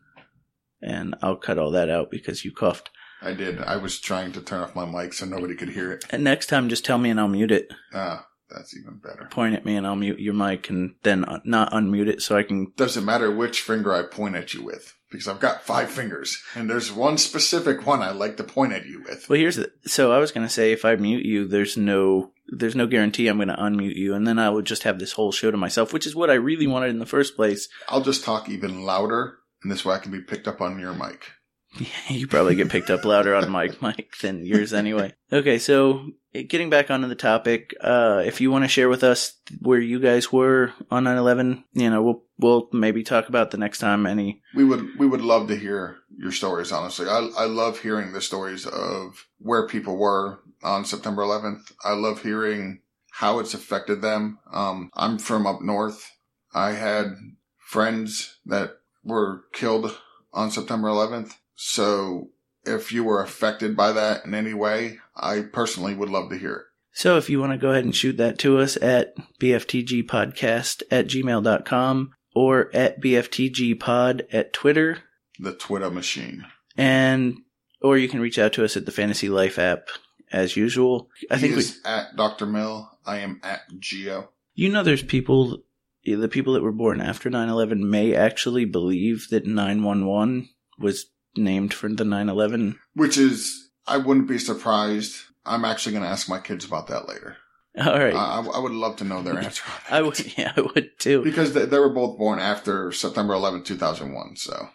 and 0.81 1.15
I'll 1.21 1.35
cut 1.35 1.57
all 1.57 1.71
that 1.71 1.89
out 1.89 2.11
because 2.11 2.45
you 2.45 2.51
coughed. 2.53 2.89
I 3.21 3.33
did. 3.33 3.59
I 3.59 3.77
was 3.77 3.99
trying 3.99 4.31
to 4.33 4.41
turn 4.41 4.61
off 4.61 4.75
my 4.75 4.85
mic 4.85 5.13
so 5.13 5.25
nobody 5.25 5.55
could 5.55 5.69
hear 5.69 5.91
it. 5.91 6.05
And 6.09 6.23
next 6.23 6.47
time, 6.47 6.69
just 6.69 6.85
tell 6.85 6.97
me 6.97 7.09
and 7.09 7.19
I'll 7.19 7.27
mute 7.27 7.51
it. 7.51 7.73
Ah, 7.93 8.27
that's 8.49 8.75
even 8.75 8.99
better. 9.03 9.27
Point 9.31 9.55
at 9.55 9.65
me 9.65 9.75
and 9.75 9.87
I'll 9.87 9.95
mute 9.95 10.19
your 10.19 10.33
mic 10.33 10.69
and 10.69 10.95
then 11.03 11.25
not 11.43 11.71
unmute 11.71 12.07
it 12.07 12.21
so 12.21 12.37
I 12.37 12.43
can. 12.43 12.71
Doesn't 12.75 13.05
matter 13.05 13.31
which 13.31 13.61
finger 13.61 13.93
I 13.93 14.03
point 14.03 14.35
at 14.35 14.53
you 14.53 14.63
with 14.63 14.93
because 15.11 15.27
I've 15.27 15.39
got 15.39 15.63
five 15.63 15.89
fingers 15.89 16.41
and 16.55 16.69
there's 16.69 16.91
one 16.91 17.17
specific 17.17 17.85
one 17.85 18.01
I 18.01 18.11
like 18.11 18.37
to 18.37 18.43
point 18.43 18.73
at 18.73 18.85
you 18.85 19.03
with. 19.03 19.27
Well, 19.27 19.39
here's 19.39 19.55
the. 19.55 19.71
So 19.85 20.11
I 20.11 20.19
was 20.19 20.31
going 20.31 20.45
to 20.45 20.53
say 20.53 20.71
if 20.71 20.85
I 20.85 20.95
mute 20.95 21.25
you, 21.25 21.47
there's 21.47 21.77
no. 21.77 22.31
There's 22.49 22.77
no 22.77 22.87
guarantee 22.87 23.27
I'm 23.27 23.35
going 23.35 23.49
to 23.49 23.55
unmute 23.55 23.97
you, 23.97 24.13
and 24.13 24.25
then 24.25 24.39
I 24.39 24.49
would 24.49 24.63
just 24.63 24.83
have 24.83 24.99
this 24.99 25.11
whole 25.11 25.33
show 25.33 25.51
to 25.51 25.57
myself, 25.57 25.91
which 25.91 26.07
is 26.07 26.15
what 26.15 26.29
I 26.29 26.35
really 26.35 26.65
wanted 26.65 26.91
in 26.91 26.99
the 26.99 27.05
first 27.05 27.35
place. 27.35 27.67
I'll 27.89 27.99
just 27.99 28.23
talk 28.23 28.47
even 28.47 28.83
louder, 28.83 29.39
and 29.61 29.69
this 29.69 29.83
way 29.83 29.95
I 29.95 29.99
can 29.99 30.13
be 30.13 30.21
picked 30.21 30.47
up 30.47 30.61
on 30.61 30.79
your 30.79 30.93
mic. 30.93 31.31
you 32.09 32.27
probably 32.27 32.55
get 32.55 32.69
picked 32.69 32.89
up 32.89 33.05
louder 33.05 33.35
on 33.35 33.49
my 33.49 33.69
mic 33.81 34.17
than 34.17 34.45
yours 34.45 34.73
anyway. 34.73 35.13
Okay, 35.31 35.57
so 35.57 36.11
getting 36.33 36.69
back 36.69 36.91
onto 36.91 37.07
the 37.07 37.15
topic, 37.15 37.73
uh, 37.81 38.21
if 38.25 38.41
you 38.41 38.51
want 38.51 38.63
to 38.63 38.69
share 38.69 38.89
with 38.89 39.03
us 39.03 39.33
where 39.59 39.79
you 39.79 39.99
guys 39.99 40.31
were 40.31 40.73
on 40.91 41.05
9/11, 41.05 41.63
you 41.73 41.89
know, 41.89 42.01
we'll 42.01 42.23
we'll 42.37 42.69
maybe 42.71 43.03
talk 43.03 43.29
about 43.29 43.51
the 43.51 43.57
next 43.57 43.79
time 43.79 44.05
any. 44.05 44.41
We 44.55 44.63
would 44.63 44.97
we 44.97 45.07
would 45.07 45.21
love 45.21 45.47
to 45.47 45.55
hear 45.55 45.97
your 46.17 46.31
stories. 46.31 46.71
Honestly, 46.71 47.07
I 47.07 47.29
I 47.37 47.45
love 47.45 47.79
hearing 47.79 48.13
the 48.13 48.21
stories 48.21 48.65
of 48.65 49.27
where 49.39 49.67
people 49.67 49.97
were 49.97 50.39
on 50.63 50.85
September 50.85 51.21
11th. 51.21 51.71
I 51.83 51.93
love 51.93 52.23
hearing 52.23 52.81
how 53.11 53.39
it's 53.39 53.53
affected 53.53 54.01
them. 54.01 54.39
Um, 54.51 54.91
I'm 54.93 55.17
from 55.17 55.47
up 55.47 55.61
north. 55.61 56.11
I 56.53 56.71
had 56.71 57.15
friends 57.57 58.37
that 58.45 58.77
were 59.03 59.43
killed 59.53 59.97
on 60.33 60.51
September 60.51 60.87
11th. 60.87 61.33
So 61.57 62.29
if 62.63 62.91
you 62.91 63.03
were 63.03 63.21
affected 63.21 63.75
by 63.75 63.91
that 63.91 64.23
in 64.25 64.33
any 64.33 64.53
way, 64.53 64.99
I 65.15 65.41
personally 65.41 65.95
would 65.95 66.09
love 66.09 66.29
to 66.29 66.37
hear 66.37 66.53
it. 66.53 66.63
So 66.93 67.17
if 67.17 67.29
you 67.29 67.39
want 67.39 67.51
to 67.51 67.57
go 67.57 67.71
ahead 67.71 67.83
and 67.83 67.95
shoot 67.95 68.17
that 68.17 68.39
to 68.39 68.59
us 68.59 68.77
at 68.77 69.15
bftgpodcast 69.39 70.83
at 70.91 71.07
gmail.com 71.07 72.11
or 72.35 72.69
at 72.75 73.01
bftgpod 73.01 74.27
at 74.31 74.53
Twitter. 74.53 74.99
The 75.39 75.53
Twitter 75.53 75.89
machine. 75.89 76.45
And, 76.77 77.37
or 77.81 77.97
you 77.97 78.07
can 78.07 78.19
reach 78.19 78.37
out 78.37 78.53
to 78.53 78.63
us 78.63 78.77
at 78.77 78.85
the 78.85 78.91
Fantasy 78.91 79.29
Life 79.29 79.57
app 79.57 79.89
as 80.31 80.55
usual. 80.55 81.09
I 81.31 81.37
he 81.37 81.41
think 81.41 81.55
we, 81.55 81.63
at 81.85 82.15
Dr. 82.15 82.45
Mill. 82.45 82.91
I 83.05 83.17
am 83.19 83.39
at 83.43 83.61
Geo. 83.79 84.29
you 84.53 84.69
know, 84.69 84.83
there's 84.83 85.03
people, 85.03 85.63
the 86.03 86.27
people 86.27 86.53
that 86.53 86.63
were 86.63 86.71
born 86.71 87.01
after 87.01 87.29
9-11 87.29 87.79
may 87.79 88.13
actually 88.13 88.65
believe 88.65 89.27
that 89.29 89.45
911 89.45 90.49
was 90.77 91.07
named 91.37 91.73
for 91.73 91.89
the 91.89 92.03
9-11. 92.03 92.77
Which 92.93 93.17
is, 93.17 93.69
I 93.85 93.97
wouldn't 93.97 94.27
be 94.27 94.37
surprised. 94.39 95.15
I'm 95.45 95.65
actually 95.65 95.93
going 95.93 96.03
to 96.03 96.09
ask 96.09 96.27
my 96.29 96.39
kids 96.39 96.65
about 96.65 96.87
that 96.87 97.07
later. 97.07 97.37
All 97.79 97.97
right. 97.97 98.15
I, 98.15 98.39
I 98.41 98.59
would 98.59 98.71
love 98.71 98.95
to 98.97 99.03
know 99.03 99.21
their 99.21 99.37
answer. 99.37 99.63
on 99.67 99.73
that. 99.89 99.95
I 99.95 100.01
would, 100.01 100.37
yeah, 100.37 100.53
I 100.57 100.61
would 100.61 100.97
too. 100.99 101.23
Because 101.23 101.53
they, 101.53 101.65
they 101.65 101.79
were 101.79 101.93
both 101.93 102.17
born 102.17 102.39
after 102.39 102.91
September 102.91 103.33
11, 103.33 103.63
2001. 103.63 104.35
So 104.35 104.53
All 104.55 104.69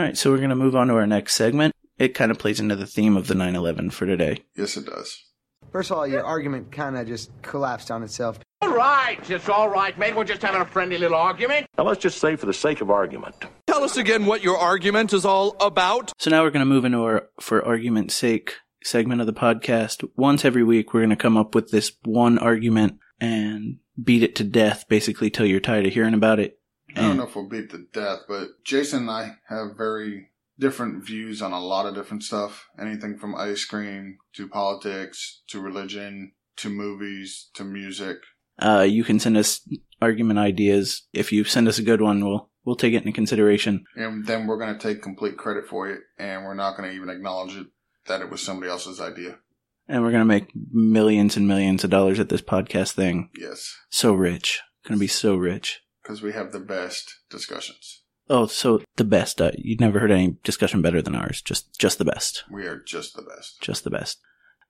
right, 0.00 0.16
so 0.18 0.30
we're 0.30 0.38
going 0.38 0.50
to 0.50 0.56
move 0.56 0.74
on 0.76 0.88
to 0.88 0.94
our 0.94 1.06
next 1.06 1.34
segment. 1.34 1.74
It 1.98 2.14
kind 2.14 2.30
of 2.30 2.38
plays 2.38 2.60
into 2.60 2.76
the 2.76 2.86
theme 2.86 3.16
of 3.16 3.26
the 3.26 3.34
9/11 3.34 3.92
for 3.92 4.06
today. 4.06 4.44
yes, 4.56 4.76
it 4.76 4.86
does. 4.86 5.20
First 5.72 5.90
of 5.90 5.98
all, 5.98 6.06
your 6.06 6.24
argument 6.24 6.70
kind 6.72 6.96
of 6.96 7.06
just 7.08 7.30
collapsed 7.42 7.90
on 7.90 8.02
itself. 8.02 8.38
All 8.62 8.72
right, 8.72 9.18
it's 9.28 9.48
all 9.48 9.68
right, 9.68 9.98
mate. 9.98 10.14
We're 10.16 10.24
just 10.24 10.40
having 10.42 10.60
a 10.60 10.64
friendly 10.64 10.96
little 10.96 11.16
argument. 11.18 11.66
Now 11.76 11.84
let's 11.84 12.00
just 12.00 12.18
say 12.18 12.36
for 12.36 12.46
the 12.46 12.52
sake 12.54 12.80
of 12.80 12.90
argument. 12.90 13.34
Tell 13.78 13.84
us 13.84 13.96
again 13.96 14.26
what 14.26 14.42
your 14.42 14.58
argument 14.58 15.12
is 15.12 15.24
all 15.24 15.54
about. 15.60 16.10
So 16.18 16.30
now 16.30 16.42
we're 16.42 16.50
going 16.50 16.66
to 16.66 16.66
move 16.66 16.84
into 16.84 16.98
our 16.98 17.28
for 17.40 17.64
argument's 17.64 18.16
sake 18.16 18.56
segment 18.82 19.20
of 19.20 19.28
the 19.28 19.32
podcast. 19.32 20.02
Once 20.16 20.44
every 20.44 20.64
week 20.64 20.92
we're 20.92 21.02
going 21.02 21.10
to 21.10 21.16
come 21.16 21.36
up 21.36 21.54
with 21.54 21.70
this 21.70 21.92
one 22.02 22.40
argument 22.40 22.98
and 23.20 23.76
beat 24.02 24.24
it 24.24 24.34
to 24.34 24.42
death 24.42 24.86
basically 24.88 25.30
till 25.30 25.46
you're 25.46 25.60
tired 25.60 25.86
of 25.86 25.92
hearing 25.92 26.12
about 26.12 26.40
it. 26.40 26.58
I 26.96 27.02
don't 27.02 27.18
know 27.18 27.22
if 27.28 27.36
we'll 27.36 27.48
beat 27.48 27.70
to 27.70 27.84
death, 27.92 28.22
but 28.26 28.48
Jason 28.64 29.02
and 29.02 29.10
I 29.12 29.36
have 29.48 29.76
very 29.76 30.30
different 30.58 31.04
views 31.04 31.40
on 31.40 31.52
a 31.52 31.64
lot 31.64 31.86
of 31.86 31.94
different 31.94 32.24
stuff. 32.24 32.66
Anything 32.80 33.16
from 33.16 33.36
ice 33.36 33.64
cream 33.64 34.18
to 34.32 34.48
politics 34.48 35.42
to 35.50 35.60
religion 35.60 36.32
to 36.56 36.68
movies 36.68 37.48
to 37.54 37.62
music. 37.62 38.16
Uh, 38.58 38.84
you 38.88 39.04
can 39.04 39.20
send 39.20 39.36
us 39.36 39.60
argument 40.02 40.40
ideas. 40.40 41.06
If 41.12 41.30
you 41.30 41.44
send 41.44 41.68
us 41.68 41.78
a 41.78 41.84
good 41.84 42.00
one, 42.00 42.24
we'll 42.24 42.50
we'll 42.68 42.76
take 42.76 42.92
it 42.92 42.98
into 42.98 43.12
consideration. 43.12 43.86
And 43.96 44.26
then 44.26 44.46
we're 44.46 44.58
going 44.58 44.76
to 44.76 44.78
take 44.78 45.00
complete 45.02 45.38
credit 45.38 45.66
for 45.66 45.88
it, 45.88 46.00
and 46.18 46.44
we're 46.44 46.52
not 46.52 46.76
going 46.76 46.90
to 46.90 46.94
even 46.94 47.08
acknowledge 47.08 47.56
it 47.56 47.66
that 48.06 48.20
it 48.20 48.30
was 48.30 48.42
somebody 48.42 48.70
else's 48.70 49.00
idea. 49.00 49.38
And 49.88 50.02
we're 50.02 50.10
going 50.10 50.20
to 50.20 50.26
make 50.26 50.50
millions 50.70 51.34
and 51.38 51.48
millions 51.48 51.82
of 51.82 51.88
dollars 51.88 52.20
at 52.20 52.28
this 52.28 52.42
podcast 52.42 52.92
thing. 52.92 53.30
Yes, 53.34 53.74
So 53.88 54.12
rich. 54.12 54.60
Going 54.86 54.98
to 54.98 55.00
be 55.00 55.06
so 55.06 55.34
rich. 55.34 55.80
because 56.02 56.20
we 56.20 56.32
have 56.34 56.52
the 56.52 56.60
best 56.60 57.10
discussions. 57.30 58.02
Oh, 58.28 58.46
so 58.46 58.82
the 58.96 59.04
best. 59.04 59.40
Uh, 59.40 59.52
you've 59.56 59.80
never 59.80 59.98
heard 59.98 60.10
any 60.10 60.36
discussion 60.44 60.82
better 60.82 61.00
than 61.00 61.14
ours. 61.14 61.40
Just, 61.40 61.78
just 61.78 61.96
the 61.98 62.04
best. 62.04 62.44
We 62.50 62.66
are 62.66 62.76
just 62.78 63.16
the 63.16 63.22
best. 63.22 63.62
Just 63.62 63.84
the 63.84 63.90
best. 63.90 64.18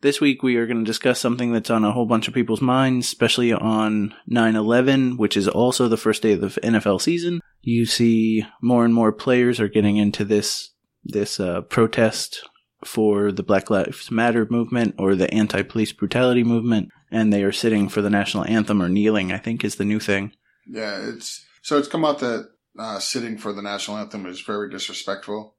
This 0.00 0.20
week 0.20 0.44
we 0.44 0.56
are 0.56 0.66
going 0.66 0.78
to 0.78 0.84
discuss 0.84 1.18
something 1.18 1.52
that's 1.52 1.70
on 1.70 1.84
a 1.84 1.90
whole 1.90 2.06
bunch 2.06 2.28
of 2.28 2.34
people's 2.34 2.60
minds, 2.60 3.06
especially 3.06 3.52
on 3.52 4.14
9-11, 4.30 5.18
which 5.18 5.36
is 5.36 5.48
also 5.48 5.88
the 5.88 5.96
first 5.96 6.22
day 6.22 6.32
of 6.32 6.40
the 6.40 6.48
NFL 6.60 7.00
season. 7.00 7.40
You 7.62 7.84
see 7.84 8.46
more 8.62 8.84
and 8.84 8.94
more 8.94 9.10
players 9.10 9.58
are 9.58 9.68
getting 9.68 9.96
into 9.96 10.24
this, 10.24 10.70
this, 11.02 11.40
uh, 11.40 11.62
protest 11.62 12.48
for 12.84 13.32
the 13.32 13.42
Black 13.42 13.70
Lives 13.70 14.08
Matter 14.08 14.46
movement 14.48 14.94
or 14.98 15.16
the 15.16 15.32
anti-police 15.34 15.92
brutality 15.92 16.44
movement, 16.44 16.90
and 17.10 17.32
they 17.32 17.42
are 17.42 17.50
sitting 17.50 17.88
for 17.88 18.00
the 18.00 18.10
national 18.10 18.44
anthem 18.44 18.80
or 18.80 18.88
kneeling, 18.88 19.32
I 19.32 19.38
think 19.38 19.64
is 19.64 19.76
the 19.76 19.84
new 19.84 19.98
thing. 19.98 20.32
Yeah, 20.68 21.08
it's 21.08 21.44
so 21.62 21.76
it's 21.76 21.88
come 21.88 22.04
out 22.04 22.20
that 22.20 22.48
uh, 22.78 23.00
sitting 23.00 23.36
for 23.36 23.52
the 23.52 23.62
national 23.62 23.96
anthem 23.96 24.26
is 24.26 24.40
very 24.42 24.70
disrespectful, 24.70 25.56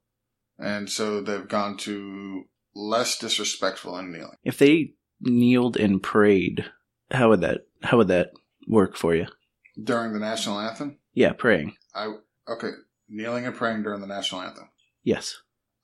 and 0.58 0.88
so 0.88 1.20
they've 1.20 1.46
gone 1.46 1.76
to 1.78 2.44
less 2.74 3.18
disrespectful 3.18 3.96
and 3.96 4.12
kneeling. 4.12 4.36
If 4.44 4.58
they 4.58 4.94
kneeled 5.20 5.76
and 5.76 6.02
prayed, 6.02 6.66
how 7.10 7.28
would 7.30 7.40
that, 7.40 7.66
how 7.82 7.96
would 7.98 8.08
that 8.08 8.30
work 8.68 8.96
for 8.96 9.14
you? 9.14 9.26
during 9.82 10.12
the 10.12 10.18
national 10.18 10.60
anthem. 10.60 10.98
Yeah, 11.14 11.32
praying. 11.32 11.74
I 11.94 12.12
okay, 12.48 12.70
kneeling 13.08 13.46
and 13.46 13.54
praying 13.54 13.82
during 13.82 14.00
the 14.00 14.06
national 14.06 14.42
anthem. 14.42 14.68
Yes. 15.02 15.36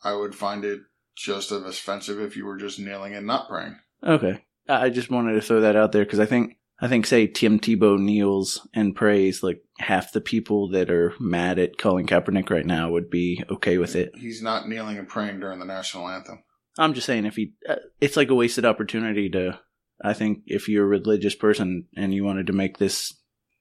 I 0.02 0.14
would 0.14 0.34
find 0.34 0.64
it 0.64 0.80
just 1.16 1.50
as 1.50 1.62
offensive 1.62 2.20
if 2.20 2.36
you 2.36 2.44
were 2.44 2.58
just 2.58 2.78
kneeling 2.78 3.14
and 3.14 3.26
not 3.26 3.48
praying. 3.48 3.78
Okay. 4.04 4.44
I 4.68 4.86
I 4.86 4.90
just 4.90 5.10
wanted 5.10 5.34
to 5.34 5.40
throw 5.40 5.60
that 5.60 5.76
out 5.76 5.92
there 5.92 6.04
because 6.04 6.20
I 6.20 6.26
think 6.26 6.58
I 6.80 6.88
think 6.88 7.06
say 7.06 7.26
Tim 7.26 7.58
Tebow 7.58 7.98
kneels 7.98 8.66
and 8.74 8.94
prays 8.94 9.42
like 9.42 9.62
half 9.78 10.12
the 10.12 10.20
people 10.20 10.68
that 10.70 10.90
are 10.90 11.14
mad 11.18 11.58
at 11.58 11.78
Colin 11.78 12.06
Kaepernick 12.06 12.50
right 12.50 12.66
now 12.66 12.90
would 12.90 13.10
be 13.10 13.42
okay 13.50 13.78
with 13.78 13.96
it. 13.96 14.12
He's 14.14 14.42
not 14.42 14.68
kneeling 14.68 14.98
and 14.98 15.08
praying 15.08 15.40
during 15.40 15.58
the 15.58 15.64
national 15.64 16.08
anthem. 16.08 16.42
I'm 16.78 16.94
just 16.94 17.06
saying 17.06 17.26
if 17.26 17.36
he, 17.36 17.52
uh, 17.68 17.76
it's 18.00 18.16
like 18.16 18.30
a 18.30 18.34
wasted 18.34 18.64
opportunity 18.64 19.28
to. 19.30 19.58
I 20.02 20.12
think 20.12 20.42
if 20.46 20.68
you're 20.68 20.84
a 20.84 20.88
religious 20.88 21.34
person 21.34 21.86
and 21.96 22.12
you 22.12 22.22
wanted 22.22 22.46
to 22.48 22.52
make 22.52 22.76
this 22.78 23.14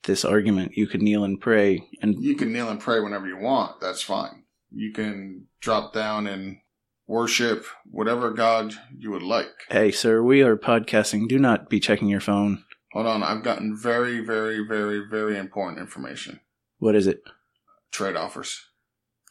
this 0.03 0.25
argument, 0.25 0.73
you 0.75 0.85
could 0.85 1.01
kneel 1.01 1.23
and 1.23 1.39
pray 1.39 1.87
and 2.01 2.15
You 2.19 2.35
can 2.35 2.51
kneel 2.53 2.69
and 2.69 2.79
pray 2.79 2.99
whenever 2.99 3.27
you 3.27 3.37
want. 3.37 3.79
That's 3.79 4.01
fine. 4.01 4.43
You 4.71 4.91
can 4.91 5.47
drop 5.61 5.93
down 5.93 6.27
and 6.27 6.57
worship 7.07 7.65
whatever 7.89 8.31
God 8.31 8.73
you 8.97 9.11
would 9.11 9.23
like. 9.23 9.47
hey, 9.69 9.91
sir, 9.91 10.21
we 10.21 10.41
are 10.41 10.57
podcasting. 10.57 11.27
Do 11.27 11.39
not 11.39 11.69
be 11.69 11.79
checking 11.79 12.09
your 12.09 12.19
phone. 12.19 12.63
Hold 12.93 13.07
on, 13.07 13.23
I've 13.23 13.43
gotten 13.43 13.75
very, 13.77 14.19
very, 14.19 14.65
very, 14.67 15.03
very 15.09 15.37
important 15.37 15.79
information. 15.79 16.39
What 16.79 16.95
is 16.95 17.07
it? 17.07 17.21
Trade 17.91 18.15
offers. 18.15 18.61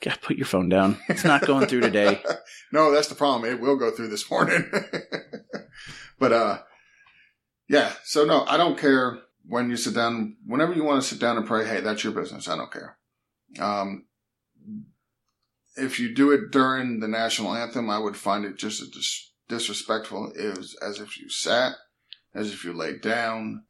God, 0.04 0.20
put 0.20 0.36
your 0.36 0.44
phone 0.44 0.68
down. 0.68 0.98
It's 1.08 1.24
not 1.24 1.46
going 1.46 1.66
through 1.66 1.80
today. 1.80 2.22
no, 2.72 2.92
that's 2.92 3.08
the 3.08 3.14
problem. 3.14 3.50
It 3.50 3.58
will 3.58 3.76
go 3.76 3.90
through 3.90 4.08
this 4.08 4.30
morning. 4.30 4.70
but 6.18 6.32
uh 6.32 6.58
yeah, 7.70 7.90
so 8.04 8.26
no, 8.26 8.44
I 8.44 8.58
don't 8.58 8.78
care 8.78 9.20
when 9.46 9.70
you 9.70 9.76
sit 9.78 9.94
down 9.94 10.36
whenever 10.44 10.74
you 10.74 10.84
want 10.84 11.02
to 11.02 11.08
sit 11.08 11.20
down 11.20 11.38
and 11.38 11.46
pray, 11.46 11.66
hey, 11.66 11.80
that's 11.80 12.04
your 12.04 12.12
business. 12.12 12.48
I 12.48 12.56
don't 12.56 12.70
care. 12.70 12.98
Um 13.58 14.04
if 15.76 15.98
you 15.98 16.14
do 16.14 16.32
it 16.32 16.50
during 16.50 17.00
the 17.00 17.08
national 17.08 17.54
anthem, 17.54 17.88
I 17.88 17.98
would 17.98 18.16
find 18.16 18.44
it 18.44 18.58
just 18.58 18.82
as 18.82 18.88
dis- 18.88 19.32
disrespectful 19.48 20.34
as, 20.38 20.76
as 20.82 21.00
if 21.00 21.18
you 21.18 21.30
sat, 21.30 21.72
as 22.34 22.52
if 22.52 22.62
you 22.62 22.74
laid 22.74 23.00
down, 23.00 23.64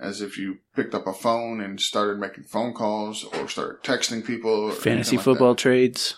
as 0.00 0.20
if 0.20 0.38
you 0.38 0.58
picked 0.76 0.94
up 0.94 1.06
a 1.06 1.12
phone 1.12 1.60
and 1.60 1.80
started 1.80 2.18
making 2.18 2.44
phone 2.44 2.72
calls 2.72 3.24
or 3.24 3.48
started 3.48 3.82
texting 3.82 4.24
people. 4.24 4.70
Fantasy 4.70 5.16
like 5.16 5.24
football 5.24 5.54
that. 5.54 5.58
trades. 5.58 6.14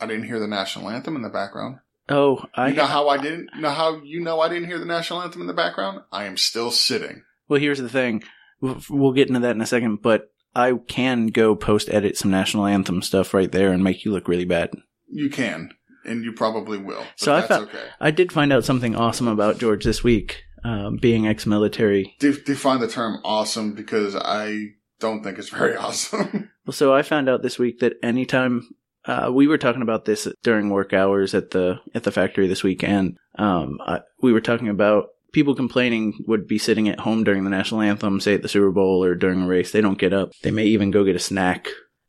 I 0.00 0.06
didn't 0.06 0.24
hear 0.26 0.40
the 0.40 0.46
national 0.46 0.90
anthem 0.90 1.16
in 1.16 1.22
the 1.22 1.28
background. 1.28 1.78
Oh, 2.08 2.44
I 2.54 2.68
You 2.68 2.74
know 2.74 2.86
how 2.86 3.08
I 3.08 3.16
didn't 3.16 3.50
know 3.58 3.70
how 3.70 4.02
you 4.02 4.20
know 4.20 4.40
I 4.40 4.48
didn't 4.48 4.68
hear 4.68 4.78
the 4.78 4.84
national 4.84 5.22
anthem 5.22 5.40
in 5.40 5.46
the 5.46 5.54
background? 5.54 6.00
I 6.12 6.24
am 6.24 6.36
still 6.36 6.70
sitting. 6.70 7.22
Well, 7.48 7.60
here's 7.60 7.78
the 7.78 7.88
thing. 7.88 8.22
We'll 8.60 9.12
get 9.12 9.28
into 9.28 9.40
that 9.40 9.56
in 9.56 9.60
a 9.60 9.66
second, 9.66 10.02
but 10.02 10.30
I 10.54 10.74
can 10.86 11.28
go 11.28 11.54
post 11.56 11.88
edit 11.90 12.16
some 12.16 12.30
national 12.30 12.66
anthem 12.66 13.02
stuff 13.02 13.34
right 13.34 13.50
there 13.50 13.72
and 13.72 13.82
make 13.82 14.04
you 14.04 14.12
look 14.12 14.28
really 14.28 14.44
bad. 14.44 14.70
You 15.08 15.28
can, 15.30 15.70
and 16.04 16.24
you 16.24 16.32
probably 16.32 16.78
will. 16.78 17.04
So 17.16 17.34
I 17.34 17.42
found 17.42 17.68
okay. 17.68 17.86
I 18.00 18.10
did 18.10 18.32
find 18.32 18.52
out 18.52 18.64
something 18.64 18.94
awesome 18.94 19.28
about 19.28 19.58
George 19.58 19.84
this 19.84 20.04
week, 20.04 20.44
um, 20.64 20.96
being 20.96 21.26
ex-military. 21.26 22.16
De- 22.18 22.40
define 22.40 22.80
the 22.80 22.88
term 22.88 23.20
awesome 23.24 23.74
because 23.74 24.16
I 24.16 24.70
don't 24.98 25.22
think 25.22 25.38
it's 25.38 25.50
very 25.50 25.76
awesome. 25.76 26.50
Well, 26.66 26.72
so 26.72 26.94
I 26.94 27.02
found 27.02 27.28
out 27.28 27.42
this 27.42 27.58
week 27.58 27.80
that 27.80 27.94
anytime 28.02 28.68
uh, 29.04 29.30
we 29.32 29.46
were 29.46 29.58
talking 29.58 29.82
about 29.82 30.06
this 30.06 30.26
during 30.42 30.70
work 30.70 30.92
hours 30.92 31.34
at 31.34 31.50
the 31.50 31.80
at 31.94 32.04
the 32.04 32.12
factory 32.12 32.46
this 32.48 32.62
weekend, 32.62 33.18
um, 33.36 33.78
I, 33.86 34.00
we 34.22 34.32
were 34.32 34.40
talking 34.40 34.68
about 34.68 35.08
people 35.32 35.54
complaining 35.54 36.24
would 36.26 36.46
be 36.46 36.58
sitting 36.58 36.88
at 36.88 37.00
home 37.00 37.24
during 37.24 37.44
the 37.44 37.50
national 37.50 37.82
anthem, 37.82 38.20
say 38.20 38.34
at 38.34 38.42
the 38.42 38.48
Super 38.48 38.70
Bowl 38.70 39.04
or 39.04 39.14
during 39.14 39.42
a 39.42 39.46
race. 39.46 39.72
They 39.72 39.82
don't 39.82 39.98
get 39.98 40.14
up. 40.14 40.32
They 40.42 40.50
may 40.50 40.64
even 40.64 40.90
go 40.90 41.04
get 41.04 41.16
a 41.16 41.20
snack. 41.20 41.68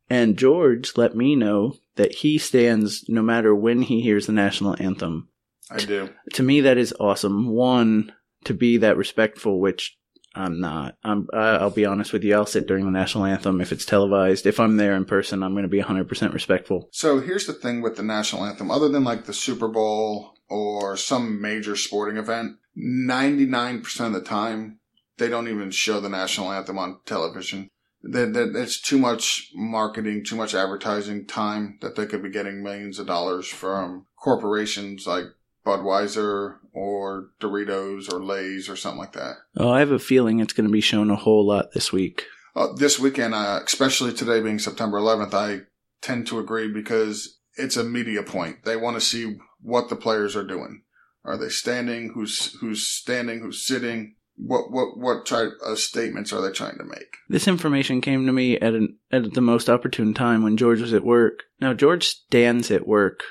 And 0.09 0.37
George 0.37 0.93
let 0.95 1.15
me 1.15 1.35
know 1.35 1.75
that 1.95 2.13
he 2.13 2.37
stands 2.37 3.03
no 3.09 3.23
matter 3.23 3.53
when 3.53 3.81
he 3.81 4.01
hears 4.01 4.27
the 4.27 4.33
national 4.33 4.75
anthem. 4.79 5.27
I 5.69 5.77
do. 5.77 6.11
To 6.33 6.43
me, 6.43 6.61
that 6.61 6.77
is 6.77 6.93
awesome. 6.99 7.49
One, 7.49 8.13
to 8.45 8.53
be 8.53 8.77
that 8.77 8.97
respectful, 8.97 9.59
which 9.59 9.97
I'm 10.35 10.59
not. 10.59 10.97
I'm, 11.03 11.27
I'll 11.33 11.69
be 11.69 11.85
honest 11.85 12.11
with 12.11 12.23
you. 12.23 12.35
I'll 12.35 12.45
sit 12.45 12.67
during 12.67 12.85
the 12.85 12.91
national 12.91 13.25
anthem 13.25 13.61
if 13.61 13.71
it's 13.71 13.85
televised. 13.85 14.45
If 14.45 14.59
I'm 14.59 14.77
there 14.77 14.95
in 14.95 15.05
person, 15.05 15.43
I'm 15.43 15.53
going 15.53 15.63
to 15.63 15.69
be 15.69 15.81
100% 15.81 16.33
respectful. 16.33 16.89
So 16.91 17.19
here's 17.19 17.47
the 17.47 17.53
thing 17.53 17.81
with 17.81 17.95
the 17.95 18.03
national 18.03 18.45
anthem. 18.45 18.69
Other 18.69 18.89
than 18.89 19.03
like 19.03 19.25
the 19.25 19.33
Super 19.33 19.67
Bowl 19.67 20.33
or 20.49 20.97
some 20.97 21.41
major 21.41 21.75
sporting 21.75 22.17
event, 22.17 22.57
99% 22.77 24.07
of 24.07 24.13
the 24.13 24.21
time, 24.21 24.79
they 25.17 25.29
don't 25.29 25.47
even 25.47 25.71
show 25.71 26.01
the 26.01 26.09
national 26.09 26.51
anthem 26.51 26.77
on 26.77 26.99
television. 27.05 27.69
That, 28.03 28.33
that 28.33 28.55
it's 28.55 28.79
too 28.79 28.99
much 28.99 29.49
marketing, 29.55 30.25
too 30.25 30.35
much 30.35 30.53
advertising 30.53 31.25
time 31.25 31.79
that 31.81 31.95
they 31.95 32.05
could 32.05 32.21
be 32.21 32.29
getting 32.29 32.61
millions 32.61 32.99
of 32.99 33.07
dollars 33.07 33.47
from 33.47 34.05
corporations 34.21 35.07
like 35.07 35.25
Budweiser 35.65 36.57
or 36.73 37.29
Doritos 37.39 38.11
or 38.11 38.23
Lay's 38.23 38.69
or 38.69 38.75
something 38.75 38.99
like 38.99 39.13
that. 39.13 39.37
Oh, 39.57 39.69
I 39.69 39.79
have 39.79 39.91
a 39.91 39.99
feeling 39.99 40.39
it's 40.39 40.53
going 40.53 40.67
to 40.67 40.73
be 40.73 40.81
shown 40.81 41.09
a 41.09 41.15
whole 41.15 41.45
lot 41.45 41.73
this 41.73 41.91
week. 41.91 42.25
Uh, 42.55 42.67
this 42.73 42.99
weekend, 42.99 43.33
uh, 43.33 43.59
especially 43.65 44.13
today 44.13 44.41
being 44.41 44.59
September 44.59 44.97
11th, 44.99 45.33
I 45.33 45.61
tend 46.01 46.27
to 46.27 46.39
agree 46.39 46.71
because 46.71 47.39
it's 47.57 47.77
a 47.77 47.83
media 47.83 48.23
point. 48.23 48.63
They 48.63 48.77
want 48.77 48.95
to 48.95 49.01
see 49.01 49.37
what 49.61 49.89
the 49.89 49.95
players 49.95 50.35
are 50.35 50.45
doing. 50.45 50.83
Are 51.25 51.37
they 51.37 51.49
standing? 51.49 52.11
Who's 52.13 52.55
who's 52.61 52.85
standing? 52.85 53.39
Who's 53.39 53.65
sitting? 53.65 54.15
What 54.37 54.71
what 54.71 54.97
what 54.97 55.25
type 55.25 55.53
of 55.65 55.79
statements 55.79 56.31
are 56.31 56.41
they 56.41 56.51
trying 56.51 56.77
to 56.77 56.83
make? 56.83 57.17
This 57.29 57.47
information 57.47 57.99
came 57.99 58.27
to 58.27 58.31
me 58.31 58.59
at 58.59 58.73
an, 58.73 58.97
at 59.11 59.33
the 59.33 59.41
most 59.41 59.69
opportune 59.69 60.13
time 60.13 60.43
when 60.43 60.55
George 60.57 60.81
was 60.81 60.93
at 60.93 61.03
work. 61.03 61.43
Now 61.59 61.73
George 61.73 62.05
stands 62.05 62.69
at 62.69 62.87
work. 62.87 63.23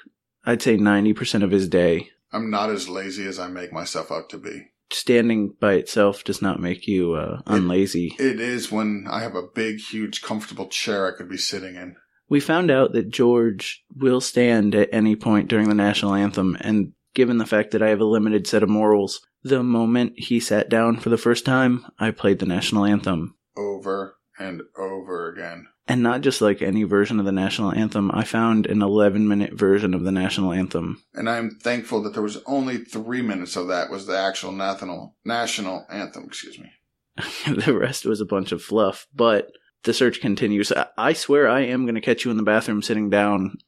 I'd 0.45 0.63
say 0.63 0.77
ninety 0.77 1.13
percent 1.13 1.45
of 1.45 1.53
his 1.53 1.69
day. 1.69 2.11
I'm 2.35 2.51
not 2.51 2.71
as 2.71 2.89
lazy 2.89 3.27
as 3.27 3.39
I 3.39 3.47
make 3.47 3.73
myself 3.73 4.11
out 4.11 4.29
to 4.31 4.39
be. 4.39 4.73
Standing 4.93 5.55
by 5.61 5.75
itself 5.75 6.25
does 6.25 6.43
not 6.43 6.61
make 6.61 6.87
you 6.87 7.15
uh, 7.15 7.41
unlazy. 7.47 8.19
It 8.21 8.41
is 8.41 8.71
when 8.71 9.07
I 9.09 9.21
have 9.21 9.35
a 9.35 9.49
big, 9.55 9.79
huge, 9.79 10.21
comfortable 10.21 10.69
chair 10.69 11.07
I 11.07 11.17
could 11.17 11.29
be 11.29 11.37
sitting 11.37 11.77
in. 11.77 11.97
We 12.29 12.41
found 12.41 12.71
out 12.71 12.93
that 12.93 13.11
George 13.11 13.85
will 13.95 14.21
stand 14.21 14.75
at 14.75 14.89
any 14.93 15.15
point 15.15 15.49
during 15.49 15.69
the 15.69 15.75
national 15.75 16.15
anthem, 16.15 16.57
and 16.61 16.93
given 17.15 17.39
the 17.39 17.47
fact 17.47 17.71
that 17.71 17.83
I 17.83 17.91
have 17.91 18.01
a 18.01 18.05
limited 18.05 18.47
set 18.47 18.63
of 18.63 18.69
morals, 18.69 19.25
the 19.43 19.63
moment 19.63 20.15
he 20.17 20.41
sat 20.41 20.69
down 20.69 20.97
for 20.97 21.11
the 21.11 21.19
first 21.19 21.45
time, 21.45 21.87
I 21.99 22.11
played 22.11 22.41
the 22.41 22.47
national 22.47 22.85
anthem. 22.85 23.37
Over 23.57 24.17
and 24.39 24.63
over 24.77 25.31
again. 25.31 25.69
And 25.87 26.03
not 26.03 26.23
just 26.23 26.41
like 26.41 26.63
any 26.63 26.83
version 26.85 27.19
of 27.19 27.27
the 27.27 27.33
national 27.33 27.73
anthem, 27.73 28.11
I 28.13 28.25
found 28.25 28.67
an 28.67 28.81
11 28.81 29.29
minute 29.29 29.53
version 29.53 29.93
of 29.93 30.03
the 30.03 30.13
national 30.13 30.53
anthem. 30.53 31.03
And 31.13 31.29
I'm 31.29 31.51
thankful 31.51 32.03
that 32.03 32.15
there 32.15 32.23
was 32.23 32.43
only 32.47 32.79
three 32.79 33.21
minutes 33.21 33.55
of 33.57 33.69
that 33.69 33.91
was 33.91 34.07
the 34.07 34.17
actual 34.19 34.53
national 34.53 35.17
national 35.25 35.87
anthem. 35.91 36.25
Excuse 36.25 36.59
me. 36.59 36.73
the 37.65 37.77
rest 37.77 38.07
was 38.07 38.21
a 38.21 38.27
bunch 38.27 38.51
of 38.51 38.63
fluff, 38.63 39.07
but 39.15 39.53
the 39.85 39.93
search 39.93 40.21
continues. 40.21 40.73
I, 40.73 40.87
I 40.97 41.13
swear 41.13 41.49
I 41.49 41.61
am 41.61 41.85
going 41.85 41.95
to 41.95 42.01
catch 42.01 42.25
you 42.25 42.31
in 42.31 42.39
the 42.39 42.43
bathroom 42.43 42.83
sitting 42.83 43.11
down. 43.11 43.59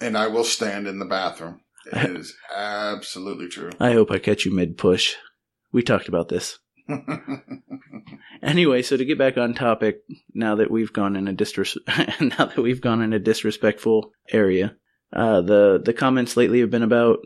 And 0.00 0.16
I 0.16 0.28
will 0.28 0.44
stand 0.44 0.86
in 0.86 0.98
the 0.98 1.04
bathroom. 1.04 1.60
It 1.92 2.16
is 2.16 2.34
absolutely 2.52 3.46
true. 3.46 3.70
I 3.78 3.92
hope 3.92 4.10
I 4.10 4.18
catch 4.18 4.44
you 4.44 4.52
mid 4.52 4.76
push. 4.76 5.14
We 5.70 5.82
talked 5.82 6.08
about 6.08 6.28
this. 6.28 6.58
Anyway, 8.42 8.82
so 8.82 8.96
to 8.96 9.04
get 9.04 9.18
back 9.18 9.36
on 9.38 9.54
topic, 9.54 10.02
now 10.34 10.56
that 10.56 10.70
we've 10.70 10.92
gone 10.92 11.16
in 11.16 11.26
a 11.26 11.32
disres- 11.32 11.76
now 12.38 12.46
that 12.46 12.58
we've 12.58 12.80
gone 12.80 13.02
in 13.02 13.12
a 13.12 13.18
disrespectful 13.18 14.12
area, 14.30 14.76
uh, 15.12 15.40
the 15.40 15.80
the 15.84 15.92
comments 15.94 16.36
lately 16.36 16.60
have 16.60 16.70
been 16.70 16.82
about 16.82 17.18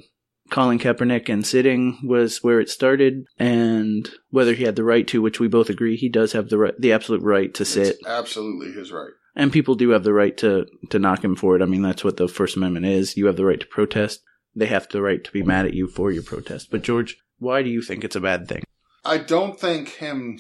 Colin 0.51 0.79
Kaepernick 0.79 1.29
and 1.29 1.47
sitting 1.47 1.99
was 2.05 2.43
where 2.43 2.61
it 2.61 2.71
started, 2.71 3.25
and 3.39 4.09
whether 4.31 4.55
he 4.55 4.65
had 4.65 4.77
the 4.77 4.85
right 4.85 5.07
to, 5.09 5.21
which 5.21 5.41
we 5.41 5.49
both 5.49 5.69
agree 5.69 5.97
he 5.97 6.09
does 6.09 6.33
have 6.33 6.49
the 6.49 6.59
right, 6.59 6.75
the 6.81 6.93
absolute 6.93 7.23
right 7.23 7.53
to 7.55 7.65
sit, 7.65 7.89
It's 7.99 8.07
absolutely 8.07 8.73
his 8.73 8.91
right. 8.93 9.11
and 9.37 9.53
people 9.53 9.75
do 9.75 9.91
have 9.91 10.05
the 10.05 10.15
right 10.15 10.37
to 10.39 10.67
to 10.91 10.99
knock 10.99 11.23
him 11.23 11.37
for 11.37 11.57
it. 11.57 11.63
I 11.63 11.67
mean, 11.67 11.83
that's 11.83 12.05
what 12.05 12.17
the 12.17 12.29
First 12.29 12.57
Amendment 12.57 12.87
is. 12.87 13.17
You 13.17 13.27
have 13.27 13.37
the 13.37 13.47
right 13.47 13.61
to 13.61 13.67
protest. 13.67 14.23
They 14.55 14.67
have 14.67 14.89
the 14.89 15.03
right 15.03 15.23
to 15.23 15.33
be 15.33 15.43
mad 15.43 15.67
at 15.67 15.75
you 15.75 15.87
for 15.89 16.11
your 16.11 16.23
protest. 16.23 16.71
But 16.71 16.83
George, 16.83 17.19
why 17.39 17.63
do 17.63 17.69
you 17.69 17.83
think 17.83 18.05
it's 18.05 18.17
a 18.17 18.21
bad 18.21 18.49
thing? 18.49 18.63
I 19.05 19.19
don't 19.19 19.59
think 19.59 19.89
him 19.97 20.39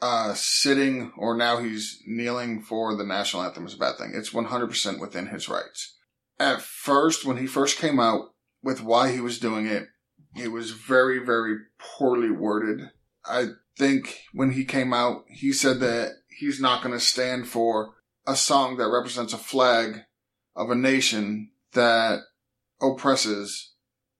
uh, 0.00 0.34
sitting 0.34 1.12
or 1.16 1.36
now 1.36 1.58
he's 1.58 2.02
kneeling 2.06 2.62
for 2.62 2.96
the 2.96 3.04
national 3.04 3.42
anthem 3.42 3.66
is 3.66 3.74
a 3.74 3.78
bad 3.78 3.98
thing. 3.98 4.12
It's 4.14 4.30
100% 4.30 5.00
within 5.00 5.26
his 5.26 5.48
rights. 5.48 5.96
At 6.38 6.62
first, 6.62 7.26
when 7.26 7.36
he 7.36 7.46
first 7.46 7.78
came 7.78 8.00
out 8.00 8.30
with 8.62 8.82
why 8.82 9.12
he 9.12 9.20
was 9.20 9.38
doing 9.38 9.66
it, 9.66 9.88
it 10.36 10.48
was 10.48 10.70
very, 10.70 11.18
very 11.18 11.56
poorly 11.78 12.30
worded. 12.30 12.90
I 13.24 13.48
think 13.76 14.20
when 14.32 14.52
he 14.52 14.64
came 14.64 14.94
out, 14.94 15.24
he 15.28 15.52
said 15.52 15.80
that 15.80 16.12
he's 16.28 16.60
not 16.60 16.82
going 16.82 16.94
to 16.94 17.04
stand 17.04 17.48
for 17.48 17.94
a 18.26 18.36
song 18.36 18.76
that 18.76 18.88
represents 18.88 19.32
a 19.32 19.38
flag 19.38 20.02
of 20.56 20.70
a 20.70 20.74
nation 20.74 21.50
that 21.72 22.20
oppresses 22.80 23.72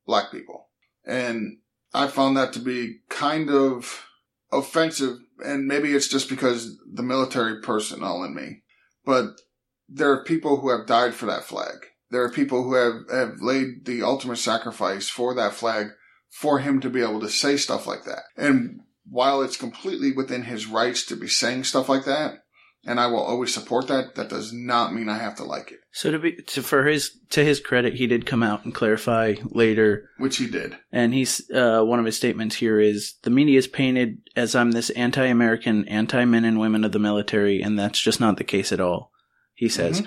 black 0.07 0.31
people. 0.31 0.69
And 1.05 1.59
I 1.93 2.07
found 2.07 2.37
that 2.37 2.53
to 2.55 2.61
be 2.61 3.01
kind 3.09 3.51
of 3.51 4.07
offensive, 4.53 5.19
and 5.45 5.67
maybe 5.67 5.93
it's 5.93 6.09
just 6.09 6.29
because 6.29 6.79
the 6.93 7.03
military 7.03 7.61
personnel 7.61 8.23
in 8.25 8.35
me. 8.35 8.63
But 9.05 9.41
there 9.89 10.11
are 10.13 10.25
people 10.25 10.61
who 10.61 10.71
have 10.71 10.87
died 10.87 11.15
for 11.15 11.27
that 11.27 11.45
flag. 11.45 11.75
There 12.11 12.23
are 12.23 12.31
people 12.31 12.65
who 12.65 12.75
have, 12.75 13.11
have 13.11 13.41
laid 13.41 13.87
the 13.87 14.03
ultimate 14.03 14.39
sacrifice 14.39 15.09
for 15.09 15.35
that 15.35 15.55
flag 15.55 15.89
for 16.29 16.61
him 16.61 16.81
to 16.81 16.91
be 16.91 17.03
able 17.03 17.21
to 17.21 17.29
say 17.29 17.57
stuff 17.57 17.87
like 17.87 18.05
that. 18.05 18.23
And 18.37 18.81
while 19.05 19.43
it's 19.43 19.57
completely 19.57 20.13
within 20.13 20.43
his 20.43 20.67
rights 20.67 21.05
to 21.07 21.17
be 21.17 21.29
saying 21.29 21.65
stuff 21.65 21.89
like 21.89 22.05
that, 22.05 22.45
and 22.85 22.99
I 22.99 23.07
will 23.07 23.21
always 23.21 23.53
support 23.53 23.89
that, 23.89 24.15
that 24.15 24.29
does 24.31 24.53
not 24.53 24.95
mean 24.95 25.09
I 25.09 25.19
have 25.19 25.37
to 25.37 25.45
like 25.45 25.71
it, 25.73 25.81
So 25.93 26.11
to 26.11 26.19
be 26.19 26.33
to, 26.33 26.63
for 26.63 26.85
his 26.87 27.19
to 27.31 27.45
his 27.45 27.61
credit, 27.61 27.95
he 27.95 28.07
did 28.07 28.27
come 28.27 28.43
out 28.43 28.65
and 28.65 28.75
clarify 28.75 29.35
later, 29.45 30.09
which 30.19 30.39
he 30.39 30.47
did. 30.47 30.77
and 30.93 31.13
he's 31.13 31.51
uh, 31.51 31.83
one 31.83 31.99
of 31.99 32.07
his 32.07 32.17
statements 32.17 32.57
here 32.57 32.81
is 32.81 33.15
the 33.23 33.31
media 33.31 33.59
is 33.59 33.67
painted 33.67 34.19
as 34.37 34.55
I'm 34.55 34.73
this 34.73 34.91
anti-American, 34.91 35.87
anti-men 35.89 36.45
and 36.45 36.59
women 36.59 36.85
of 36.85 36.93
the 36.93 36.99
military, 36.99 37.61
and 37.61 37.79
that's 37.79 38.01
just 38.01 38.21
not 38.21 38.37
the 38.37 38.45
case 38.45 38.73
at 38.73 38.81
all. 38.81 39.11
He 39.55 39.69
says. 39.69 40.03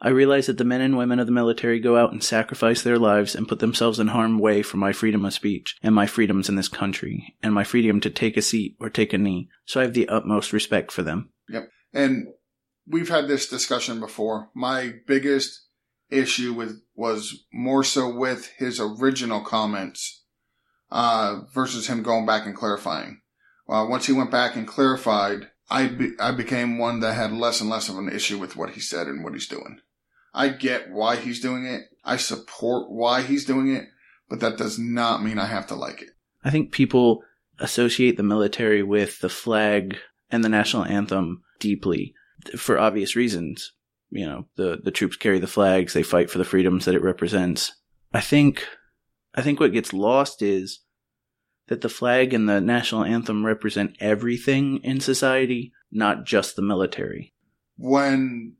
I 0.00 0.10
realize 0.10 0.46
that 0.46 0.58
the 0.58 0.64
men 0.64 0.80
and 0.80 0.96
women 0.96 1.18
of 1.18 1.26
the 1.26 1.32
military 1.32 1.80
go 1.80 1.96
out 1.96 2.12
and 2.12 2.22
sacrifice 2.22 2.82
their 2.82 3.00
lives 3.00 3.34
and 3.34 3.48
put 3.48 3.58
themselves 3.58 3.98
in 3.98 4.06
harm's 4.06 4.40
way 4.40 4.62
for 4.62 4.76
my 4.76 4.92
freedom 4.92 5.24
of 5.24 5.32
speech 5.34 5.74
and 5.82 5.92
my 5.92 6.06
freedoms 6.06 6.48
in 6.48 6.54
this 6.54 6.68
country 6.68 7.34
and 7.42 7.52
my 7.52 7.64
freedom 7.64 8.00
to 8.02 8.10
take 8.10 8.36
a 8.36 8.42
seat 8.42 8.76
or 8.78 8.90
take 8.90 9.12
a 9.12 9.18
knee. 9.18 9.48
So 9.64 9.80
I 9.80 9.82
have 9.82 9.94
the 9.94 10.08
utmost 10.08 10.52
respect 10.52 10.92
for 10.92 11.02
them. 11.02 11.30
Yep. 11.48 11.68
And 11.92 12.28
we've 12.86 13.08
had 13.08 13.28
this 13.28 13.48
discussion 13.48 14.00
before. 14.00 14.50
My 14.54 14.94
biggest 15.06 15.66
issue 16.10 16.52
with 16.52 16.80
was 16.94 17.44
more 17.52 17.84
so 17.84 18.14
with 18.14 18.50
his 18.56 18.80
original 18.80 19.40
comments 19.40 20.24
uh, 20.90 21.40
versus 21.52 21.86
him 21.86 22.02
going 22.02 22.26
back 22.26 22.46
and 22.46 22.56
clarifying. 22.56 23.20
Well, 23.66 23.88
once 23.88 24.06
he 24.06 24.12
went 24.12 24.30
back 24.30 24.56
and 24.56 24.66
clarified, 24.66 25.50
I 25.70 25.88
be, 25.88 26.12
I 26.18 26.30
became 26.32 26.78
one 26.78 27.00
that 27.00 27.14
had 27.14 27.32
less 27.32 27.60
and 27.60 27.68
less 27.68 27.88
of 27.88 27.98
an 27.98 28.08
issue 28.08 28.38
with 28.38 28.56
what 28.56 28.70
he 28.70 28.80
said 28.80 29.06
and 29.06 29.22
what 29.22 29.34
he's 29.34 29.46
doing. 29.46 29.80
I 30.32 30.48
get 30.48 30.90
why 30.90 31.16
he's 31.16 31.40
doing 31.40 31.66
it. 31.66 31.82
I 32.04 32.16
support 32.16 32.90
why 32.90 33.22
he's 33.22 33.44
doing 33.44 33.74
it, 33.74 33.88
but 34.30 34.40
that 34.40 34.56
does 34.56 34.78
not 34.78 35.22
mean 35.22 35.38
I 35.38 35.46
have 35.46 35.66
to 35.68 35.74
like 35.74 36.00
it. 36.00 36.10
I 36.42 36.50
think 36.50 36.72
people 36.72 37.22
associate 37.58 38.16
the 38.16 38.22
military 38.22 38.82
with 38.82 39.20
the 39.20 39.28
flag 39.28 39.98
and 40.30 40.42
the 40.42 40.48
national 40.48 40.84
anthem 40.84 41.42
deeply 41.58 42.14
for 42.56 42.78
obvious 42.78 43.16
reasons. 43.16 43.72
You 44.10 44.26
know, 44.26 44.46
the, 44.56 44.80
the 44.82 44.90
troops 44.90 45.16
carry 45.16 45.38
the 45.38 45.46
flags, 45.46 45.92
they 45.92 46.02
fight 46.02 46.30
for 46.30 46.38
the 46.38 46.44
freedoms 46.44 46.84
that 46.84 46.94
it 46.94 47.02
represents. 47.02 47.72
I 48.12 48.20
think, 48.20 48.66
I 49.34 49.42
think 49.42 49.60
what 49.60 49.72
gets 49.72 49.92
lost 49.92 50.40
is 50.40 50.80
that 51.66 51.82
the 51.82 51.90
flag 51.90 52.32
and 52.32 52.48
the 52.48 52.60
national 52.60 53.04
anthem 53.04 53.44
represent 53.44 53.96
everything 54.00 54.78
in 54.82 55.00
society, 55.00 55.72
not 55.92 56.24
just 56.24 56.56
the 56.56 56.62
military. 56.62 57.34
When 57.76 58.56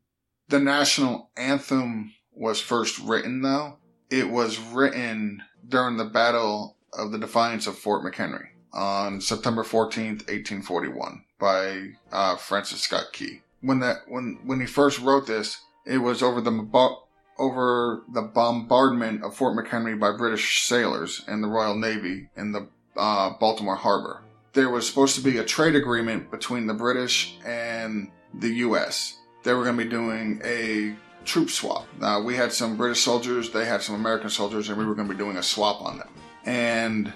the 0.49 0.59
national 0.59 1.31
anthem 1.35 2.13
was 2.31 2.61
first 2.61 2.99
written, 2.99 3.41
though, 3.41 3.79
it 4.11 4.29
was 4.29 4.59
written 4.59 5.41
during 5.67 5.97
the 5.97 6.05
Battle 6.05 6.77
of 6.93 7.11
the 7.11 7.17
Defiance 7.17 7.65
of 7.65 7.77
Fort 7.77 8.03
McHenry 8.03 8.49
on 8.73 9.21
September 9.21 9.63
14th, 9.63 10.27
1841 10.27 11.23
by 11.39 11.89
uh, 12.11 12.35
Francis 12.35 12.81
Scott 12.81 13.13
Key. 13.13 13.41
When 13.61 13.79
that 13.79 13.97
when 14.07 14.39
when 14.45 14.59
he 14.61 14.65
first 14.65 14.99
wrote 14.99 15.27
this, 15.27 15.61
it 15.85 15.97
was 15.97 16.23
over 16.23 16.39
the 16.39 16.95
over 17.37 18.03
the 18.13 18.21
bombardment 18.21 19.23
of 19.23 19.35
Fort 19.35 19.55
McHenry 19.57 19.99
by 19.99 20.11
British 20.11 20.65
sailors 20.65 21.23
and 21.27 21.43
the 21.43 21.47
Royal 21.47 21.75
Navy 21.75 22.29
in 22.35 22.51
the 22.51 22.67
uh, 22.97 23.31
Baltimore 23.39 23.75
Harbor. 23.75 24.21
There 24.53 24.69
was 24.69 24.87
supposed 24.87 25.15
to 25.15 25.21
be 25.21 25.37
a 25.37 25.45
trade 25.45 25.75
agreement 25.75 26.31
between 26.31 26.67
the 26.67 26.73
British 26.73 27.37
and 27.45 28.11
the 28.33 28.49
U.S. 28.55 29.19
They 29.43 29.53
were 29.53 29.63
going 29.63 29.77
to 29.77 29.83
be 29.83 29.89
doing 29.89 30.41
a 30.43 30.95
troop 31.23 31.49
swap. 31.49 31.87
We 32.23 32.35
had 32.35 32.51
some 32.51 32.75
British 32.75 33.01
soldiers, 33.01 33.51
they 33.51 33.65
had 33.65 33.81
some 33.81 33.95
American 33.95 34.29
soldiers, 34.29 34.69
and 34.69 34.77
we 34.77 34.85
were 34.85 34.95
going 34.95 35.07
to 35.07 35.13
be 35.13 35.17
doing 35.17 35.37
a 35.37 35.43
swap 35.43 35.81
on 35.81 35.97
them. 35.99 36.09
And 36.45 37.13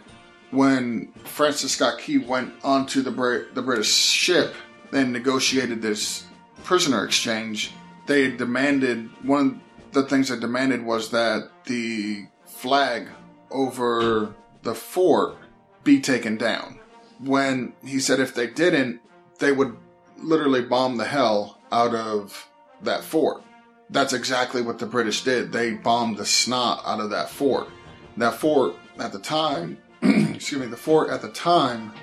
when 0.54 1.12
Francis 1.24 1.74
Scott 1.74 2.00
Key 2.00 2.20
went 2.20 2.54
onto 2.64 3.02
the, 3.02 3.12
the 3.54 3.62
British 3.62 3.94
ship 3.94 4.54
and 4.92 5.12
negotiated 5.12 5.82
this 5.82 6.26
prisoner 6.64 7.04
exchange, 7.04 7.72
they 8.08 8.32
demanded 8.32 9.10
one 9.24 9.62
of 9.88 9.94
the 9.94 10.04
things 10.04 10.30
they 10.30 10.40
demanded 10.40 10.84
was 10.84 11.12
that 11.12 11.50
the 11.66 12.28
flag 12.46 13.08
over 13.52 14.34
the 14.64 14.76
fort 14.76 15.38
be 15.84 16.00
taken 16.00 16.38
down 16.38 16.80
when 17.20 17.74
he 17.86 18.00
said 18.00 18.20
if 18.20 18.34
they 18.34 18.48
didn't, 18.48 19.02
they 19.40 19.52
would 19.52 19.78
literally 20.18 20.62
bomb 20.62 20.98
the 20.98 21.06
hell 21.06 21.60
out 21.72 21.96
of 21.96 22.48
that 22.82 23.04
fort. 23.04 23.44
That's 23.90 24.14
exactly 24.14 24.62
what 24.62 24.80
the 24.80 24.86
British 24.86 25.24
did. 25.24 25.52
They 25.52 25.74
bombed 25.74 26.18
the 26.18 26.26
snot 26.26 26.82
out 26.86 27.00
of 27.00 27.10
that 27.12 27.30
fort. 27.30 27.70
That 28.18 28.36
fort 28.36 28.76
at 29.00 29.12
the 29.12 29.20
time, 29.20 29.78
excuse 30.36 30.60
me, 30.60 30.68
the 30.68 30.78
fort 30.78 31.10
at 31.10 31.22
the 31.22 31.30
time 31.30 31.94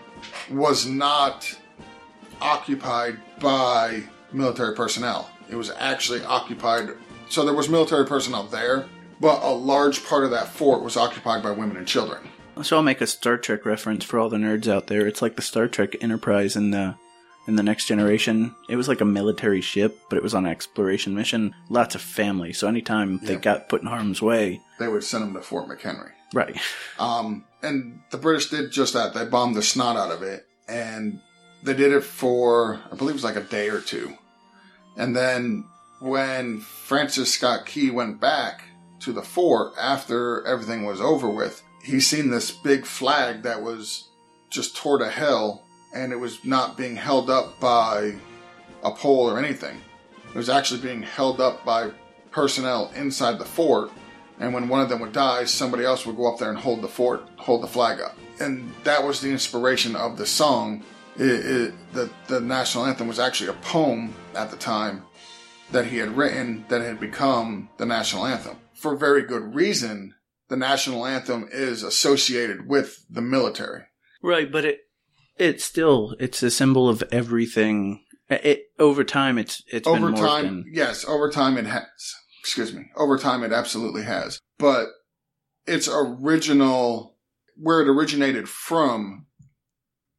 was 0.50 0.86
not 0.86 1.54
occupied 2.40 3.18
by 3.40 4.02
military 4.32 4.74
personnel. 4.74 5.30
It 5.50 5.56
was 5.56 5.70
actually 5.78 6.22
occupied, 6.24 6.90
so 7.28 7.44
there 7.44 7.54
was 7.54 7.68
military 7.68 8.06
personnel 8.06 8.44
there, 8.44 8.86
but 9.20 9.42
a 9.42 9.50
large 9.50 10.04
part 10.06 10.24
of 10.24 10.30
that 10.30 10.48
fort 10.48 10.82
was 10.82 10.96
occupied 10.96 11.42
by 11.42 11.50
women 11.50 11.76
and 11.76 11.86
children. 11.86 12.26
So 12.62 12.76
I'll 12.76 12.82
make 12.82 13.00
a 13.00 13.06
Star 13.06 13.36
Trek 13.36 13.66
reference 13.66 14.04
for 14.04 14.18
all 14.18 14.28
the 14.28 14.36
nerds 14.36 14.68
out 14.68 14.86
there. 14.86 15.06
It's 15.06 15.22
like 15.22 15.36
the 15.36 15.42
Star 15.42 15.68
Trek 15.68 15.96
Enterprise 16.02 16.56
in 16.56 16.70
the 16.70 16.96
in 17.50 17.56
the 17.56 17.62
next 17.62 17.84
generation. 17.86 18.54
It 18.68 18.76
was 18.76 18.88
like 18.88 19.00
a 19.02 19.04
military 19.04 19.60
ship, 19.60 19.98
but 20.08 20.16
it 20.16 20.22
was 20.22 20.34
on 20.34 20.46
an 20.46 20.52
exploration 20.52 21.14
mission. 21.14 21.54
Lots 21.68 21.94
of 21.94 22.00
family. 22.00 22.52
So 22.54 22.66
anytime 22.68 23.18
they 23.22 23.36
got 23.36 23.68
put 23.68 23.82
in 23.82 23.88
harm's 23.88 24.22
way, 24.22 24.60
They 24.78 24.88
would 24.88 25.04
send 25.04 25.24
them 25.24 25.34
to 25.34 25.42
Fort 25.42 25.68
McHenry. 25.68 26.12
right. 26.32 26.56
Um, 26.98 27.44
and 27.62 28.00
the 28.10 28.16
British 28.18 28.48
did 28.48 28.70
just 28.70 28.94
that. 28.94 29.12
They 29.12 29.24
bombed 29.26 29.56
the 29.56 29.62
snot 29.62 29.96
out 29.96 30.10
of 30.12 30.22
it, 30.22 30.46
and 30.68 31.20
they 31.62 31.74
did 31.74 31.92
it 31.92 32.04
for, 32.04 32.80
I 32.90 32.94
believe 32.96 33.10
it 33.10 33.14
was 33.14 33.24
like 33.24 33.36
a 33.36 33.40
day 33.42 33.68
or 33.68 33.80
two. 33.80 34.14
And 34.96 35.14
then 35.14 35.64
when 36.00 36.60
Francis 36.60 37.32
Scott 37.34 37.66
Key 37.66 37.90
went 37.90 38.20
back 38.20 38.62
to 39.00 39.12
the 39.12 39.22
fort 39.22 39.72
after 39.78 40.46
everything 40.46 40.84
was 40.86 41.00
over 41.00 41.28
with, 41.28 41.62
he 41.84 42.00
seen 42.00 42.30
this 42.30 42.50
big 42.50 42.86
flag 42.86 43.42
that 43.42 43.60
was 43.62 44.08
just 44.50 44.76
tore 44.76 44.98
to 44.98 45.08
hell, 45.10 45.64
and 45.92 46.12
it 46.12 46.16
was 46.16 46.44
not 46.44 46.76
being 46.76 46.96
held 46.96 47.30
up 47.30 47.58
by 47.60 48.14
a 48.82 48.90
pole 48.90 49.30
or 49.30 49.38
anything. 49.38 49.80
It 50.28 50.36
was 50.36 50.48
actually 50.48 50.80
being 50.80 51.02
held 51.02 51.40
up 51.40 51.64
by 51.64 51.90
personnel 52.30 52.92
inside 52.94 53.38
the 53.38 53.44
fort 53.44 53.90
and 54.40 54.54
when 54.54 54.68
one 54.68 54.80
of 54.80 54.88
them 54.88 55.00
would 55.00 55.12
die, 55.12 55.44
somebody 55.44 55.84
else 55.84 56.06
would 56.06 56.16
go 56.16 56.32
up 56.32 56.38
there 56.38 56.48
and 56.48 56.58
hold 56.58 56.80
the 56.80 56.88
fort, 56.88 57.28
hold 57.36 57.62
the 57.62 57.68
flag 57.68 58.00
up. 58.00 58.16
And 58.40 58.72
that 58.84 59.04
was 59.04 59.20
the 59.20 59.30
inspiration 59.30 59.94
of 59.94 60.16
the 60.16 60.24
song. 60.24 60.82
It, 61.16 61.46
it, 61.46 61.74
the, 61.92 62.10
the 62.26 62.40
national 62.40 62.86
anthem 62.86 63.06
was 63.06 63.18
actually 63.18 63.50
a 63.50 63.54
poem 63.54 64.14
at 64.34 64.50
the 64.50 64.56
time 64.56 65.04
that 65.72 65.86
he 65.86 65.98
had 65.98 66.16
written 66.16 66.64
that 66.68 66.80
had 66.80 66.98
become 66.98 67.68
the 67.76 67.84
national 67.84 68.24
anthem. 68.24 68.56
For 68.74 68.96
very 68.96 69.22
good 69.22 69.54
reason, 69.54 70.14
the 70.48 70.56
national 70.56 71.04
anthem 71.04 71.46
is 71.52 71.82
associated 71.82 72.66
with 72.66 73.04
the 73.10 73.20
military. 73.20 73.82
Right, 74.22 74.50
but 74.50 74.64
it 74.64 74.80
it's 75.40 75.64
still 75.64 76.14
it's 76.20 76.42
a 76.42 76.50
symbol 76.50 76.88
of 76.88 77.02
everything. 77.10 78.04
It 78.28 78.66
over 78.78 79.02
time 79.02 79.38
it's 79.38 79.62
it's 79.66 79.88
been 79.88 80.04
over 80.04 80.12
time, 80.12 80.46
in. 80.46 80.64
yes, 80.72 81.04
over 81.04 81.30
time 81.30 81.56
it 81.56 81.66
has. 81.66 82.14
Excuse 82.40 82.72
me. 82.72 82.84
Over 82.96 83.18
time 83.18 83.42
it 83.42 83.52
absolutely 83.52 84.04
has. 84.04 84.38
But 84.58 84.88
its 85.66 85.88
original, 85.88 87.16
where 87.56 87.80
it 87.80 87.88
originated 87.88 88.48
from, 88.48 89.26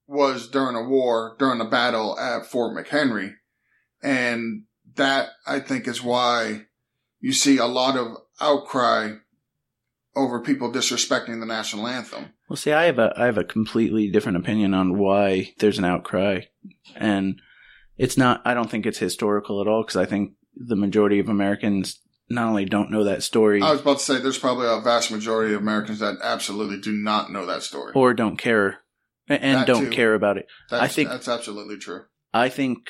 was 0.08 0.50
during 0.50 0.76
a 0.76 0.88
war, 0.88 1.36
during 1.40 1.62
a 1.62 1.70
battle 1.70 2.20
at 2.20 2.46
Fort 2.46 2.76
McHenry. 2.76 3.34
And 4.04 4.64
that, 4.96 5.30
I 5.48 5.60
think, 5.60 5.88
is 5.88 6.04
why 6.04 6.66
you 7.20 7.34
see 7.34 7.58
a 7.58 7.66
lot 7.66 7.96
of 7.96 8.18
outcry 8.40 9.14
over 10.16 10.42
people 10.42 10.72
disrespecting 10.72 11.40
the 11.40 11.46
national 11.46 11.88
anthem. 11.88 12.34
Well, 12.52 12.58
see, 12.58 12.74
I 12.74 12.84
have 12.84 13.00
a 13.00 13.14
I 13.16 13.28
have 13.28 13.38
a 13.38 13.46
completely 13.46 14.10
different 14.10 14.38
opinion 14.38 14.74
on 14.74 14.98
why 14.98 15.54
there's 15.60 15.78
an 15.78 15.86
outcry, 15.86 16.42
and 16.98 17.42
it's 17.98 18.18
not. 18.18 18.42
I 18.44 18.54
don't 18.54 18.70
think 18.70 18.86
it's 18.86 18.98
historical 18.98 19.62
at 19.62 19.70
all 19.70 19.84
because 19.84 19.96
I 19.96 20.06
think 20.06 20.34
the 20.54 20.76
majority 20.76 21.20
of 21.20 21.30
Americans 21.30 22.02
not 22.30 22.50
only 22.50 22.66
don't 22.66 22.92
know 22.92 23.06
that 23.06 23.24
story 23.24 23.62
I 23.62 23.72
was 23.72 23.80
about 23.80 24.00
to 24.00 24.04
say 24.04 24.20
there's 24.20 24.38
probably 24.38 24.68
a 24.68 24.82
vast 24.82 25.12
majority 25.12 25.54
of 25.54 25.62
Americans 25.62 26.00
that 26.00 26.18
absolutely 26.22 26.82
do 26.82 26.92
not 26.92 27.32
know 27.32 27.46
that 27.46 27.64
story. 27.64 27.94
or 27.96 28.14
don't 28.14 28.36
care 28.36 28.80
and 29.30 29.60
That 29.60 29.68
don't 29.68 29.86
too. 29.86 29.92
care 29.92 30.14
about 30.14 30.36
it. 30.38 30.48
That's, 30.70 30.84
I 30.84 30.88
think 30.90 31.08
that's 31.08 31.30
absolutely 31.30 31.78
true. 31.78 32.02
I 32.34 32.50
think 32.50 32.90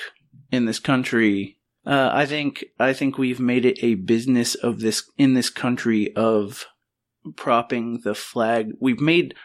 in 0.52 0.66
this 0.66 0.80
country, 0.80 1.60
uh, 1.86 2.10
I 2.12 2.26
think 2.26 2.66
I 2.80 2.94
think 2.94 3.20
we've 3.20 3.40
made 3.40 3.66
it 3.66 3.78
a 3.84 3.94
business 3.94 4.56
of 4.56 4.80
this 4.80 5.04
in 5.20 5.36
this 5.36 5.52
country 5.52 6.16
of 6.16 6.66
propping 7.36 8.02
the 8.04 8.16
flag. 8.16 8.72
We've 8.80 9.00
made 9.00 9.36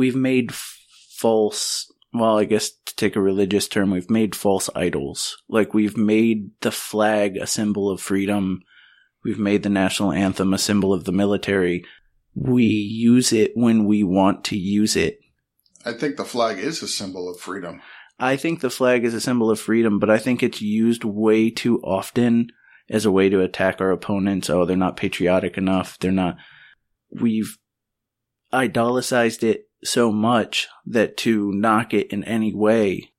we've 0.00 0.16
made 0.16 0.50
false. 0.54 1.92
Well, 2.14 2.38
I 2.38 2.44
guess 2.44 2.70
to 2.86 2.96
take 2.96 3.16
a 3.16 3.20
religious 3.20 3.68
term, 3.68 3.90
we've 3.90 4.08
made 4.08 4.34
false 4.34 4.70
idols. 4.74 5.36
Like 5.46 5.74
we've 5.74 5.98
made 5.98 6.52
the 6.62 6.72
flag 6.72 7.36
a 7.36 7.46
symbol 7.46 7.90
of 7.90 8.00
freedom. 8.00 8.62
We've 9.22 9.38
made 9.38 9.62
the 9.62 9.68
national 9.68 10.12
anthem 10.12 10.54
a 10.54 10.58
symbol 10.58 10.94
of 10.94 11.04
the 11.04 11.12
military. 11.12 11.84
We 12.34 12.64
use 12.64 13.30
it 13.30 13.52
when 13.54 13.84
we 13.84 14.02
want 14.02 14.42
to 14.44 14.56
use 14.56 14.96
it. 14.96 15.20
I 15.84 15.92
think 15.92 16.16
the 16.16 16.24
flag 16.24 16.58
is 16.58 16.82
a 16.82 16.88
symbol 16.88 17.28
of 17.30 17.38
freedom. 17.38 17.82
I 18.18 18.36
think 18.36 18.60
the 18.60 18.70
flag 18.70 19.04
is 19.04 19.12
a 19.12 19.20
symbol 19.20 19.50
of 19.50 19.60
freedom, 19.60 19.98
but 19.98 20.08
I 20.08 20.16
think 20.16 20.42
it's 20.42 20.62
used 20.62 21.04
way 21.04 21.50
too 21.50 21.78
often 21.82 22.48
as 22.88 23.04
a 23.04 23.12
way 23.12 23.28
to 23.28 23.42
attack 23.42 23.82
our 23.82 23.90
opponents. 23.90 24.48
Oh, 24.48 24.64
they're 24.64 24.78
not 24.78 24.96
patriotic 24.96 25.58
enough. 25.58 25.98
They're 25.98 26.10
not. 26.10 26.38
We've 27.10 27.58
idolicized 28.50 29.42
it 29.42 29.69
so 29.84 30.12
much 30.12 30.68
that 30.86 31.16
to 31.18 31.52
knock 31.52 31.94
it 31.94 32.08
in 32.12 32.24
any 32.24 32.54
way, 32.54 33.12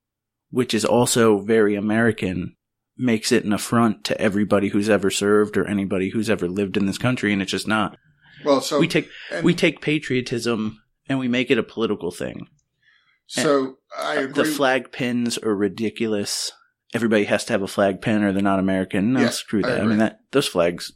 which 0.49 0.73
is 0.73 0.85
also 0.85 1.39
very 1.39 1.75
American, 1.75 2.55
makes 2.97 3.31
it 3.31 3.43
an 3.45 3.53
affront 3.53 4.03
to 4.05 4.19
everybody 4.21 4.69
who's 4.69 4.89
ever 4.89 5.09
served 5.09 5.57
or 5.57 5.65
anybody 5.65 6.09
who's 6.09 6.29
ever 6.29 6.47
lived 6.47 6.77
in 6.77 6.85
this 6.85 6.97
country, 6.97 7.33
and 7.33 7.41
it's 7.41 7.51
just 7.51 7.67
not. 7.67 7.97
Well, 8.45 8.61
so 8.61 8.79
we 8.79 8.87
take 8.87 9.09
and- 9.31 9.43
we 9.43 9.53
take 9.53 9.81
patriotism 9.81 10.81
and 11.07 11.19
we 11.19 11.27
make 11.27 11.51
it 11.51 11.57
a 11.57 11.63
political 11.63 12.11
thing. 12.11 12.47
so 13.27 13.77
I 13.97 14.15
agree. 14.15 14.43
The 14.43 14.45
flag 14.45 14.91
pins 14.91 15.37
are 15.37 15.55
ridiculous. 15.55 16.51
Everybody 16.93 17.23
has 17.25 17.45
to 17.45 17.53
have 17.53 17.61
a 17.61 17.67
flag 17.67 18.01
pin 18.01 18.23
or 18.23 18.33
they're 18.33 18.41
not 18.41 18.59
American. 18.59 19.13
No, 19.13 19.21
Yeah, 19.21 19.29
screw 19.29 19.61
that. 19.61 19.71
I, 19.71 19.75
agree. 19.75 19.87
mean 19.89 19.97
that 19.99 20.19
those 20.31 20.47
flags. 20.47 20.91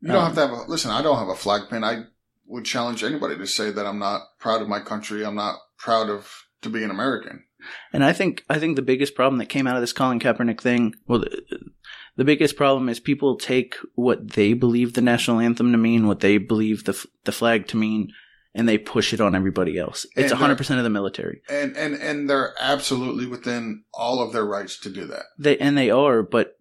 you 0.00 0.08
don't 0.08 0.16
um, 0.16 0.24
have 0.26 0.34
to 0.34 0.40
have 0.40 0.50
a 0.50 0.70
listen. 0.70 0.90
I 0.90 1.02
don't 1.02 1.18
have 1.18 1.28
a 1.28 1.34
flag 1.36 1.62
pin. 1.70 1.84
I 1.84 2.04
would 2.48 2.64
challenge 2.64 3.04
anybody 3.04 3.36
to 3.36 3.46
say 3.46 3.70
that 3.70 3.86
I'm 3.86 3.98
not 3.98 4.22
proud 4.38 4.62
of 4.62 4.68
my 4.68 4.80
country. 4.80 5.24
I'm 5.24 5.36
not 5.36 5.58
proud 5.78 6.08
of 6.08 6.44
to 6.62 6.70
be 6.70 6.82
an 6.82 6.90
American. 6.90 7.44
And 7.92 8.04
I 8.04 8.12
think 8.12 8.44
I 8.48 8.58
think 8.58 8.76
the 8.76 8.82
biggest 8.82 9.14
problem 9.14 9.38
that 9.38 9.48
came 9.48 9.66
out 9.66 9.76
of 9.76 9.82
this 9.82 9.92
Colin 9.92 10.20
Kaepernick 10.20 10.60
thing, 10.60 10.94
well, 11.06 11.20
the, 11.20 11.42
the 12.16 12.24
biggest 12.24 12.56
problem 12.56 12.88
is 12.88 13.00
people 13.00 13.36
take 13.36 13.76
what 13.94 14.32
they 14.32 14.52
believe 14.52 14.94
the 14.94 15.00
national 15.00 15.40
anthem 15.40 15.72
to 15.72 15.78
mean, 15.78 16.06
what 16.06 16.20
they 16.20 16.38
believe 16.38 16.84
the 16.84 17.06
the 17.24 17.32
flag 17.32 17.66
to 17.68 17.76
mean, 17.76 18.12
and 18.54 18.68
they 18.68 18.78
push 18.78 19.12
it 19.12 19.20
on 19.20 19.34
everybody 19.34 19.76
else. 19.76 20.06
It's 20.16 20.32
uh, 20.32 20.36
hundred 20.36 20.58
percent 20.58 20.78
of 20.78 20.84
the 20.84 20.90
military. 20.90 21.42
And 21.48 21.76
and 21.76 21.94
and 21.94 22.30
they're 22.30 22.54
absolutely 22.60 23.26
within 23.26 23.84
all 23.92 24.22
of 24.22 24.32
their 24.32 24.46
rights 24.46 24.78
to 24.80 24.90
do 24.90 25.06
that. 25.06 25.24
They 25.38 25.58
and 25.58 25.76
they 25.76 25.90
are, 25.90 26.22
but 26.22 26.56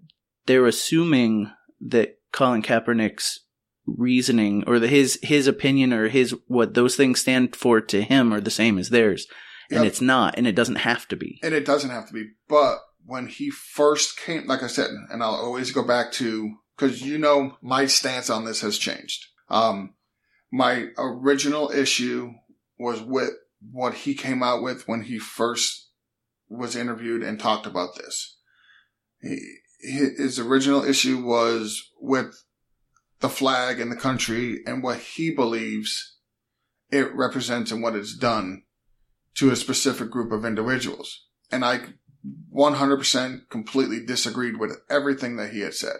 they're 0.47 0.66
assuming 0.66 1.51
that 1.82 2.20
Colin 2.32 2.64
Kaepernick's 2.64 3.41
reasoning 3.88 4.64
or 4.68 4.80
the, 4.80 4.88
his 4.88 5.18
his 5.24 5.48
opinion 5.48 5.94
or 5.94 6.10
his 6.10 6.36
what 6.48 6.74
those 6.74 6.96
things 6.96 7.22
stand 7.22 7.56
for 7.56 7.80
to 7.82 8.04
him 8.04 8.34
are 8.34 8.42
the 8.42 8.52
same 8.52 8.78
as 8.78 8.90
theirs, 8.90 9.28
and 9.70 9.84
Yep. 9.84 9.88
it's 9.88 10.02
not, 10.02 10.38
and 10.38 10.46
it 10.46 10.56
doesn't 10.56 10.76
have 10.76 11.08
to 11.08 11.16
be. 11.16 11.40
And 11.42 11.54
it 11.54 11.66
doesn't 11.66 11.90
have 11.90 12.08
to 12.08 12.14
be. 12.14 12.32
But 12.48 12.80
when 13.06 13.28
he 13.28 13.50
first 13.50 14.20
came, 14.20 14.46
like 14.48 14.64
I 14.64 14.68
said, 14.68 14.90
and 15.10 15.24
I'll 15.24 15.32
always 15.32 15.72
go 15.72 15.86
back 15.86 16.12
to, 16.14 16.56
cause 16.76 17.02
you 17.02 17.18
know, 17.18 17.58
my 17.62 17.86
stance 17.86 18.30
on 18.30 18.46
this 18.46 18.62
has 18.62 18.78
changed. 18.78 19.26
Um, 19.50 19.94
my 20.52 20.88
original 20.98 21.72
issue 21.72 22.34
was 22.78 23.02
with 23.02 23.32
what 23.72 23.94
he 23.94 24.14
came 24.14 24.44
out 24.44 24.62
with 24.62 24.88
when 24.88 25.04
he 25.04 25.18
first 25.20 25.90
was 26.50 26.76
interviewed 26.76 27.24
and 27.24 27.40
talked 27.40 27.66
about 27.66 27.96
this. 27.96 28.38
He, 29.22 29.40
his 29.80 30.40
original 30.40 30.84
issue 30.84 31.24
was 31.24 31.92
with 32.00 32.44
the 33.20 33.30
flag 33.30 33.80
and 33.80 33.91
the 33.91 33.95
country 33.95 34.59
and 34.65 34.84
what 34.84 34.99
he 34.99 35.32
believes 35.32 36.18
it 36.89 37.13
represents 37.13 37.72
and 37.72 37.82
what 37.82 37.95
it's 37.95 38.15
done 38.15 38.63
to 39.36 39.51
a 39.51 39.55
specific 39.55 40.09
group 40.09 40.32
of 40.32 40.45
individuals. 40.45 41.26
And 41.51 41.63
I 41.65 41.80
100% 42.53 43.49
completely 43.49 44.05
disagreed 44.05 44.57
with 44.57 44.82
everything 44.89 45.36
that 45.38 45.51
he 45.51 45.61
had 45.61 45.74
said. 45.74 45.97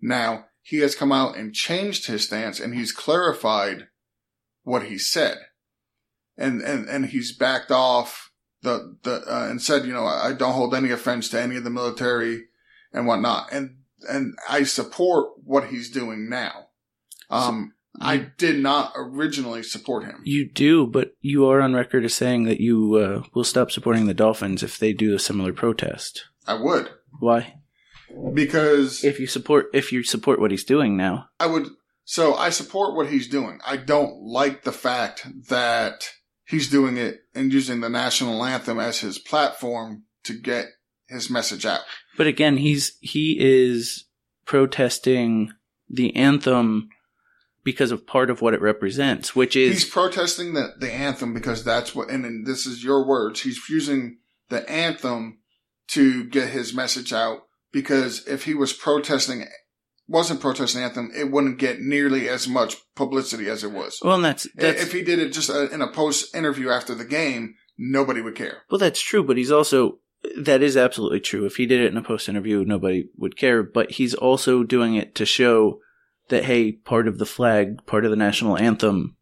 Now, 0.00 0.46
he 0.62 0.78
has 0.78 0.94
come 0.94 1.12
out 1.12 1.36
and 1.36 1.54
changed 1.54 2.06
his 2.06 2.24
stance 2.24 2.60
and 2.60 2.74
he's 2.74 2.92
clarified 2.92 3.88
what 4.62 4.84
he 4.84 4.98
said. 4.98 5.38
And, 6.36 6.60
and, 6.60 6.88
and 6.88 7.06
he's 7.06 7.36
backed 7.36 7.70
off 7.70 8.30
the, 8.62 8.96
the, 9.02 9.22
uh, 9.32 9.48
and 9.48 9.62
said, 9.62 9.86
you 9.86 9.94
know, 9.94 10.04
I 10.04 10.32
don't 10.32 10.54
hold 10.54 10.74
any 10.74 10.90
offense 10.90 11.28
to 11.30 11.40
any 11.40 11.56
of 11.56 11.64
the 11.64 11.70
military 11.70 12.46
and 12.92 13.06
whatnot. 13.06 13.52
And, 13.52 13.76
and 14.08 14.34
I 14.48 14.64
support 14.64 15.30
what 15.44 15.68
he's 15.68 15.90
doing 15.90 16.28
now. 16.28 16.68
Um, 17.30 17.72
I 18.00 18.28
did 18.38 18.60
not 18.60 18.92
originally 18.94 19.62
support 19.62 20.04
him. 20.04 20.20
You 20.24 20.50
do, 20.50 20.86
but 20.86 21.12
you 21.20 21.48
are 21.48 21.60
on 21.60 21.74
record 21.74 22.04
as 22.04 22.14
saying 22.14 22.44
that 22.44 22.60
you 22.60 22.94
uh, 22.96 23.22
will 23.34 23.44
stop 23.44 23.70
supporting 23.70 24.06
the 24.06 24.14
Dolphins 24.14 24.62
if 24.62 24.78
they 24.78 24.92
do 24.92 25.14
a 25.14 25.18
similar 25.18 25.52
protest. 25.52 26.24
I 26.46 26.54
would 26.54 26.90
Why? 27.18 27.54
because 28.34 29.04
If 29.04 29.18
you 29.18 29.26
support 29.26 29.66
if 29.74 29.92
you 29.92 30.02
support 30.02 30.40
what 30.40 30.50
he's 30.50 30.64
doing 30.64 30.96
now, 30.96 31.28
I 31.40 31.46
would. 31.46 31.68
So 32.04 32.34
I 32.34 32.50
support 32.50 32.94
what 32.94 33.08
he's 33.08 33.28
doing. 33.28 33.58
I 33.66 33.76
don't 33.76 34.22
like 34.22 34.62
the 34.62 34.72
fact 34.72 35.26
that 35.48 36.08
he's 36.46 36.70
doing 36.70 36.96
it 36.96 37.18
and 37.34 37.52
using 37.52 37.80
the 37.80 37.88
national 37.88 38.44
anthem 38.44 38.78
as 38.78 39.00
his 39.00 39.18
platform 39.18 40.04
to 40.24 40.38
get 40.38 40.66
his 41.08 41.30
message 41.30 41.64
out. 41.66 41.80
but 42.16 42.26
again, 42.26 42.56
he's 42.56 42.96
he 43.00 43.36
is 43.38 44.04
protesting 44.44 45.52
the 45.88 46.14
anthem 46.16 46.88
because 47.66 47.90
of 47.90 48.06
part 48.06 48.30
of 48.30 48.40
what 48.40 48.54
it 48.54 48.62
represents, 48.62 49.34
which 49.34 49.56
is 49.56 49.72
He's 49.72 49.90
protesting 49.90 50.54
the, 50.54 50.74
the 50.78 50.92
anthem 50.92 51.34
because 51.34 51.64
that's 51.64 51.96
what, 51.96 52.08
and, 52.08 52.46
this 52.46 52.64
is 52.64 52.84
your 52.84 53.04
words. 53.04 53.42
He's 53.42 53.60
using 53.68 54.18
the 54.48 54.68
anthem 54.70 55.40
to 55.88 56.24
get 56.24 56.50
his 56.50 56.72
message 56.72 57.12
out 57.12 57.40
because 57.72 58.24
if 58.28 58.44
he 58.44 58.54
was 58.54 58.72
protesting, 58.72 59.46
wasn't 60.06 60.40
protesting 60.40 60.84
anthem, 60.84 61.10
it 61.14 61.32
wouldn't 61.32 61.58
get 61.58 61.80
nearly 61.80 62.28
as 62.28 62.46
much 62.46 62.76
publicity 62.94 63.48
as 63.48 63.64
it 63.64 63.72
was. 63.72 63.98
well, 64.00 64.14
and 64.14 64.24
that's 64.24 64.46
that's 64.54 64.80
if 64.80 64.92
he 64.92 65.02
did 65.02 65.18
it 65.18 65.32
just 65.32 65.50
uh, 65.50 65.68
in 65.70 65.82
a 65.82 65.90
post 65.90 66.36
interview 66.36 66.70
after 66.70 66.94
the 66.94 67.04
game, 67.04 67.56
nobody 67.76 68.20
would 68.20 68.36
care. 68.36 68.62
Well, 68.70 68.78
that's 68.78 69.00
true, 69.00 69.24
but 69.24 69.36
he's 69.36 69.50
also 69.50 69.98
that 70.38 70.62
is 70.62 70.76
absolutely 70.76 71.20
true. 71.20 71.46
If 71.46 71.56
he 71.56 71.66
did 71.66 71.80
it 71.80 71.90
in 71.92 71.96
a 71.96 72.02
post 72.02 72.28
interview, 72.28 72.64
nobody 72.64 73.08
would 73.16 73.36
care. 73.36 73.62
But 73.62 73.92
he's 73.92 74.14
also 74.14 74.62
doing 74.62 74.94
it 74.94 75.14
to 75.16 75.26
show 75.26 75.80
that 76.28 76.44
hey, 76.44 76.72
part 76.72 77.06
of 77.08 77.18
the 77.18 77.26
flag, 77.26 77.86
part 77.86 78.04
of 78.04 78.10
the 78.10 78.16
national 78.16 78.58
anthem, 78.58 79.16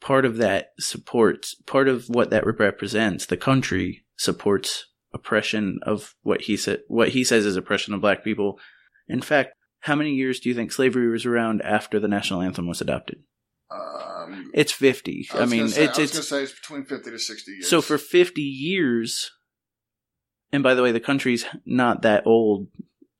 part 0.00 0.24
of 0.24 0.36
that 0.36 0.68
supports 0.78 1.54
part 1.66 1.88
of 1.88 2.08
what 2.08 2.30
that 2.30 2.46
represents. 2.46 3.26
The 3.26 3.36
country 3.36 4.04
supports 4.16 4.86
oppression 5.12 5.78
of 5.82 6.14
what 6.22 6.42
he 6.42 6.56
said. 6.56 6.80
What 6.88 7.10
he 7.10 7.24
says 7.24 7.46
is 7.46 7.56
oppression 7.56 7.94
of 7.94 8.00
black 8.00 8.22
people. 8.24 8.58
In 9.08 9.22
fact, 9.22 9.54
how 9.80 9.94
many 9.94 10.10
years 10.12 10.40
do 10.40 10.48
you 10.48 10.54
think 10.54 10.72
slavery 10.72 11.08
was 11.08 11.26
around 11.26 11.62
after 11.62 12.00
the 12.00 12.08
national 12.08 12.42
anthem 12.42 12.66
was 12.66 12.80
adopted? 12.80 13.22
Um, 13.70 14.50
It's 14.54 14.72
fifty. 14.72 15.26
I 15.32 15.40
I, 15.40 15.46
mean, 15.46 15.68
say, 15.68 15.84
it's 15.84 15.98
I 15.98 16.02
was 16.02 16.16
it's 16.18 16.32
it's 16.32 16.52
between 16.52 16.84
fifty 16.84 17.10
to 17.10 17.18
sixty 17.18 17.52
years. 17.52 17.68
so 17.68 17.80
for 17.80 17.98
50 17.98 18.40
years, 18.40 19.30
and 20.54 20.62
by 20.62 20.74
the 20.74 20.84
way, 20.84 20.92
the 20.92 21.00
country's 21.00 21.44
not 21.66 22.02
that 22.02 22.24
old 22.28 22.68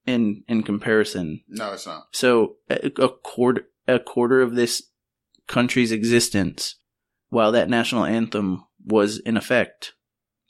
in 0.07 0.45
in 0.47 0.63
comparison. 0.63 1.43
no, 1.49 1.73
it's 1.73 1.85
not. 1.85 2.07
So 2.13 2.59
a, 2.71 2.93
a 3.03 3.09
quarter 3.09 3.67
a 3.89 3.99
quarter 3.99 4.41
of 4.41 4.55
this 4.55 4.85
country's 5.49 5.91
existence, 5.91 6.77
while 7.31 7.51
that 7.51 7.69
national 7.69 8.05
anthem 8.05 8.65
was 8.87 9.19
in 9.19 9.37
effect, 9.37 9.95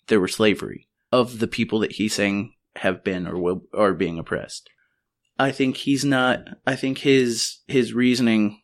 there 0.08 0.20
were 0.20 0.28
slavery 0.28 0.88
of 1.10 1.38
the 1.38 1.46
people 1.46 1.78
that 1.78 1.92
he's 1.92 2.12
saying 2.12 2.52
have 2.76 3.02
been 3.02 3.26
or 3.26 3.38
will 3.38 3.62
are 3.72 3.94
being 3.94 4.18
oppressed. 4.18 4.68
I 5.38 5.52
think 5.52 5.78
he's 5.78 6.04
not. 6.04 6.40
I 6.66 6.76
think 6.76 6.98
his 6.98 7.60
his 7.66 7.94
reasoning 7.94 8.60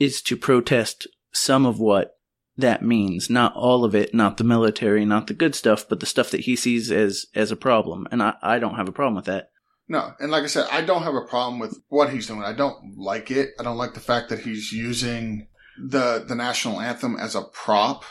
is 0.00 0.20
to 0.22 0.36
protest 0.36 1.06
some 1.30 1.66
of 1.66 1.78
what 1.78 2.13
that 2.56 2.82
means, 2.82 3.28
not 3.28 3.54
all 3.56 3.84
of 3.84 3.94
it, 3.94 4.14
not 4.14 4.36
the 4.36 4.44
military, 4.44 5.04
not 5.04 5.26
the 5.26 5.34
good 5.34 5.54
stuff, 5.54 5.88
but 5.88 6.00
the 6.00 6.06
stuff 6.06 6.30
that 6.30 6.42
he 6.42 6.54
sees 6.56 6.90
as 6.92 7.26
as 7.34 7.50
a 7.50 7.56
problem. 7.56 8.06
And 8.10 8.22
I, 8.22 8.34
I 8.42 8.58
don't 8.58 8.76
have 8.76 8.88
a 8.88 8.92
problem 8.92 9.16
with 9.16 9.24
that. 9.26 9.50
No, 9.88 10.12
and 10.18 10.30
like 10.30 10.44
I 10.44 10.46
said, 10.46 10.66
I 10.72 10.80
don't 10.80 11.02
have 11.02 11.14
a 11.14 11.26
problem 11.26 11.58
with 11.58 11.78
what 11.88 12.10
he's 12.10 12.26
doing. 12.26 12.42
I 12.42 12.52
don't 12.54 12.96
like 12.96 13.30
it. 13.30 13.50
I 13.60 13.62
don't 13.62 13.76
like 13.76 13.92
the 13.94 14.00
fact 14.00 14.30
that 14.30 14.40
he's 14.40 14.72
using 14.72 15.48
the 15.78 16.24
the 16.26 16.34
national 16.34 16.80
anthem 16.80 17.16
as 17.18 17.34
a 17.34 17.42
prop 17.42 18.04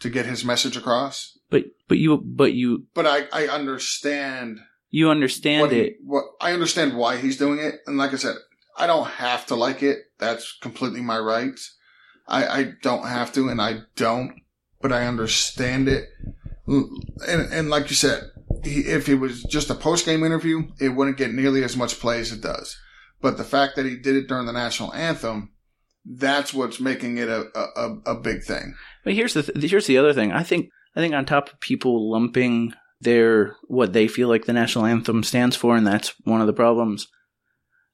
to 0.00 0.10
get 0.10 0.26
his 0.26 0.44
message 0.44 0.76
across. 0.76 1.36
But 1.48 1.64
but 1.88 1.98
you 1.98 2.18
but 2.18 2.52
you 2.52 2.86
But 2.94 3.06
I 3.06 3.26
I 3.32 3.48
understand 3.48 4.60
you 4.90 5.10
understand 5.10 5.62
what, 5.62 5.72
he- 5.72 5.80
it. 5.80 5.96
what 6.04 6.24
I 6.40 6.52
understand 6.52 6.96
why 6.96 7.16
he's 7.16 7.38
doing 7.38 7.58
it, 7.58 7.76
and 7.86 7.96
like 7.96 8.12
I 8.12 8.16
said, 8.16 8.36
I 8.76 8.86
don't 8.86 9.06
have 9.06 9.46
to 9.46 9.54
like 9.54 9.82
it. 9.82 9.98
That's 10.18 10.56
completely 10.60 11.00
my 11.00 11.18
right. 11.18 11.58
I 12.30 12.46
I 12.46 12.72
don't 12.82 13.06
have 13.06 13.32
to, 13.34 13.48
and 13.48 13.60
I 13.60 13.80
don't, 13.96 14.32
but 14.80 14.92
I 14.92 15.06
understand 15.06 15.88
it. 15.88 16.08
And 16.66 17.52
and 17.52 17.70
like 17.70 17.90
you 17.90 17.96
said, 17.96 18.30
he, 18.64 18.80
if 18.80 19.08
it 19.08 19.16
was 19.16 19.42
just 19.44 19.70
a 19.70 19.74
post 19.74 20.06
game 20.06 20.24
interview, 20.24 20.68
it 20.80 20.90
wouldn't 20.90 21.18
get 21.18 21.34
nearly 21.34 21.64
as 21.64 21.76
much 21.76 21.98
play 21.98 22.20
as 22.20 22.32
it 22.32 22.40
does. 22.40 22.76
But 23.20 23.36
the 23.36 23.44
fact 23.44 23.76
that 23.76 23.86
he 23.86 23.96
did 23.96 24.16
it 24.16 24.28
during 24.28 24.46
the 24.46 24.52
national 24.52 24.94
anthem, 24.94 25.52
that's 26.04 26.54
what's 26.54 26.80
making 26.80 27.18
it 27.18 27.28
a 27.28 27.46
a, 27.54 28.12
a 28.12 28.14
big 28.14 28.44
thing. 28.44 28.74
But 29.04 29.14
here's 29.14 29.34
the 29.34 29.42
th- 29.42 29.70
here's 29.70 29.86
the 29.86 29.98
other 29.98 30.12
thing. 30.12 30.32
I 30.32 30.42
think 30.42 30.70
I 30.96 31.00
think 31.00 31.14
on 31.14 31.26
top 31.26 31.50
of 31.50 31.60
people 31.60 32.10
lumping 32.10 32.72
their 33.00 33.56
what 33.66 33.92
they 33.92 34.08
feel 34.08 34.28
like 34.28 34.44
the 34.44 34.52
national 34.52 34.86
anthem 34.86 35.22
stands 35.22 35.56
for, 35.56 35.76
and 35.76 35.86
that's 35.86 36.14
one 36.24 36.40
of 36.40 36.46
the 36.46 36.52
problems. 36.52 37.08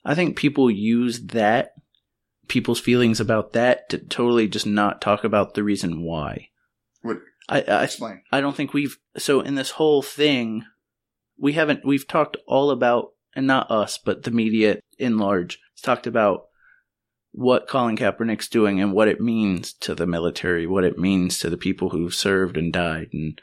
I 0.05 0.15
think 0.15 0.37
people 0.37 0.71
use 0.71 1.27
that 1.27 1.71
people's 2.49 2.81
feelings 2.81 3.21
about 3.21 3.53
that 3.53 3.89
to 3.91 3.99
totally 3.99 4.49
just 4.49 4.67
not 4.67 5.01
talk 5.01 5.25
about 5.25 5.55
the 5.55 5.65
reason 5.65 6.03
why. 6.03 6.49
What 7.03 7.19
I 7.49 7.63
I, 7.63 7.85
explain? 7.85 8.23
I 8.33 8.41
don't 8.41 8.57
think 8.57 8.73
we've 8.73 8.99
so 9.17 9.41
in 9.41 9.55
this 9.55 9.73
whole 9.73 10.03
thing 10.03 10.65
we 11.39 11.53
haven't 11.53 11.85
we've 11.85 12.07
talked 12.07 12.37
all 12.47 12.71
about 12.71 13.13
and 13.35 13.47
not 13.47 13.71
us 13.71 13.99
but 13.99 14.23
the 14.23 14.31
media 14.31 14.81
in 14.99 15.19
large 15.19 15.59
has 15.75 15.83
talked 15.83 16.07
about 16.07 16.47
what 17.33 17.69
Colin 17.69 17.99
Kaepernick's 17.99 18.49
doing 18.49 18.81
and 18.81 18.95
what 18.95 19.09
it 19.09 19.21
means 19.21 19.75
to 19.75 19.95
the 19.95 20.07
military, 20.07 20.67
what 20.67 20.85
it 20.85 20.99
means 20.99 21.39
to 21.39 21.51
the 21.51 21.59
people 21.59 21.91
who've 21.91 22.15
served 22.15 22.57
and 22.57 22.73
died 22.73 23.09
and 23.13 23.41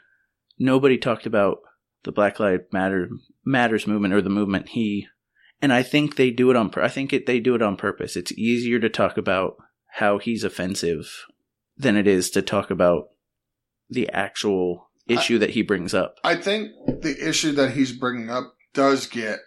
nobody 0.58 0.98
talked 0.98 1.26
about 1.26 1.58
the 2.02 2.12
Black 2.12 2.40
Lives 2.40 2.64
Matter 2.72 3.08
Matters 3.44 3.86
movement 3.86 4.12
or 4.14 4.20
the 4.20 4.30
movement 4.30 4.70
he 4.70 5.06
and 5.64 5.72
I 5.72 5.82
think 5.82 6.16
they 6.16 6.30
do 6.30 6.50
it 6.50 6.56
on 6.56 6.70
I 6.76 6.88
think 6.88 7.14
it, 7.14 7.24
they 7.24 7.40
do 7.40 7.54
it 7.54 7.62
on 7.62 7.78
purpose. 7.78 8.16
It's 8.16 8.32
easier 8.32 8.78
to 8.80 8.90
talk 8.90 9.16
about 9.16 9.56
how 9.92 10.18
he's 10.18 10.44
offensive 10.44 11.24
than 11.78 11.96
it 11.96 12.06
is 12.06 12.28
to 12.32 12.42
talk 12.42 12.70
about 12.70 13.08
the 13.88 14.10
actual 14.10 14.90
issue 15.08 15.38
that 15.38 15.50
he 15.50 15.62
brings 15.62 15.94
up. 15.94 16.16
I 16.22 16.36
think 16.36 16.68
the 17.00 17.16
issue 17.18 17.52
that 17.52 17.70
he's 17.70 17.92
bringing 17.92 18.28
up 18.28 18.54
does 18.74 19.06
get 19.06 19.38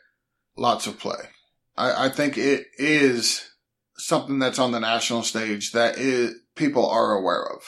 lots 0.58 0.88
of 0.88 0.98
play. 0.98 1.30
I, 1.78 2.06
I 2.06 2.10
think 2.10 2.36
it 2.36 2.66
is 2.80 3.52
something 3.98 4.40
that's 4.40 4.58
on 4.58 4.72
the 4.72 4.80
national 4.80 5.22
stage 5.22 5.72
that 5.74 6.00
is, 6.00 6.34
people 6.56 6.90
are 6.90 7.14
aware 7.14 7.46
of. 7.46 7.62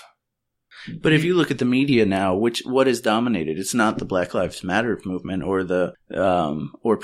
But 1.00 1.14
if 1.14 1.24
you 1.24 1.36
look 1.36 1.52
at 1.52 1.60
the 1.60 1.66
media 1.66 2.08
now, 2.08 2.36
which 2.36 2.64
what 2.66 2.88
is 2.88 3.00
dominated? 3.00 3.60
It's 3.60 3.76
not 3.76 4.00
the 4.00 4.06
Black 4.06 4.34
Lives 4.34 4.64
Matter 4.64 5.00
movement 5.06 5.44
or 5.44 5.64
the 5.64 5.94
um, 6.16 6.74
or 6.82 6.98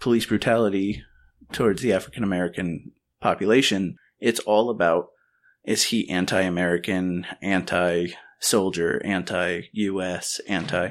police 0.00 0.26
brutality 0.26 1.04
towards 1.52 1.82
the 1.82 1.92
African 1.92 2.24
American 2.24 2.92
population. 3.20 3.96
It's 4.18 4.40
all 4.40 4.70
about 4.70 5.08
is 5.64 5.84
he 5.84 6.08
anti-American, 6.08 7.26
anti-soldier, 7.42 9.02
anti-U.S., 9.04 10.40
anti. 10.48 10.90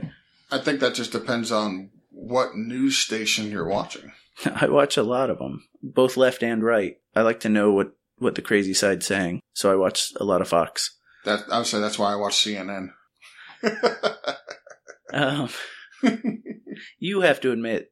I 0.52 0.58
think 0.60 0.80
that 0.80 0.94
just 0.94 1.12
depends 1.12 1.52
on 1.52 1.90
what 2.12 2.56
news 2.56 2.98
station 2.98 3.52
you're 3.52 3.68
watching. 3.68 4.12
I 4.46 4.68
watch 4.68 4.96
a 4.96 5.04
lot 5.04 5.30
of 5.30 5.40
them, 5.40 5.68
both 5.82 6.18
left 6.18 6.44
and 6.44 6.64
right. 6.64 6.98
I 7.16 7.22
like 7.22 7.40
to 7.42 7.50
know 7.50 7.72
what 7.72 7.94
what 8.20 8.36
the 8.36 8.42
crazy 8.42 8.74
side's 8.74 9.06
saying, 9.06 9.40
so 9.54 9.72
I 9.72 9.76
watch 9.76 10.12
a 10.18 10.26
lot 10.26 10.42
of 10.42 10.50
Fox. 10.50 10.98
That 11.24 11.44
I 11.50 11.58
would 11.58 11.68
say 11.68 11.80
that's 11.80 11.98
why 11.98 12.14
I 12.14 12.16
watch 12.16 12.34
CNN. 12.34 12.90
Um, 15.12 15.50
you 17.00 17.22
have 17.22 17.42
to 17.42 17.52
admit, 17.52 17.92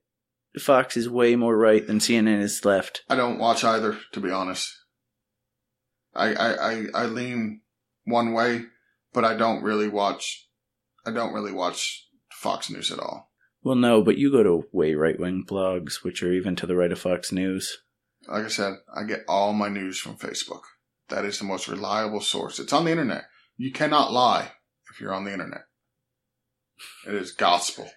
Fox 0.61 0.97
is 0.97 1.09
way 1.09 1.35
more 1.35 1.57
right 1.57 1.85
than 1.85 1.99
CNN 1.99 2.41
is 2.41 2.65
left. 2.65 3.03
I 3.09 3.15
don't 3.15 3.39
watch 3.39 3.63
either, 3.63 3.97
to 4.13 4.19
be 4.19 4.31
honest. 4.31 4.73
I, 6.15 6.33
I, 6.33 6.71
I, 6.71 6.85
I 6.93 7.05
lean 7.05 7.61
one 8.05 8.33
way, 8.33 8.63
but 9.13 9.23
I 9.23 9.35
don't 9.35 9.63
really 9.63 9.87
watch. 9.87 10.47
I 11.05 11.11
don't 11.11 11.33
really 11.33 11.51
watch 11.51 12.07
Fox 12.31 12.69
News 12.69 12.91
at 12.91 12.99
all. 12.99 13.31
Well, 13.63 13.75
no, 13.75 14.01
but 14.01 14.17
you 14.17 14.31
go 14.31 14.43
to 14.43 14.67
way 14.71 14.93
right 14.93 15.19
wing 15.19 15.43
blogs, 15.47 16.03
which 16.03 16.23
are 16.23 16.31
even 16.31 16.55
to 16.57 16.65
the 16.65 16.75
right 16.75 16.91
of 16.91 16.99
Fox 16.99 17.31
News. 17.31 17.77
Like 18.27 18.45
I 18.45 18.49
said, 18.49 18.75
I 18.93 19.03
get 19.03 19.25
all 19.27 19.53
my 19.53 19.69
news 19.69 19.99
from 19.99 20.17
Facebook. 20.17 20.61
That 21.09 21.25
is 21.25 21.39
the 21.39 21.45
most 21.45 21.67
reliable 21.67 22.21
source. 22.21 22.59
It's 22.59 22.73
on 22.73 22.85
the 22.85 22.91
internet. 22.91 23.25
You 23.57 23.71
cannot 23.71 24.11
lie 24.11 24.51
if 24.91 24.99
you're 24.99 25.13
on 25.13 25.25
the 25.25 25.31
internet. 25.31 25.61
It 27.07 27.13
is 27.13 27.31
gospel. 27.31 27.89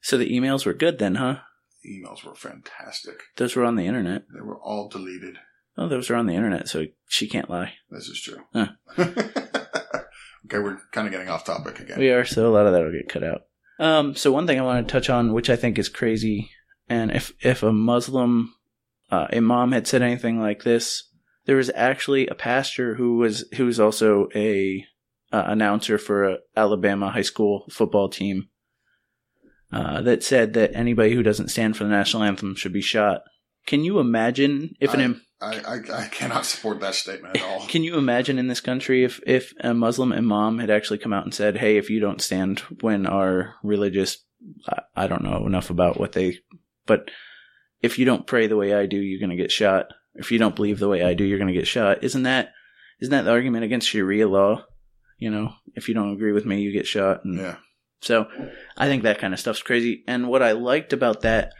So 0.00 0.18
the 0.18 0.30
emails 0.30 0.66
were 0.66 0.74
good 0.74 0.98
then, 0.98 1.16
huh? 1.16 1.38
Emails 1.86 2.24
were 2.24 2.34
fantastic. 2.34 3.20
Those 3.36 3.56
were 3.56 3.64
on 3.64 3.76
the 3.76 3.86
internet. 3.86 4.24
They 4.32 4.40
were 4.40 4.58
all 4.58 4.88
deleted. 4.88 5.38
Oh, 5.78 5.88
those 5.88 6.10
are 6.10 6.16
on 6.16 6.26
the 6.26 6.34
internet, 6.34 6.68
so 6.68 6.86
she 7.06 7.28
can't 7.28 7.50
lie. 7.50 7.74
This 7.90 8.08
is 8.08 8.20
true. 8.20 8.38
Huh. 8.52 8.68
okay, 8.98 10.58
we're 10.58 10.78
kind 10.92 11.06
of 11.06 11.12
getting 11.12 11.28
off 11.28 11.44
topic 11.44 11.80
again. 11.80 11.98
We 11.98 12.10
are, 12.10 12.24
so 12.24 12.48
a 12.48 12.52
lot 12.52 12.66
of 12.66 12.72
that 12.72 12.82
will 12.82 12.92
get 12.92 13.08
cut 13.08 13.22
out. 13.22 13.42
Um, 13.78 14.14
so 14.14 14.32
one 14.32 14.46
thing 14.46 14.58
I 14.58 14.62
want 14.62 14.86
to 14.86 14.92
touch 14.92 15.10
on, 15.10 15.32
which 15.32 15.50
I 15.50 15.56
think 15.56 15.78
is 15.78 15.90
crazy, 15.90 16.50
and 16.88 17.10
if 17.10 17.32
if 17.40 17.62
a 17.62 17.72
Muslim 17.72 18.54
uh, 19.10 19.26
imam 19.32 19.72
had 19.72 19.86
said 19.86 20.00
anything 20.00 20.40
like 20.40 20.62
this, 20.62 21.10
there 21.44 21.56
was 21.56 21.70
actually 21.74 22.26
a 22.26 22.34
pastor 22.34 22.94
who 22.94 23.18
was 23.18 23.44
who 23.56 23.66
was 23.66 23.78
also 23.78 24.28
a 24.34 24.84
uh, 25.30 25.44
announcer 25.46 25.98
for 25.98 26.24
a 26.24 26.38
Alabama 26.56 27.10
high 27.10 27.22
school 27.22 27.66
football 27.70 28.08
team 28.08 28.48
uh, 29.72 30.00
that 30.02 30.22
said 30.22 30.54
that 30.54 30.74
anybody 30.74 31.14
who 31.14 31.22
doesn't 31.22 31.48
stand 31.48 31.76
for 31.76 31.84
the 31.84 31.90
national 31.90 32.22
anthem 32.22 32.54
should 32.54 32.72
be 32.72 32.80
shot. 32.80 33.22
Can 33.66 33.82
you 33.82 33.98
imagine 33.98 34.74
if 34.80 34.94
an 34.94 35.00
im- 35.00 35.22
I, 35.40 35.58
I, 35.58 36.04
I 36.04 36.08
cannot 36.08 36.46
support 36.46 36.80
that 36.80 36.94
statement 36.94 37.36
at 37.36 37.42
all. 37.42 37.66
can 37.68 37.82
you 37.82 37.98
imagine 37.98 38.38
in 38.38 38.46
this 38.48 38.60
country 38.60 39.04
if 39.04 39.20
if 39.26 39.52
a 39.60 39.74
Muslim 39.74 40.12
imam 40.12 40.58
had 40.58 40.70
actually 40.70 40.98
come 40.98 41.12
out 41.12 41.24
and 41.24 41.34
said, 41.34 41.58
"Hey, 41.58 41.76
if 41.76 41.90
you 41.90 42.00
don't 42.00 42.22
stand 42.22 42.60
when 42.80 43.06
our 43.06 43.54
religious 43.62 44.18
I, 44.68 44.82
I 45.04 45.06
don't 45.08 45.24
know 45.24 45.46
enough 45.46 45.70
about 45.70 45.98
what 45.98 46.12
they 46.12 46.38
but 46.86 47.10
if 47.82 47.98
you 47.98 48.04
don't 48.04 48.26
pray 48.26 48.46
the 48.46 48.56
way 48.56 48.72
I 48.72 48.86
do, 48.86 48.96
you're 48.96 49.20
going 49.20 49.36
to 49.36 49.42
get 49.42 49.50
shot. 49.50 49.86
If 50.14 50.32
you 50.32 50.38
don't 50.38 50.56
believe 50.56 50.78
the 50.78 50.88
way 50.88 51.02
I 51.02 51.12
do, 51.14 51.24
you're 51.24 51.38
going 51.38 51.52
to 51.52 51.58
get 51.58 51.66
shot." 51.66 52.02
Isn't 52.02 52.22
that 52.22 52.52
isn't 53.00 53.10
that 53.10 53.22
the 53.22 53.32
argument 53.32 53.64
against 53.64 53.88
Sharia 53.88 54.28
law? 54.28 54.64
You 55.18 55.30
know, 55.30 55.54
if 55.74 55.88
you 55.88 55.94
don't 55.94 56.12
agree 56.12 56.32
with 56.32 56.46
me, 56.46 56.60
you 56.60 56.72
get 56.72 56.86
shot. 56.86 57.24
And 57.24 57.38
Yeah. 57.38 57.56
So 58.06 58.28
I 58.76 58.86
think 58.86 59.02
that 59.02 59.18
kind 59.18 59.34
of 59.34 59.40
stuff's 59.40 59.62
crazy. 59.62 60.04
And 60.06 60.28
what 60.28 60.42
I 60.42 60.52
liked 60.52 60.92
about 60.92 61.22
that, 61.22 61.52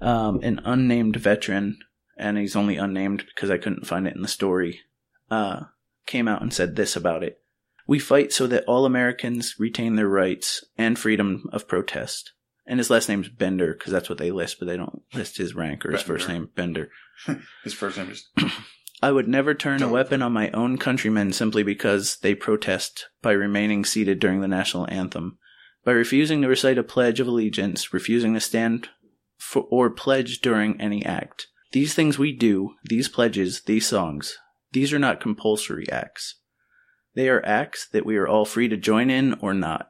um, 0.00 0.40
an 0.42 0.60
unnamed 0.64 1.16
veteran, 1.16 1.78
and 2.16 2.38
he's 2.38 2.56
only 2.56 2.76
unnamed 2.76 3.24
because 3.34 3.50
I 3.50 3.58
couldn't 3.58 3.86
find 3.86 4.06
it 4.06 4.16
in 4.16 4.22
the 4.22 4.28
story, 4.28 4.80
uh, 5.30 5.64
came 6.06 6.26
out 6.26 6.42
and 6.42 6.52
said 6.52 6.74
this 6.74 6.96
about 6.96 7.22
it. 7.22 7.40
We 7.86 7.98
fight 7.98 8.32
so 8.32 8.46
that 8.46 8.64
all 8.64 8.84
Americans 8.84 9.56
retain 9.58 9.96
their 9.96 10.08
rights 10.08 10.64
and 10.76 10.98
freedom 10.98 11.48
of 11.52 11.68
protest. 11.68 12.32
And 12.66 12.78
his 12.78 12.90
last 12.90 13.08
name's 13.08 13.28
Bender 13.28 13.72
because 13.72 13.92
that's 13.92 14.10
what 14.10 14.18
they 14.18 14.30
list, 14.30 14.58
but 14.58 14.68
they 14.68 14.76
don't 14.76 15.02
list 15.14 15.38
his 15.38 15.54
rank 15.54 15.86
or 15.86 15.92
his 15.92 16.02
first 16.02 16.28
name, 16.28 16.50
Bender. 16.54 16.90
His 17.64 17.74
first 17.74 17.96
name 17.96 18.10
is 18.10 18.28
I 19.02 19.10
would 19.10 19.26
never 19.26 19.54
turn 19.54 19.82
a 19.82 19.88
weapon 19.88 20.22
on 20.22 20.32
my 20.32 20.50
own 20.50 20.76
countrymen 20.76 21.32
simply 21.32 21.62
because 21.62 22.18
they 22.18 22.34
protest 22.34 23.08
by 23.22 23.32
remaining 23.32 23.84
seated 23.84 24.18
during 24.18 24.40
the 24.40 24.48
national 24.48 24.88
anthem. 24.90 25.38
By 25.88 25.94
refusing 25.94 26.42
to 26.42 26.48
recite 26.48 26.76
a 26.76 26.82
pledge 26.82 27.18
of 27.18 27.26
allegiance, 27.28 27.94
refusing 27.94 28.34
to 28.34 28.40
stand 28.40 28.90
for, 29.38 29.66
or 29.70 29.88
pledge 29.88 30.42
during 30.42 30.78
any 30.78 31.02
act. 31.02 31.46
These 31.72 31.94
things 31.94 32.18
we 32.18 32.30
do, 32.30 32.74
these 32.84 33.08
pledges, 33.08 33.62
these 33.62 33.86
songs, 33.86 34.36
these 34.72 34.92
are 34.92 34.98
not 34.98 35.18
compulsory 35.18 35.90
acts. 35.90 36.40
They 37.14 37.30
are 37.30 37.42
acts 37.42 37.88
that 37.88 38.04
we 38.04 38.18
are 38.18 38.28
all 38.28 38.44
free 38.44 38.68
to 38.68 38.76
join 38.76 39.08
in 39.08 39.38
or 39.40 39.54
not. 39.54 39.88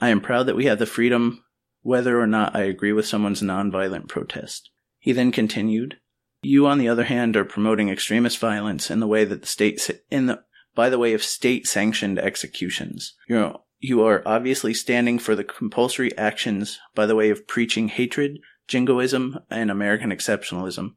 I 0.00 0.10
am 0.10 0.20
proud 0.20 0.46
that 0.46 0.54
we 0.54 0.66
have 0.66 0.78
the 0.78 0.86
freedom 0.86 1.42
whether 1.82 2.20
or 2.20 2.28
not 2.28 2.54
I 2.54 2.62
agree 2.62 2.92
with 2.92 3.08
someone's 3.08 3.42
nonviolent 3.42 4.06
protest. 4.06 4.70
He 5.00 5.10
then 5.10 5.32
continued, 5.32 5.98
you, 6.40 6.68
on 6.68 6.78
the 6.78 6.88
other 6.88 7.02
hand, 7.02 7.36
are 7.36 7.44
promoting 7.44 7.88
extremist 7.88 8.38
violence 8.38 8.92
in 8.92 9.00
the 9.00 9.08
way 9.08 9.24
that 9.24 9.40
the 9.40 9.48
state, 9.48 9.90
in 10.08 10.26
the, 10.26 10.44
by 10.76 10.88
the 10.88 11.00
way 11.00 11.14
of 11.14 11.24
state 11.24 11.66
sanctioned 11.66 12.20
executions. 12.20 13.16
You 13.28 13.34
know, 13.34 13.62
you 13.78 14.04
are 14.04 14.22
obviously 14.26 14.74
standing 14.74 15.18
for 15.18 15.34
the 15.34 15.44
compulsory 15.44 16.16
actions 16.16 16.78
by 16.94 17.06
the 17.06 17.16
way 17.16 17.30
of 17.30 17.46
preaching 17.46 17.88
hatred, 17.88 18.38
jingoism, 18.68 19.38
and 19.50 19.70
American 19.70 20.10
exceptionalism, 20.10 20.94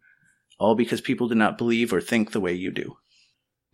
all 0.57 0.75
because 0.75 1.01
people 1.01 1.27
do 1.27 1.35
not 1.35 1.57
believe 1.57 1.93
or 1.93 2.01
think 2.01 2.31
the 2.31 2.39
way 2.39 2.53
you 2.53 2.71
do. 2.71 2.97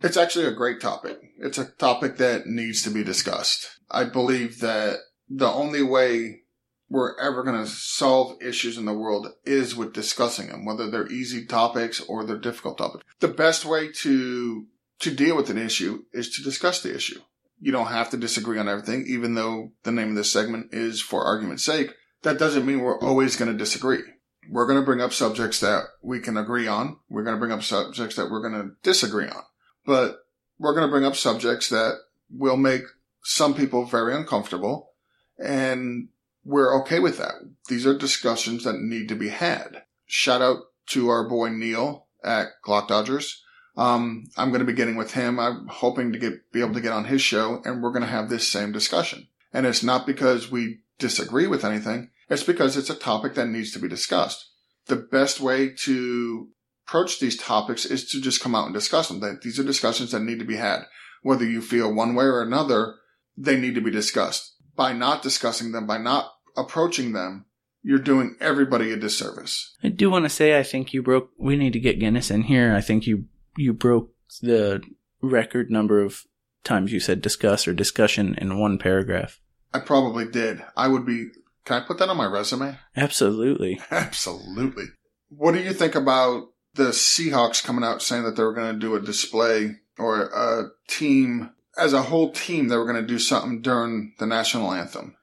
It's 0.02 0.16
actually 0.16 0.46
a 0.46 0.52
great 0.52 0.80
topic. 0.80 1.18
It's 1.38 1.58
a 1.58 1.70
topic 1.72 2.18
that 2.18 2.46
needs 2.46 2.82
to 2.82 2.90
be 2.90 3.02
discussed. 3.02 3.78
I 3.90 4.04
believe 4.04 4.60
that 4.60 4.98
the 5.28 5.48
only 5.48 5.82
way 5.82 6.42
we're 6.88 7.18
ever 7.18 7.42
going 7.42 7.58
to 7.58 7.70
solve 7.70 8.40
issues 8.40 8.78
in 8.78 8.84
the 8.84 8.94
world 8.94 9.28
is 9.44 9.74
with 9.74 9.92
discussing 9.92 10.48
them, 10.48 10.64
whether 10.64 10.90
they're 10.90 11.10
easy 11.10 11.46
topics 11.46 12.00
or 12.00 12.24
they're 12.24 12.36
difficult 12.36 12.78
topics. 12.78 13.04
The 13.20 13.28
best 13.28 13.64
way 13.64 13.90
to 14.02 14.66
to 14.98 15.14
deal 15.14 15.36
with 15.36 15.50
an 15.50 15.58
issue 15.58 16.04
is 16.12 16.30
to 16.30 16.42
discuss 16.42 16.82
the 16.82 16.94
issue. 16.94 17.20
You 17.60 17.72
don't 17.72 17.86
have 17.86 18.10
to 18.10 18.16
disagree 18.16 18.58
on 18.58 18.68
everything, 18.68 19.06
even 19.08 19.34
though 19.34 19.72
the 19.82 19.92
name 19.92 20.10
of 20.10 20.14
this 20.16 20.32
segment 20.32 20.72
is 20.72 21.00
for 21.00 21.24
argument's 21.24 21.64
sake. 21.64 21.92
That 22.22 22.38
doesn't 22.38 22.66
mean 22.66 22.80
we're 22.80 23.00
always 23.00 23.36
going 23.36 23.50
to 23.50 23.56
disagree. 23.56 24.02
We're 24.48 24.66
going 24.66 24.78
to 24.78 24.84
bring 24.84 25.00
up 25.00 25.12
subjects 25.12 25.60
that 25.60 25.84
we 26.02 26.20
can 26.20 26.36
agree 26.36 26.66
on. 26.66 26.98
We're 27.08 27.24
going 27.24 27.36
to 27.36 27.40
bring 27.40 27.52
up 27.52 27.62
subjects 27.62 28.16
that 28.16 28.30
we're 28.30 28.48
going 28.48 28.62
to 28.62 28.76
disagree 28.82 29.28
on 29.28 29.42
but 29.86 30.26
we're 30.58 30.74
going 30.74 30.86
to 30.86 30.90
bring 30.90 31.04
up 31.04 31.16
subjects 31.16 31.70
that 31.70 31.94
will 32.30 32.56
make 32.56 32.82
some 33.22 33.54
people 33.54 33.86
very 33.86 34.14
uncomfortable 34.14 34.90
and 35.38 36.08
we're 36.44 36.78
okay 36.80 36.98
with 36.98 37.18
that. 37.18 37.34
These 37.68 37.86
are 37.86 37.96
discussions 37.96 38.64
that 38.64 38.80
need 38.80 39.08
to 39.08 39.14
be 39.14 39.28
had. 39.28 39.82
Shout 40.04 40.42
out 40.42 40.58
to 40.88 41.08
our 41.08 41.28
boy 41.28 41.48
Neil 41.48 42.06
at 42.22 42.48
Glock 42.64 42.88
Dodgers. 42.88 43.42
Um, 43.76 44.28
I'm 44.36 44.48
going 44.48 44.60
to 44.60 44.66
be 44.66 44.72
getting 44.72 44.96
with 44.96 45.12
him. 45.12 45.38
I'm 45.38 45.66
hoping 45.68 46.12
to 46.12 46.18
get, 46.18 46.52
be 46.52 46.60
able 46.60 46.74
to 46.74 46.80
get 46.80 46.92
on 46.92 47.04
his 47.04 47.20
show 47.20 47.60
and 47.64 47.82
we're 47.82 47.90
going 47.90 48.02
to 48.02 48.08
have 48.08 48.28
this 48.28 48.48
same 48.48 48.72
discussion. 48.72 49.28
And 49.52 49.66
it's 49.66 49.82
not 49.82 50.06
because 50.06 50.50
we 50.50 50.78
disagree 50.98 51.46
with 51.46 51.64
anything. 51.64 52.10
It's 52.28 52.42
because 52.42 52.76
it's 52.76 52.90
a 52.90 52.94
topic 52.94 53.34
that 53.34 53.48
needs 53.48 53.72
to 53.72 53.78
be 53.78 53.88
discussed. 53.88 54.50
The 54.86 54.96
best 54.96 55.40
way 55.40 55.70
to 55.84 56.48
approach 56.86 57.20
these 57.20 57.36
topics 57.36 57.84
is 57.84 58.10
to 58.10 58.20
just 58.20 58.40
come 58.40 58.54
out 58.54 58.66
and 58.66 58.74
discuss 58.74 59.08
them. 59.08 59.20
That 59.20 59.42
these 59.42 59.58
are 59.58 59.64
discussions 59.64 60.12
that 60.12 60.20
need 60.20 60.38
to 60.38 60.44
be 60.44 60.56
had. 60.56 60.82
Whether 61.22 61.44
you 61.44 61.60
feel 61.60 61.92
one 61.92 62.14
way 62.14 62.24
or 62.24 62.42
another, 62.42 62.94
they 63.36 63.58
need 63.58 63.74
to 63.74 63.80
be 63.80 63.90
discussed. 63.90 64.54
By 64.74 64.92
not 64.92 65.22
discussing 65.22 65.72
them, 65.72 65.86
by 65.86 65.98
not 65.98 66.32
approaching 66.56 67.12
them, 67.12 67.46
you're 67.82 67.98
doing 67.98 68.36
everybody 68.40 68.92
a 68.92 68.96
disservice. 68.96 69.76
I 69.82 69.88
do 69.88 70.10
want 70.10 70.24
to 70.24 70.28
say 70.28 70.58
I 70.58 70.62
think 70.62 70.92
you 70.92 71.02
broke. 71.02 71.30
We 71.38 71.56
need 71.56 71.72
to 71.72 71.80
get 71.80 72.00
Guinness 72.00 72.30
in 72.30 72.42
here. 72.42 72.74
I 72.74 72.80
think 72.80 73.06
you 73.06 73.26
you 73.56 73.72
broke 73.72 74.10
the 74.42 74.82
record 75.22 75.70
number 75.70 76.02
of 76.02 76.22
times 76.64 76.92
you 76.92 77.00
said 77.00 77.22
discuss 77.22 77.66
or 77.66 77.72
discussion 77.72 78.34
in 78.38 78.58
one 78.58 78.78
paragraph. 78.78 79.40
I 79.72 79.80
probably 79.80 80.26
did. 80.26 80.62
I 80.76 80.88
would 80.88 81.06
be. 81.06 81.28
Can 81.64 81.82
I 81.82 81.86
put 81.86 81.98
that 81.98 82.08
on 82.08 82.16
my 82.16 82.26
resume? 82.26 82.78
Absolutely. 82.96 83.80
Absolutely. 83.90 84.84
What 85.28 85.52
do 85.52 85.60
you 85.60 85.72
think 85.72 85.94
about 85.94 86.48
the 86.74 86.90
Seahawks 86.90 87.64
coming 87.64 87.84
out 87.84 88.02
saying 88.02 88.24
that 88.24 88.36
they 88.36 88.42
were 88.42 88.54
going 88.54 88.74
to 88.74 88.78
do 88.78 88.94
a 88.94 89.00
display 89.00 89.76
or 89.98 90.22
a 90.22 90.70
team 90.88 91.50
as 91.76 91.92
a 91.92 92.02
whole 92.02 92.32
team 92.32 92.68
they 92.68 92.76
were 92.76 92.84
going 92.84 93.00
to 93.00 93.06
do 93.06 93.18
something 93.18 93.62
during 93.62 94.14
the 94.18 94.26
national 94.26 94.72
anthem? 94.72 95.16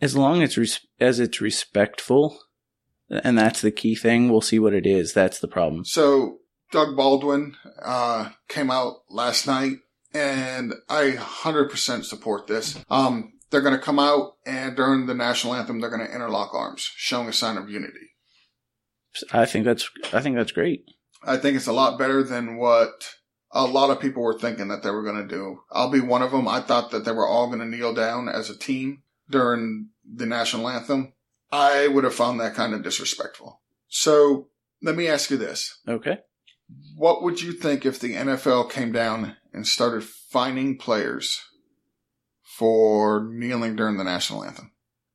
As 0.00 0.16
long 0.16 0.42
as 0.42 0.56
res- 0.56 0.86
as 1.00 1.20
it's 1.20 1.40
respectful, 1.40 2.38
and 3.08 3.38
that's 3.38 3.60
the 3.60 3.70
key 3.70 3.94
thing. 3.94 4.28
We'll 4.28 4.40
see 4.40 4.58
what 4.58 4.74
it 4.74 4.86
is. 4.86 5.12
That's 5.12 5.38
the 5.38 5.48
problem. 5.48 5.84
So 5.84 6.38
Doug 6.70 6.96
Baldwin 6.96 7.56
uh, 7.82 8.30
came 8.48 8.70
out 8.70 8.98
last 9.10 9.46
night, 9.46 9.78
and 10.12 10.74
I 10.88 11.12
100% 11.12 12.04
support 12.04 12.46
this. 12.46 12.78
Um, 12.90 13.32
they're 13.50 13.62
going 13.62 13.76
to 13.76 13.82
come 13.82 13.98
out 13.98 14.34
and 14.44 14.76
during 14.76 15.06
the 15.06 15.14
national 15.14 15.54
anthem, 15.54 15.80
they're 15.80 15.90
going 15.90 16.06
to 16.06 16.14
interlock 16.14 16.54
arms, 16.54 16.82
showing 16.96 17.28
a 17.28 17.32
sign 17.32 17.56
of 17.56 17.70
unity. 17.70 18.12
I 19.32 19.46
think 19.46 19.64
that's 19.64 19.90
I 20.12 20.20
think 20.20 20.36
that's 20.36 20.52
great. 20.52 20.84
I 21.22 21.38
think 21.38 21.56
it's 21.56 21.66
a 21.66 21.72
lot 21.72 21.98
better 21.98 22.22
than 22.22 22.56
what 22.56 23.14
a 23.50 23.64
lot 23.64 23.90
of 23.90 24.00
people 24.00 24.22
were 24.22 24.38
thinking 24.38 24.68
that 24.68 24.82
they 24.82 24.90
were 24.90 25.02
going 25.02 25.16
to 25.16 25.34
do. 25.34 25.60
I'll 25.72 25.90
be 25.90 26.00
one 26.00 26.22
of 26.22 26.30
them. 26.30 26.46
I 26.46 26.60
thought 26.60 26.90
that 26.90 27.04
they 27.04 27.12
were 27.12 27.26
all 27.26 27.48
going 27.48 27.60
to 27.60 27.66
kneel 27.66 27.94
down 27.94 28.28
as 28.28 28.50
a 28.50 28.58
team 28.58 29.02
during 29.28 29.88
the 30.04 30.26
national 30.26 30.68
anthem. 30.68 31.14
I 31.50 31.88
would 31.88 32.04
have 32.04 32.14
found 32.14 32.38
that 32.40 32.54
kind 32.54 32.74
of 32.74 32.82
disrespectful. 32.82 33.62
So 33.88 34.48
let 34.82 34.94
me 34.94 35.08
ask 35.08 35.30
you 35.30 35.38
this. 35.38 35.80
Okay. 35.88 36.18
What 36.96 37.22
would 37.22 37.40
you 37.40 37.52
think 37.52 37.86
if 37.86 37.98
the 37.98 38.14
NFL 38.14 38.70
came 38.70 38.92
down 38.92 39.36
and 39.52 39.66
started 39.66 40.04
fining 40.04 40.76
players 40.76 41.44
for 42.42 43.28
kneeling 43.30 43.76
during 43.76 43.96
the 43.96 44.04
national 44.04 44.44
anthem? 44.44 44.72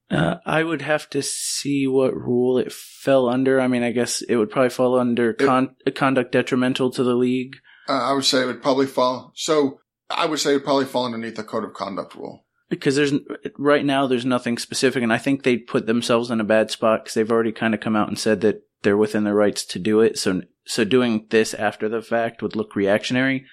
Uh, 0.10 0.36
I 0.46 0.64
would 0.64 0.82
have 0.82 1.10
to 1.12 1.22
see 1.22 1.88
what 1.88 2.16
rule 2.16 2.58
it 2.58 2.72
fell 2.72 3.28
under. 3.30 3.60
I 3.60 3.68
mean, 3.68 3.84
I 3.84 3.92
guess 3.92 4.22
it 4.22 4.36
would 4.36 4.52
probably 4.52 4.70
fall 4.70 5.00
under 5.00 5.34
con- 5.34 5.76
conduct 5.96 6.32
detrimental 6.32 6.92
to 6.92 7.04
the 7.04 7.16
league. 7.16 7.56
Uh, 7.90 7.94
I 7.94 8.14
would 8.14 8.26
say 8.26 8.42
it 8.42 8.46
would 8.46 8.62
probably 8.62 8.86
fall. 8.86 9.32
So 9.36 9.80
I 10.10 10.26
would 10.26 10.40
say 10.40 10.52
it 10.52 10.56
would 10.56 10.66
probably 10.66 10.86
fall 10.86 11.06
underneath 11.06 11.36
the 11.36 11.44
code 11.44 11.64
of 11.64 11.74
conduct 11.74 12.16
rule. 12.16 12.46
because 12.70 12.96
there's 12.96 13.14
right 13.58 13.86
now 13.86 14.08
there's 14.08 14.26
nothing 14.26 14.58
specific, 14.58 15.04
and 15.04 15.12
I 15.12 15.18
think 15.18 15.44
they 15.44 15.58
put 15.58 15.86
themselves 15.86 16.30
in 16.30 16.40
a 16.40 16.46
bad 16.46 16.70
spot 16.72 17.04
because 17.04 17.16
they've 17.16 17.32
already 17.32 17.52
kind 17.52 17.74
of 17.74 17.80
come 17.80 17.96
out 17.96 18.08
and 18.08 18.18
said 18.18 18.42
that 18.42 18.64
they're 18.84 18.98
within 18.98 19.24
their 19.24 19.36
rights 19.36 19.66
to 19.66 19.80
do 19.80 20.00
it. 20.02 20.18
So 20.20 20.44
so 20.66 20.84
doing 20.84 21.26
this 21.30 21.54
after 21.54 21.90
the 21.90 22.02
fact 22.02 22.42
would 22.42 22.56
look 22.56 22.76
reactionary, 22.76 23.46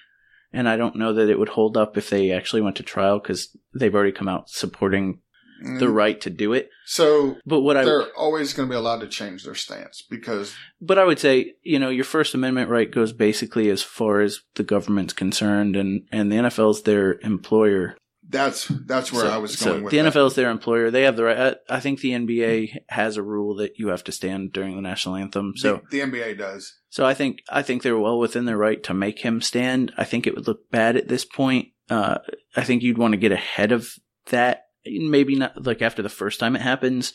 and 0.53 0.67
I 0.69 0.77
don't 0.77 0.95
know 0.95 1.13
that 1.13 1.29
it 1.29 1.39
would 1.39 1.49
hold 1.49 1.77
up 1.77 1.97
if 1.97 2.09
they 2.09 2.31
actually 2.31 2.61
went 2.61 2.75
to 2.77 2.83
trial 2.83 3.19
because 3.19 3.55
they've 3.73 3.93
already 3.93 4.11
come 4.11 4.27
out 4.27 4.49
supporting 4.49 5.19
the 5.63 5.85
Mm. 5.85 5.93
right 5.93 6.19
to 6.21 6.31
do 6.31 6.53
it. 6.53 6.69
So 6.87 7.37
But 7.45 7.61
what 7.61 7.77
I 7.77 7.85
they're 7.85 8.11
always 8.17 8.51
going 8.53 8.67
to 8.67 8.73
be 8.73 8.75
allowed 8.75 9.01
to 9.01 9.07
change 9.07 9.43
their 9.43 9.53
stance 9.53 10.01
because 10.09 10.55
but 10.81 10.97
I 10.97 11.03
would 11.05 11.19
say 11.19 11.53
you 11.61 11.77
know 11.77 11.89
your 11.91 12.03
First 12.03 12.33
Amendment 12.33 12.69
right 12.71 12.89
goes 12.89 13.13
basically 13.13 13.69
as 13.69 13.83
far 13.83 14.21
as 14.21 14.39
the 14.55 14.63
government's 14.63 15.13
concerned, 15.13 15.75
and 15.75 16.01
and 16.11 16.31
the 16.31 16.37
NFL's 16.37 16.81
their 16.81 17.19
employer. 17.21 17.95
That's 18.27 18.67
that's 18.87 19.11
where 19.13 19.25
So- 19.25 19.29
I 19.29 19.37
was 19.37 19.53
so 19.57 19.71
going 19.71 19.83
with 19.83 19.91
the 19.91 19.97
that. 20.01 20.13
NFL 20.13 20.27
is 20.27 20.35
their 20.35 20.49
employer. 20.49 20.89
They 20.89 21.03
have 21.03 21.15
the 21.15 21.25
right. 21.25 21.57
I 21.69 21.75
I 21.75 21.79
think 21.79 21.99
the 21.99 22.13
NBA 22.13 22.77
has 22.89 23.17
a 23.17 23.21
rule 23.23 23.53
that 23.57 23.73
you 23.77 23.89
have 23.89 24.03
to 24.05 24.11
stand 24.11 24.53
during 24.53 24.75
the 24.75 24.81
national 24.81 25.15
anthem. 25.15 25.53
So, 25.57 25.81
the, 25.91 25.99
the 25.99 26.11
NBA 26.11 26.37
does. 26.39 26.73
So 26.91 27.05
I 27.05 27.13
think 27.13 27.41
I 27.49 27.61
think 27.61 27.81
they're 27.81 27.97
well 27.97 28.19
within 28.19 28.43
their 28.43 28.57
right 28.57 28.83
to 28.83 28.93
make 28.93 29.19
him 29.19 29.41
stand. 29.41 29.93
I 29.97 30.03
think 30.03 30.27
it 30.27 30.35
would 30.35 30.45
look 30.45 30.69
bad 30.71 30.97
at 30.97 31.07
this 31.07 31.23
point. 31.23 31.69
Uh, 31.89 32.17
I 32.57 32.65
think 32.65 32.83
you'd 32.83 32.97
want 32.97 33.13
to 33.13 33.17
get 33.17 33.31
ahead 33.31 33.71
of 33.71 33.93
that. 34.27 34.65
Maybe 34.85 35.35
not 35.35 35.65
like 35.65 35.81
after 35.81 36.01
the 36.01 36.09
first 36.09 36.37
time 36.37 36.53
it 36.53 36.61
happens. 36.61 37.13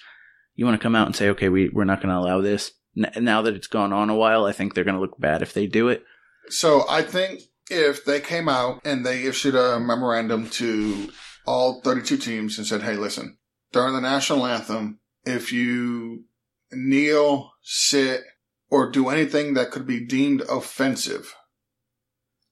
You 0.55 0.65
want 0.65 0.81
to 0.81 0.83
come 0.83 0.97
out 0.97 1.07
and 1.07 1.15
say, 1.15 1.29
okay, 1.29 1.51
we 1.51 1.69
we're 1.69 1.85
not 1.85 2.01
going 2.01 2.09
to 2.09 2.19
allow 2.19 2.41
this. 2.41 2.73
N- 2.97 3.23
now 3.23 3.43
that 3.43 3.55
it's 3.55 3.67
gone 3.67 3.93
on 3.93 4.09
a 4.09 4.15
while, 4.15 4.47
I 4.47 4.53
think 4.53 4.73
they're 4.73 4.83
going 4.83 4.95
to 4.95 5.01
look 5.01 5.21
bad 5.21 5.43
if 5.43 5.53
they 5.53 5.67
do 5.67 5.89
it. 5.89 6.03
So 6.49 6.87
I 6.89 7.03
think 7.03 7.43
if 7.69 8.03
they 8.07 8.21
came 8.21 8.49
out 8.49 8.81
and 8.83 9.05
they 9.05 9.25
issued 9.25 9.57
a 9.57 9.79
memorandum 9.79 10.49
to 10.51 11.11
all 11.47 11.83
32 11.83 12.17
teams 12.17 12.57
and 12.57 12.67
said, 12.67 12.83
hey, 12.83 12.97
listen, 12.97 13.37
during 13.73 13.93
the 13.93 14.01
national 14.01 14.47
anthem, 14.47 15.01
if 15.27 15.53
you 15.53 16.25
kneel, 16.73 17.53
sit, 17.63 18.23
or 18.71 18.91
do 18.91 19.09
anything 19.09 19.55
that 19.55 19.71
could 19.71 19.87
be 19.87 20.05
deemed 20.05 20.43
offensive, 20.43 21.35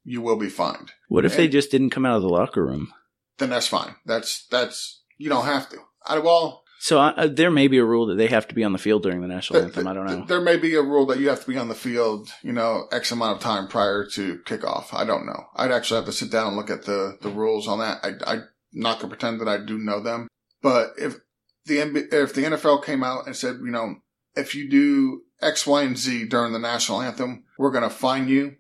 you 0.05 0.21
will 0.21 0.37
be 0.37 0.49
fined. 0.49 0.93
What 1.09 1.25
if 1.25 1.37
they 1.37 1.49
just 1.49 1.71
didn't 1.71 1.91
come 1.91 2.07
out 2.07 2.17
of 2.17 2.23
the 2.23 2.29
locker 2.29 2.65
room? 2.65 2.93
Then 3.39 3.51
that's 3.51 3.67
fine. 3.67 3.97
That's, 4.05 4.47
that's, 4.47 5.03
you 5.19 5.29
don't 5.29 5.47
have 5.47 5.69
to. 5.71 5.79
I, 6.07 6.19
well, 6.19 6.63
So 6.79 6.99
I, 6.99 7.09
uh, 7.11 7.27
there 7.27 7.51
may 7.51 7.67
be 7.67 7.79
a 7.79 7.85
rule 7.85 8.07
that 8.07 8.17
they 8.17 8.29
have 8.29 8.47
to 8.49 8.55
be 8.55 8.63
on 8.63 8.73
the 8.73 8.79
field 8.79 9.03
during 9.03 9.23
the 9.23 9.27
national 9.27 9.61
th- 9.61 9.71
anthem. 9.71 9.89
I 9.89 9.95
don't 9.95 10.07
th- 10.07 10.19
know. 10.21 10.25
There 10.27 10.41
may 10.41 10.57
be 10.57 10.75
a 10.75 10.83
rule 10.83 11.07
that 11.07 11.19
you 11.19 11.29
have 11.31 11.41
to 11.41 11.51
be 11.51 11.57
on 11.57 11.69
the 11.69 11.75
field, 11.75 12.29
you 12.43 12.53
know, 12.53 12.87
X 12.93 13.11
amount 13.11 13.39
of 13.39 13.43
time 13.43 13.67
prior 13.67 14.05
to 14.13 14.39
kickoff. 14.45 14.93
I 14.93 15.05
don't 15.05 15.27
know. 15.27 15.47
I'd 15.57 15.73
actually 15.73 15.97
have 15.97 16.07
to 16.07 16.13
sit 16.13 16.31
down 16.31 16.49
and 16.49 16.57
look 16.57 16.71
at 16.71 16.85
the, 16.85 17.17
the 17.23 17.31
rules 17.31 17.67
on 17.67 17.79
that. 17.79 17.99
I, 18.05 18.33
I'm 18.33 18.49
not 18.73 18.99
gonna 18.99 19.09
pretend 19.09 19.41
that 19.41 19.49
I 19.49 19.59
do 19.65 19.79
know 19.79 20.01
them. 20.01 20.29
But 20.63 20.93
if 20.99 21.17
the 21.65 21.79
if 22.13 22.35
the 22.35 22.45
NFL 22.45 22.85
came 22.85 23.03
out 23.03 23.27
and 23.27 23.35
said, 23.35 23.57
you 23.65 23.71
know, 23.71 23.97
if 24.37 24.55
you 24.55 24.69
do 24.69 25.23
X, 25.45 25.67
Y, 25.67 25.83
and 25.83 25.99
Z 25.99 26.27
during 26.27 26.53
the 26.53 26.59
national 26.59 27.03
anthem, 27.03 27.45
we're 27.59 27.71
gonna 27.71 27.91
fine 27.91 28.29
you, 28.29 28.57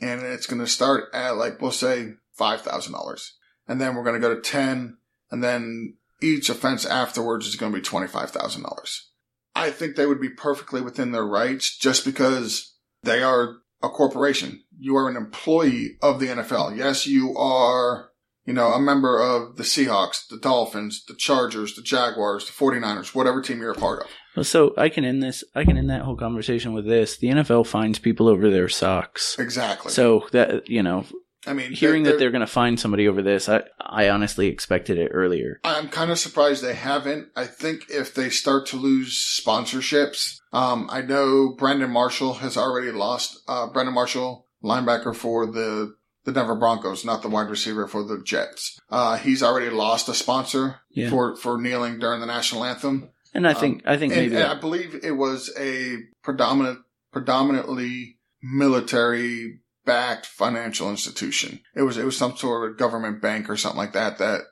and 0.00 0.22
it's 0.22 0.46
gonna 0.46 0.66
start 0.66 1.04
at 1.14 1.36
like 1.36 1.60
we'll 1.60 1.70
say 1.70 2.14
five 2.32 2.62
thousand 2.62 2.92
dollars, 2.92 3.36
and 3.68 3.80
then 3.80 3.94
we're 3.94 4.04
gonna 4.04 4.18
go 4.18 4.34
to 4.34 4.40
ten, 4.40 4.98
and 5.30 5.42
then 5.42 5.96
each 6.20 6.48
offense 6.48 6.84
afterwards 6.84 7.46
is 7.46 7.56
gonna 7.56 7.74
be 7.74 7.80
twenty 7.80 8.08
five 8.08 8.30
thousand 8.30 8.62
dollars. 8.62 9.10
I 9.54 9.70
think 9.70 9.94
they 9.94 10.06
would 10.06 10.20
be 10.20 10.30
perfectly 10.30 10.80
within 10.80 11.12
their 11.12 11.24
rights 11.24 11.76
just 11.76 12.04
because 12.04 12.74
they 13.02 13.22
are 13.22 13.58
a 13.82 13.88
corporation. 13.88 14.64
You 14.76 14.96
are 14.96 15.08
an 15.08 15.16
employee 15.16 15.96
of 16.02 16.18
the 16.18 16.26
NFL. 16.26 16.76
Yes, 16.76 17.06
you 17.06 17.36
are, 17.36 18.10
you 18.46 18.52
know, 18.52 18.68
a 18.72 18.80
member 18.80 19.20
of 19.20 19.56
the 19.56 19.62
Seahawks, 19.62 20.26
the 20.28 20.36
Dolphins, 20.38 21.04
the 21.08 21.14
Chargers, 21.14 21.74
the 21.74 21.82
Jaguars, 21.82 22.46
the 22.46 22.52
49ers, 22.52 23.14
whatever 23.14 23.40
team 23.42 23.60
you're 23.60 23.72
a 23.72 23.74
part 23.74 24.02
of. 24.02 24.08
Well, 24.36 24.44
so 24.44 24.74
I 24.76 24.88
can 24.88 25.04
end 25.04 25.22
this. 25.22 25.44
I 25.54 25.64
can 25.64 25.78
end 25.78 25.90
that 25.90 26.02
whole 26.02 26.16
conversation 26.16 26.72
with 26.72 26.86
this. 26.86 27.16
The 27.16 27.28
NFL 27.28 27.66
finds 27.66 27.98
people 27.98 28.28
over 28.28 28.50
their 28.50 28.68
socks. 28.68 29.38
Exactly. 29.38 29.92
So 29.92 30.26
that 30.32 30.68
you 30.68 30.82
know, 30.82 31.04
I 31.46 31.52
mean, 31.52 31.72
hearing 31.72 32.02
they're- 32.02 32.12
that 32.14 32.18
they're 32.18 32.30
going 32.32 32.40
to 32.40 32.46
find 32.46 32.78
somebody 32.80 33.06
over 33.06 33.22
this, 33.22 33.48
I 33.48 33.62
I 33.80 34.08
honestly 34.08 34.48
expected 34.48 34.98
it 34.98 35.10
earlier. 35.12 35.60
I'm 35.62 35.88
kind 35.88 36.10
of 36.10 36.18
surprised 36.18 36.62
they 36.64 36.74
haven't. 36.74 37.28
I 37.36 37.46
think 37.46 37.84
if 37.88 38.12
they 38.14 38.28
start 38.28 38.66
to 38.68 38.76
lose 38.76 39.40
sponsorships, 39.46 40.38
um, 40.52 40.88
I 40.90 41.00
know 41.02 41.54
Brandon 41.56 41.90
Marshall 41.90 42.34
has 42.34 42.56
already 42.56 42.90
lost, 42.90 43.38
uh, 43.48 43.68
Brandon 43.68 43.94
Marshall, 43.94 44.46
linebacker 44.62 45.14
for 45.14 45.46
the, 45.46 45.94
the 46.24 46.32
Denver 46.32 46.54
Broncos, 46.54 47.04
not 47.04 47.22
the 47.22 47.28
wide 47.28 47.48
receiver 47.50 47.86
for 47.86 48.02
the 48.02 48.22
Jets. 48.22 48.80
Uh, 48.90 49.16
he's 49.18 49.42
already 49.42 49.70
lost 49.70 50.08
a 50.08 50.14
sponsor 50.14 50.80
Yeah. 50.90 51.10
for, 51.10 51.36
for 51.36 51.60
kneeling 51.60 51.98
during 51.98 52.20
the 52.20 52.26
national 52.26 52.64
anthem. 52.64 53.10
And 53.34 53.46
I 53.48 53.54
think 53.54 53.82
I 53.84 53.96
think 53.96 54.12
And, 54.12 54.22
maybe 54.22 54.36
and 54.36 54.44
I 54.44 54.54
believe 54.54 55.00
it 55.02 55.12
was 55.12 55.52
a 55.58 55.98
predominant, 56.22 56.78
predominantly 57.12 58.18
military 58.42 59.60
backed 59.84 60.24
financial 60.26 60.88
institution. 60.88 61.60
It 61.74 61.82
was, 61.82 61.98
it 61.98 62.04
was 62.04 62.16
some 62.16 62.36
sort 62.36 62.70
of 62.70 62.78
government 62.78 63.20
bank 63.20 63.50
or 63.50 63.56
something 63.56 63.78
like 63.78 63.92
that, 63.92 64.18
that 64.18 64.42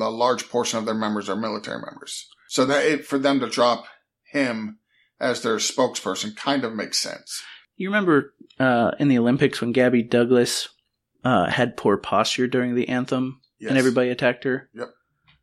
a 0.00 0.08
large 0.10 0.48
portion 0.48 0.78
of 0.78 0.86
their 0.86 0.94
members 0.94 1.28
are 1.28 1.36
military 1.36 1.80
members. 1.82 2.26
So 2.48 2.64
that 2.66 2.84
it, 2.84 3.04
for 3.06 3.18
them 3.18 3.40
to 3.40 3.48
drop 3.48 3.84
him 4.30 4.78
as 5.20 5.42
their 5.42 5.56
spokesperson 5.56 6.34
kind 6.36 6.64
of 6.64 6.72
makes 6.74 6.98
sense. 6.98 7.42
you 7.76 7.88
remember 7.88 8.32
uh, 8.58 8.92
in 8.98 9.08
the 9.08 9.18
Olympics 9.18 9.60
when 9.60 9.72
Gabby 9.72 10.02
Douglas 10.02 10.68
uh, 11.24 11.50
had 11.50 11.76
poor 11.76 11.96
posture 11.96 12.46
during 12.46 12.74
the 12.74 12.88
anthem 12.88 13.40
Yes. 13.58 13.70
and 13.70 13.78
everybody 13.78 14.10
attacked 14.10 14.44
her. 14.44 14.68
Yep. 14.74 14.90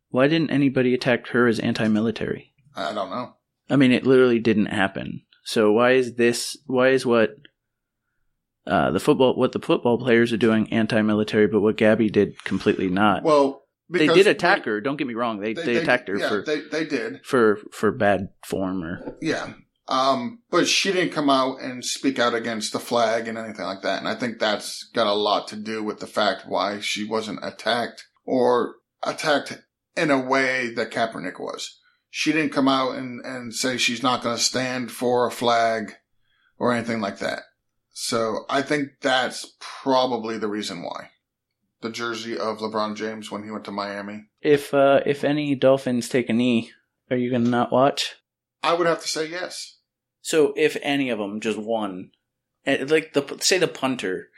Why 0.10 0.28
didn't 0.28 0.52
anybody 0.52 0.94
attack 0.94 1.28
her 1.30 1.48
as 1.48 1.60
anti-military? 1.60 2.54
I 2.76 2.94
don't 2.94 3.10
know. 3.10 3.36
I 3.70 3.78
mean, 3.78 3.92
it 3.92 4.06
literally 4.06 4.40
didn't 4.40 4.68
happen. 4.68 5.22
So 5.46 5.72
why 5.72 5.92
is 5.92 6.16
this? 6.16 6.58
Why 6.68 6.90
is 6.90 7.06
what 7.06 7.32
uh, 8.68 8.92
the 8.92 9.00
football 9.00 9.36
what 9.36 9.54
the 9.54 9.60
football 9.60 9.98
players 9.98 10.32
are 10.34 10.38
doing 10.38 10.72
anti-military, 10.72 11.48
but 11.48 11.62
what 11.62 11.78
Gabby 11.78 12.10
did 12.10 12.44
completely 12.44 12.90
not? 12.90 13.24
Well, 13.24 13.64
they 13.90 14.08
did 14.08 14.28
attack 14.28 14.66
her. 14.66 14.82
Don't 14.82 14.98
get 14.98 15.08
me 15.08 15.14
wrong. 15.16 15.40
They 15.40 15.54
they, 15.54 15.78
attacked 15.78 16.10
her 16.10 16.18
yeah, 16.18 16.30
for 16.30 16.44
they, 16.44 16.62
they 16.62 16.86
did. 16.86 17.26
for 17.26 17.58
for 17.72 17.92
bad 17.92 18.30
form 18.46 18.84
or 18.84 19.18
Yeah. 19.22 19.54
Um, 19.88 20.40
but 20.50 20.68
she 20.68 20.92
didn't 20.92 21.14
come 21.14 21.30
out 21.30 21.62
and 21.62 21.84
speak 21.84 22.20
out 22.20 22.34
against 22.34 22.72
the 22.72 22.80
flag 22.80 23.28
and 23.28 23.38
anything 23.38 23.66
like 23.66 23.82
that. 23.82 24.00
And 24.00 24.08
I 24.08 24.16
think 24.16 24.40
that's 24.40 24.84
got 24.94 25.08
a 25.08 25.14
lot 25.14 25.48
to 25.50 25.56
do 25.56 25.84
with 25.84 26.00
the 26.00 26.08
fact 26.08 26.48
why 26.48 26.80
she 26.80 27.04
wasn't 27.04 27.44
attacked 27.44 28.06
or 28.26 28.76
attacked 29.04 29.62
in 29.96 30.12
a 30.12 30.20
way 30.20 30.74
that 30.74 30.92
Kaepernick 30.92 31.40
was. 31.40 31.80
She 32.10 32.32
didn't 32.32 32.54
come 32.54 32.68
out 32.68 32.96
and, 32.96 33.26
and 33.26 33.54
say 33.54 33.78
she's 33.78 34.04
not 34.04 34.22
going 34.22 34.36
to 34.36 34.42
stand 34.42 34.92
for 34.92 35.26
a 35.26 35.32
flag 35.32 35.94
or 36.58 36.72
anything 36.72 37.02
like 37.02 37.20
that. 37.20 37.44
So 37.92 38.46
I 38.50 38.62
think 38.62 38.90
that's 39.02 39.56
probably 39.60 40.38
the 40.38 40.48
reason 40.48 40.84
why. 40.84 41.10
The 41.82 41.90
jersey 41.90 42.38
of 42.38 42.60
LeBron 42.60 42.96
James 42.96 43.32
when 43.32 43.44
he 43.44 43.52
went 43.52 43.66
to 43.66 43.72
Miami. 43.72 44.26
if 44.42 44.74
uh, 44.74 45.02
if 45.06 45.24
any 45.24 45.56
Dolphins 45.56 46.08
take 46.08 46.30
a 46.30 46.34
knee, 46.34 46.72
are 47.10 47.18
you 47.18 47.32
gonna 47.32 47.50
not 47.50 47.72
watch? 47.72 48.16
I 48.64 48.74
would 48.74 48.88
have 48.88 49.02
to 49.02 49.08
say 49.08 49.28
yes. 49.28 49.78
So 50.22 50.54
if 50.56 50.78
any 50.82 51.10
of 51.10 51.18
them, 51.20 51.40
just 51.40 51.58
one, 51.58 52.12
eh, 52.66 52.86
like 52.88 53.14
the 53.14 53.38
say 53.42 53.58
the 53.58 53.68
punter, 53.68 54.30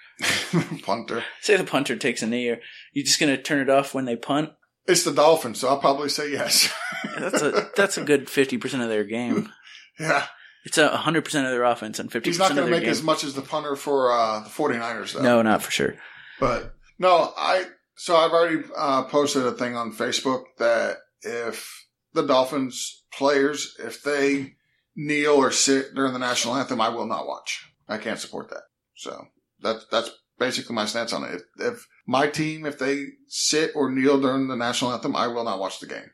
Punter. 0.83 1.23
say 1.41 1.57
the 1.57 1.63
punter 1.63 1.95
takes 1.95 2.21
a 2.21 2.27
knee, 2.27 2.49
are 2.49 2.59
you 2.93 3.03
just 3.03 3.19
gonna 3.19 3.37
turn 3.41 3.59
it 3.59 3.69
off 3.69 3.93
when 3.93 4.05
they 4.05 4.15
punt? 4.15 4.51
It's 4.85 5.03
the 5.03 5.13
Dolphins, 5.13 5.59
so 5.59 5.69
I'll 5.69 5.79
probably 5.79 6.09
say 6.09 6.31
yes. 6.31 6.71
That's 7.17 7.41
a 7.41 7.69
that's 7.75 7.97
a 7.97 8.03
good 8.03 8.29
fifty 8.29 8.57
percent 8.57 8.83
of 8.83 8.89
their 8.89 9.03
game. 9.03 9.49
yeah. 9.99 10.25
It's 10.65 10.77
a 10.77 10.89
hundred 10.89 11.25
percent 11.25 11.45
of 11.45 11.51
their 11.51 11.63
offense 11.63 11.99
and 11.99 12.11
fifty 12.11 12.29
He's 12.29 12.39
not 12.39 12.53
going 12.55 12.65
to 12.65 12.71
make 12.71 12.81
game. 12.81 12.89
as 12.89 13.03
much 13.03 13.23
as 13.25 13.33
the 13.33 13.41
punter 13.41 13.75
for 13.75 14.11
uh, 14.13 14.39
the 14.39 14.49
49ers, 14.49 15.13
though. 15.13 15.21
no, 15.21 15.41
not 15.41 15.61
for 15.61 15.71
sure. 15.71 15.95
But 16.39 16.73
no, 16.97 17.33
I 17.37 17.65
so 17.95 18.15
I've 18.15 18.31
already 18.31 18.63
uh, 18.75 19.03
posted 19.03 19.45
a 19.45 19.51
thing 19.51 19.75
on 19.75 19.91
Facebook 19.93 20.43
that 20.59 20.97
if 21.21 21.82
the 22.13 22.25
Dolphins 22.25 23.03
players, 23.11 23.75
if 23.79 24.03
they 24.03 24.55
kneel 24.95 25.33
or 25.33 25.51
sit 25.51 25.93
during 25.95 26.13
the 26.13 26.19
national 26.19 26.55
anthem, 26.55 26.81
I 26.81 26.89
will 26.89 27.07
not 27.07 27.27
watch. 27.27 27.71
I 27.87 27.97
can't 27.97 28.19
support 28.19 28.49
that. 28.49 28.63
So 28.95 29.27
that's 29.61 29.85
that's 29.91 30.11
basically 30.39 30.75
my 30.75 30.85
stance 30.85 31.13
on 31.13 31.23
it. 31.23 31.35
If, 31.35 31.73
if 31.73 31.87
my 32.05 32.27
team, 32.27 32.65
if 32.65 32.79
they 32.79 33.05
sit 33.27 33.71
or 33.75 33.91
kneel 33.91 34.19
during 34.19 34.47
the 34.47 34.55
national 34.55 34.93
anthem, 34.93 35.15
I 35.15 35.27
will 35.27 35.43
not 35.43 35.59
watch 35.59 35.79
the 35.79 35.87
game. 35.87 36.11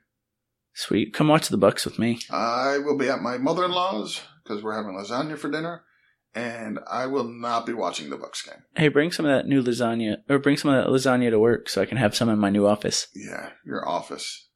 Sweet, 0.74 1.14
come 1.14 1.28
watch 1.28 1.50
the 1.50 1.58
Bucks 1.58 1.84
with 1.84 2.00
me. 2.00 2.20
I 2.30 2.78
will 2.78 2.98
be 2.98 3.10
at 3.10 3.22
my 3.22 3.38
mother-in-law's 3.38 4.22
because 4.44 4.64
we're 4.64 4.76
having 4.76 4.96
lasagna 4.96 5.38
for 5.38 5.50
dinner, 5.50 5.84
and 6.34 6.80
I 6.90 7.08
will 7.08 7.26
not 7.26 7.66
be 7.66 7.74
watching 7.74 8.10
the 8.10 8.18
Bucks 8.18 8.42
game. 8.44 8.64
Hey, 8.76 8.88
bring 8.88 9.12
some 9.12 9.26
of 9.26 9.32
that 9.32 9.48
new 9.48 9.62
lasagna, 9.62 10.18
or 10.30 10.40
bring 10.40 10.58
some 10.58 10.72
of 10.72 10.82
that 10.82 10.90
lasagna 10.90 11.32
to 11.32 11.40
work 11.40 11.68
so 11.70 11.82
I 11.82 11.86
can 11.86 11.98
have 11.98 12.16
some 12.16 12.30
in 12.30 12.40
my 12.40 12.50
new 12.50 12.66
office. 12.66 13.08
Yeah, 13.14 13.50
your 13.66 13.88
office. 13.88 14.48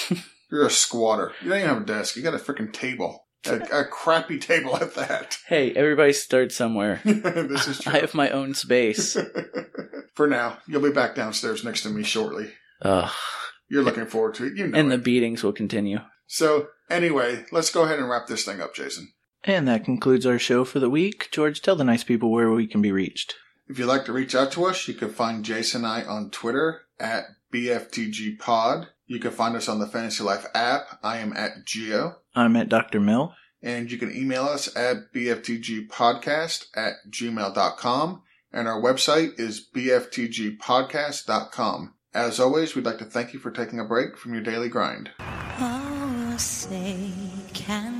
You're 0.50 0.66
a 0.66 0.70
squatter. 0.70 1.32
You 1.42 1.50
don't 1.50 1.58
even 1.58 1.68
have 1.68 1.82
a 1.82 1.86
desk. 1.86 2.16
You 2.16 2.22
got 2.22 2.34
a 2.34 2.38
freaking 2.38 2.72
table. 2.72 3.26
A, 3.46 3.54
a 3.72 3.84
crappy 3.84 4.38
table 4.38 4.76
at 4.76 4.94
that. 4.94 5.38
Hey, 5.46 5.72
everybody 5.72 6.12
starts 6.12 6.56
somewhere. 6.56 7.00
this 7.04 7.68
is 7.68 7.78
true. 7.80 7.92
I 7.92 8.00
have 8.00 8.14
my 8.14 8.30
own 8.30 8.54
space. 8.54 9.16
For 10.14 10.26
now, 10.26 10.58
you'll 10.66 10.82
be 10.82 10.90
back 10.90 11.14
downstairs 11.14 11.64
next 11.64 11.82
to 11.82 11.90
me 11.90 12.02
shortly. 12.02 12.50
Ugh. 12.82 13.10
You're 13.68 13.84
looking 13.84 14.06
forward 14.06 14.34
to 14.34 14.46
it. 14.46 14.56
You 14.56 14.66
know 14.66 14.78
And 14.78 14.90
the 14.90 14.98
beatings 14.98 15.44
will 15.44 15.52
continue. 15.52 16.00
So, 16.26 16.68
anyway, 16.90 17.44
let's 17.52 17.70
go 17.70 17.84
ahead 17.84 17.98
and 17.98 18.08
wrap 18.08 18.26
this 18.26 18.44
thing 18.44 18.60
up, 18.60 18.74
Jason. 18.74 19.12
And 19.44 19.66
that 19.68 19.84
concludes 19.84 20.26
our 20.26 20.38
show 20.38 20.64
for 20.64 20.80
the 20.80 20.90
week. 20.90 21.28
George, 21.30 21.62
tell 21.62 21.76
the 21.76 21.84
nice 21.84 22.04
people 22.04 22.30
where 22.30 22.50
we 22.50 22.66
can 22.66 22.82
be 22.82 22.92
reached. 22.92 23.36
If 23.68 23.78
you'd 23.78 23.86
like 23.86 24.04
to 24.06 24.12
reach 24.12 24.34
out 24.34 24.52
to 24.52 24.64
us, 24.64 24.88
you 24.88 24.94
can 24.94 25.10
find 25.10 25.44
Jason 25.44 25.84
and 25.84 25.92
I 25.92 26.02
on 26.02 26.30
Twitter 26.30 26.82
at 27.00 27.24
BFTG 27.52 28.38
Pod. 28.38 28.86
You 29.06 29.18
can 29.18 29.32
find 29.32 29.56
us 29.56 29.68
on 29.68 29.80
the 29.80 29.86
Fantasy 29.86 30.22
Life 30.22 30.46
app. 30.54 30.98
I 31.02 31.18
am 31.18 31.32
at 31.36 31.64
Geo. 31.64 32.16
I'm 32.34 32.56
at 32.56 32.68
Dr. 32.68 33.00
Mill. 33.00 33.34
And 33.62 33.90
you 33.90 33.96
can 33.98 34.14
email 34.14 34.44
us 34.44 34.74
at 34.76 35.12
bftgpodcast 35.14 36.66
at 36.76 36.94
gmail.com. 37.10 38.22
And 38.52 38.68
our 38.68 38.80
website 38.80 39.38
is 39.38 39.66
bftgpodcast.com. 39.74 41.94
As 42.12 42.40
always, 42.40 42.74
we'd 42.74 42.86
like 42.86 42.98
to 42.98 43.04
thank 43.04 43.32
you 43.32 43.38
for 43.38 43.52
taking 43.52 43.78
a 43.78 43.84
break 43.84 44.16
from 44.16 44.34
your 44.34 44.42
daily 44.42 44.68
grind. 44.68 45.10
Oh, 45.20 46.34
say, 46.38 47.12
can 47.54 47.99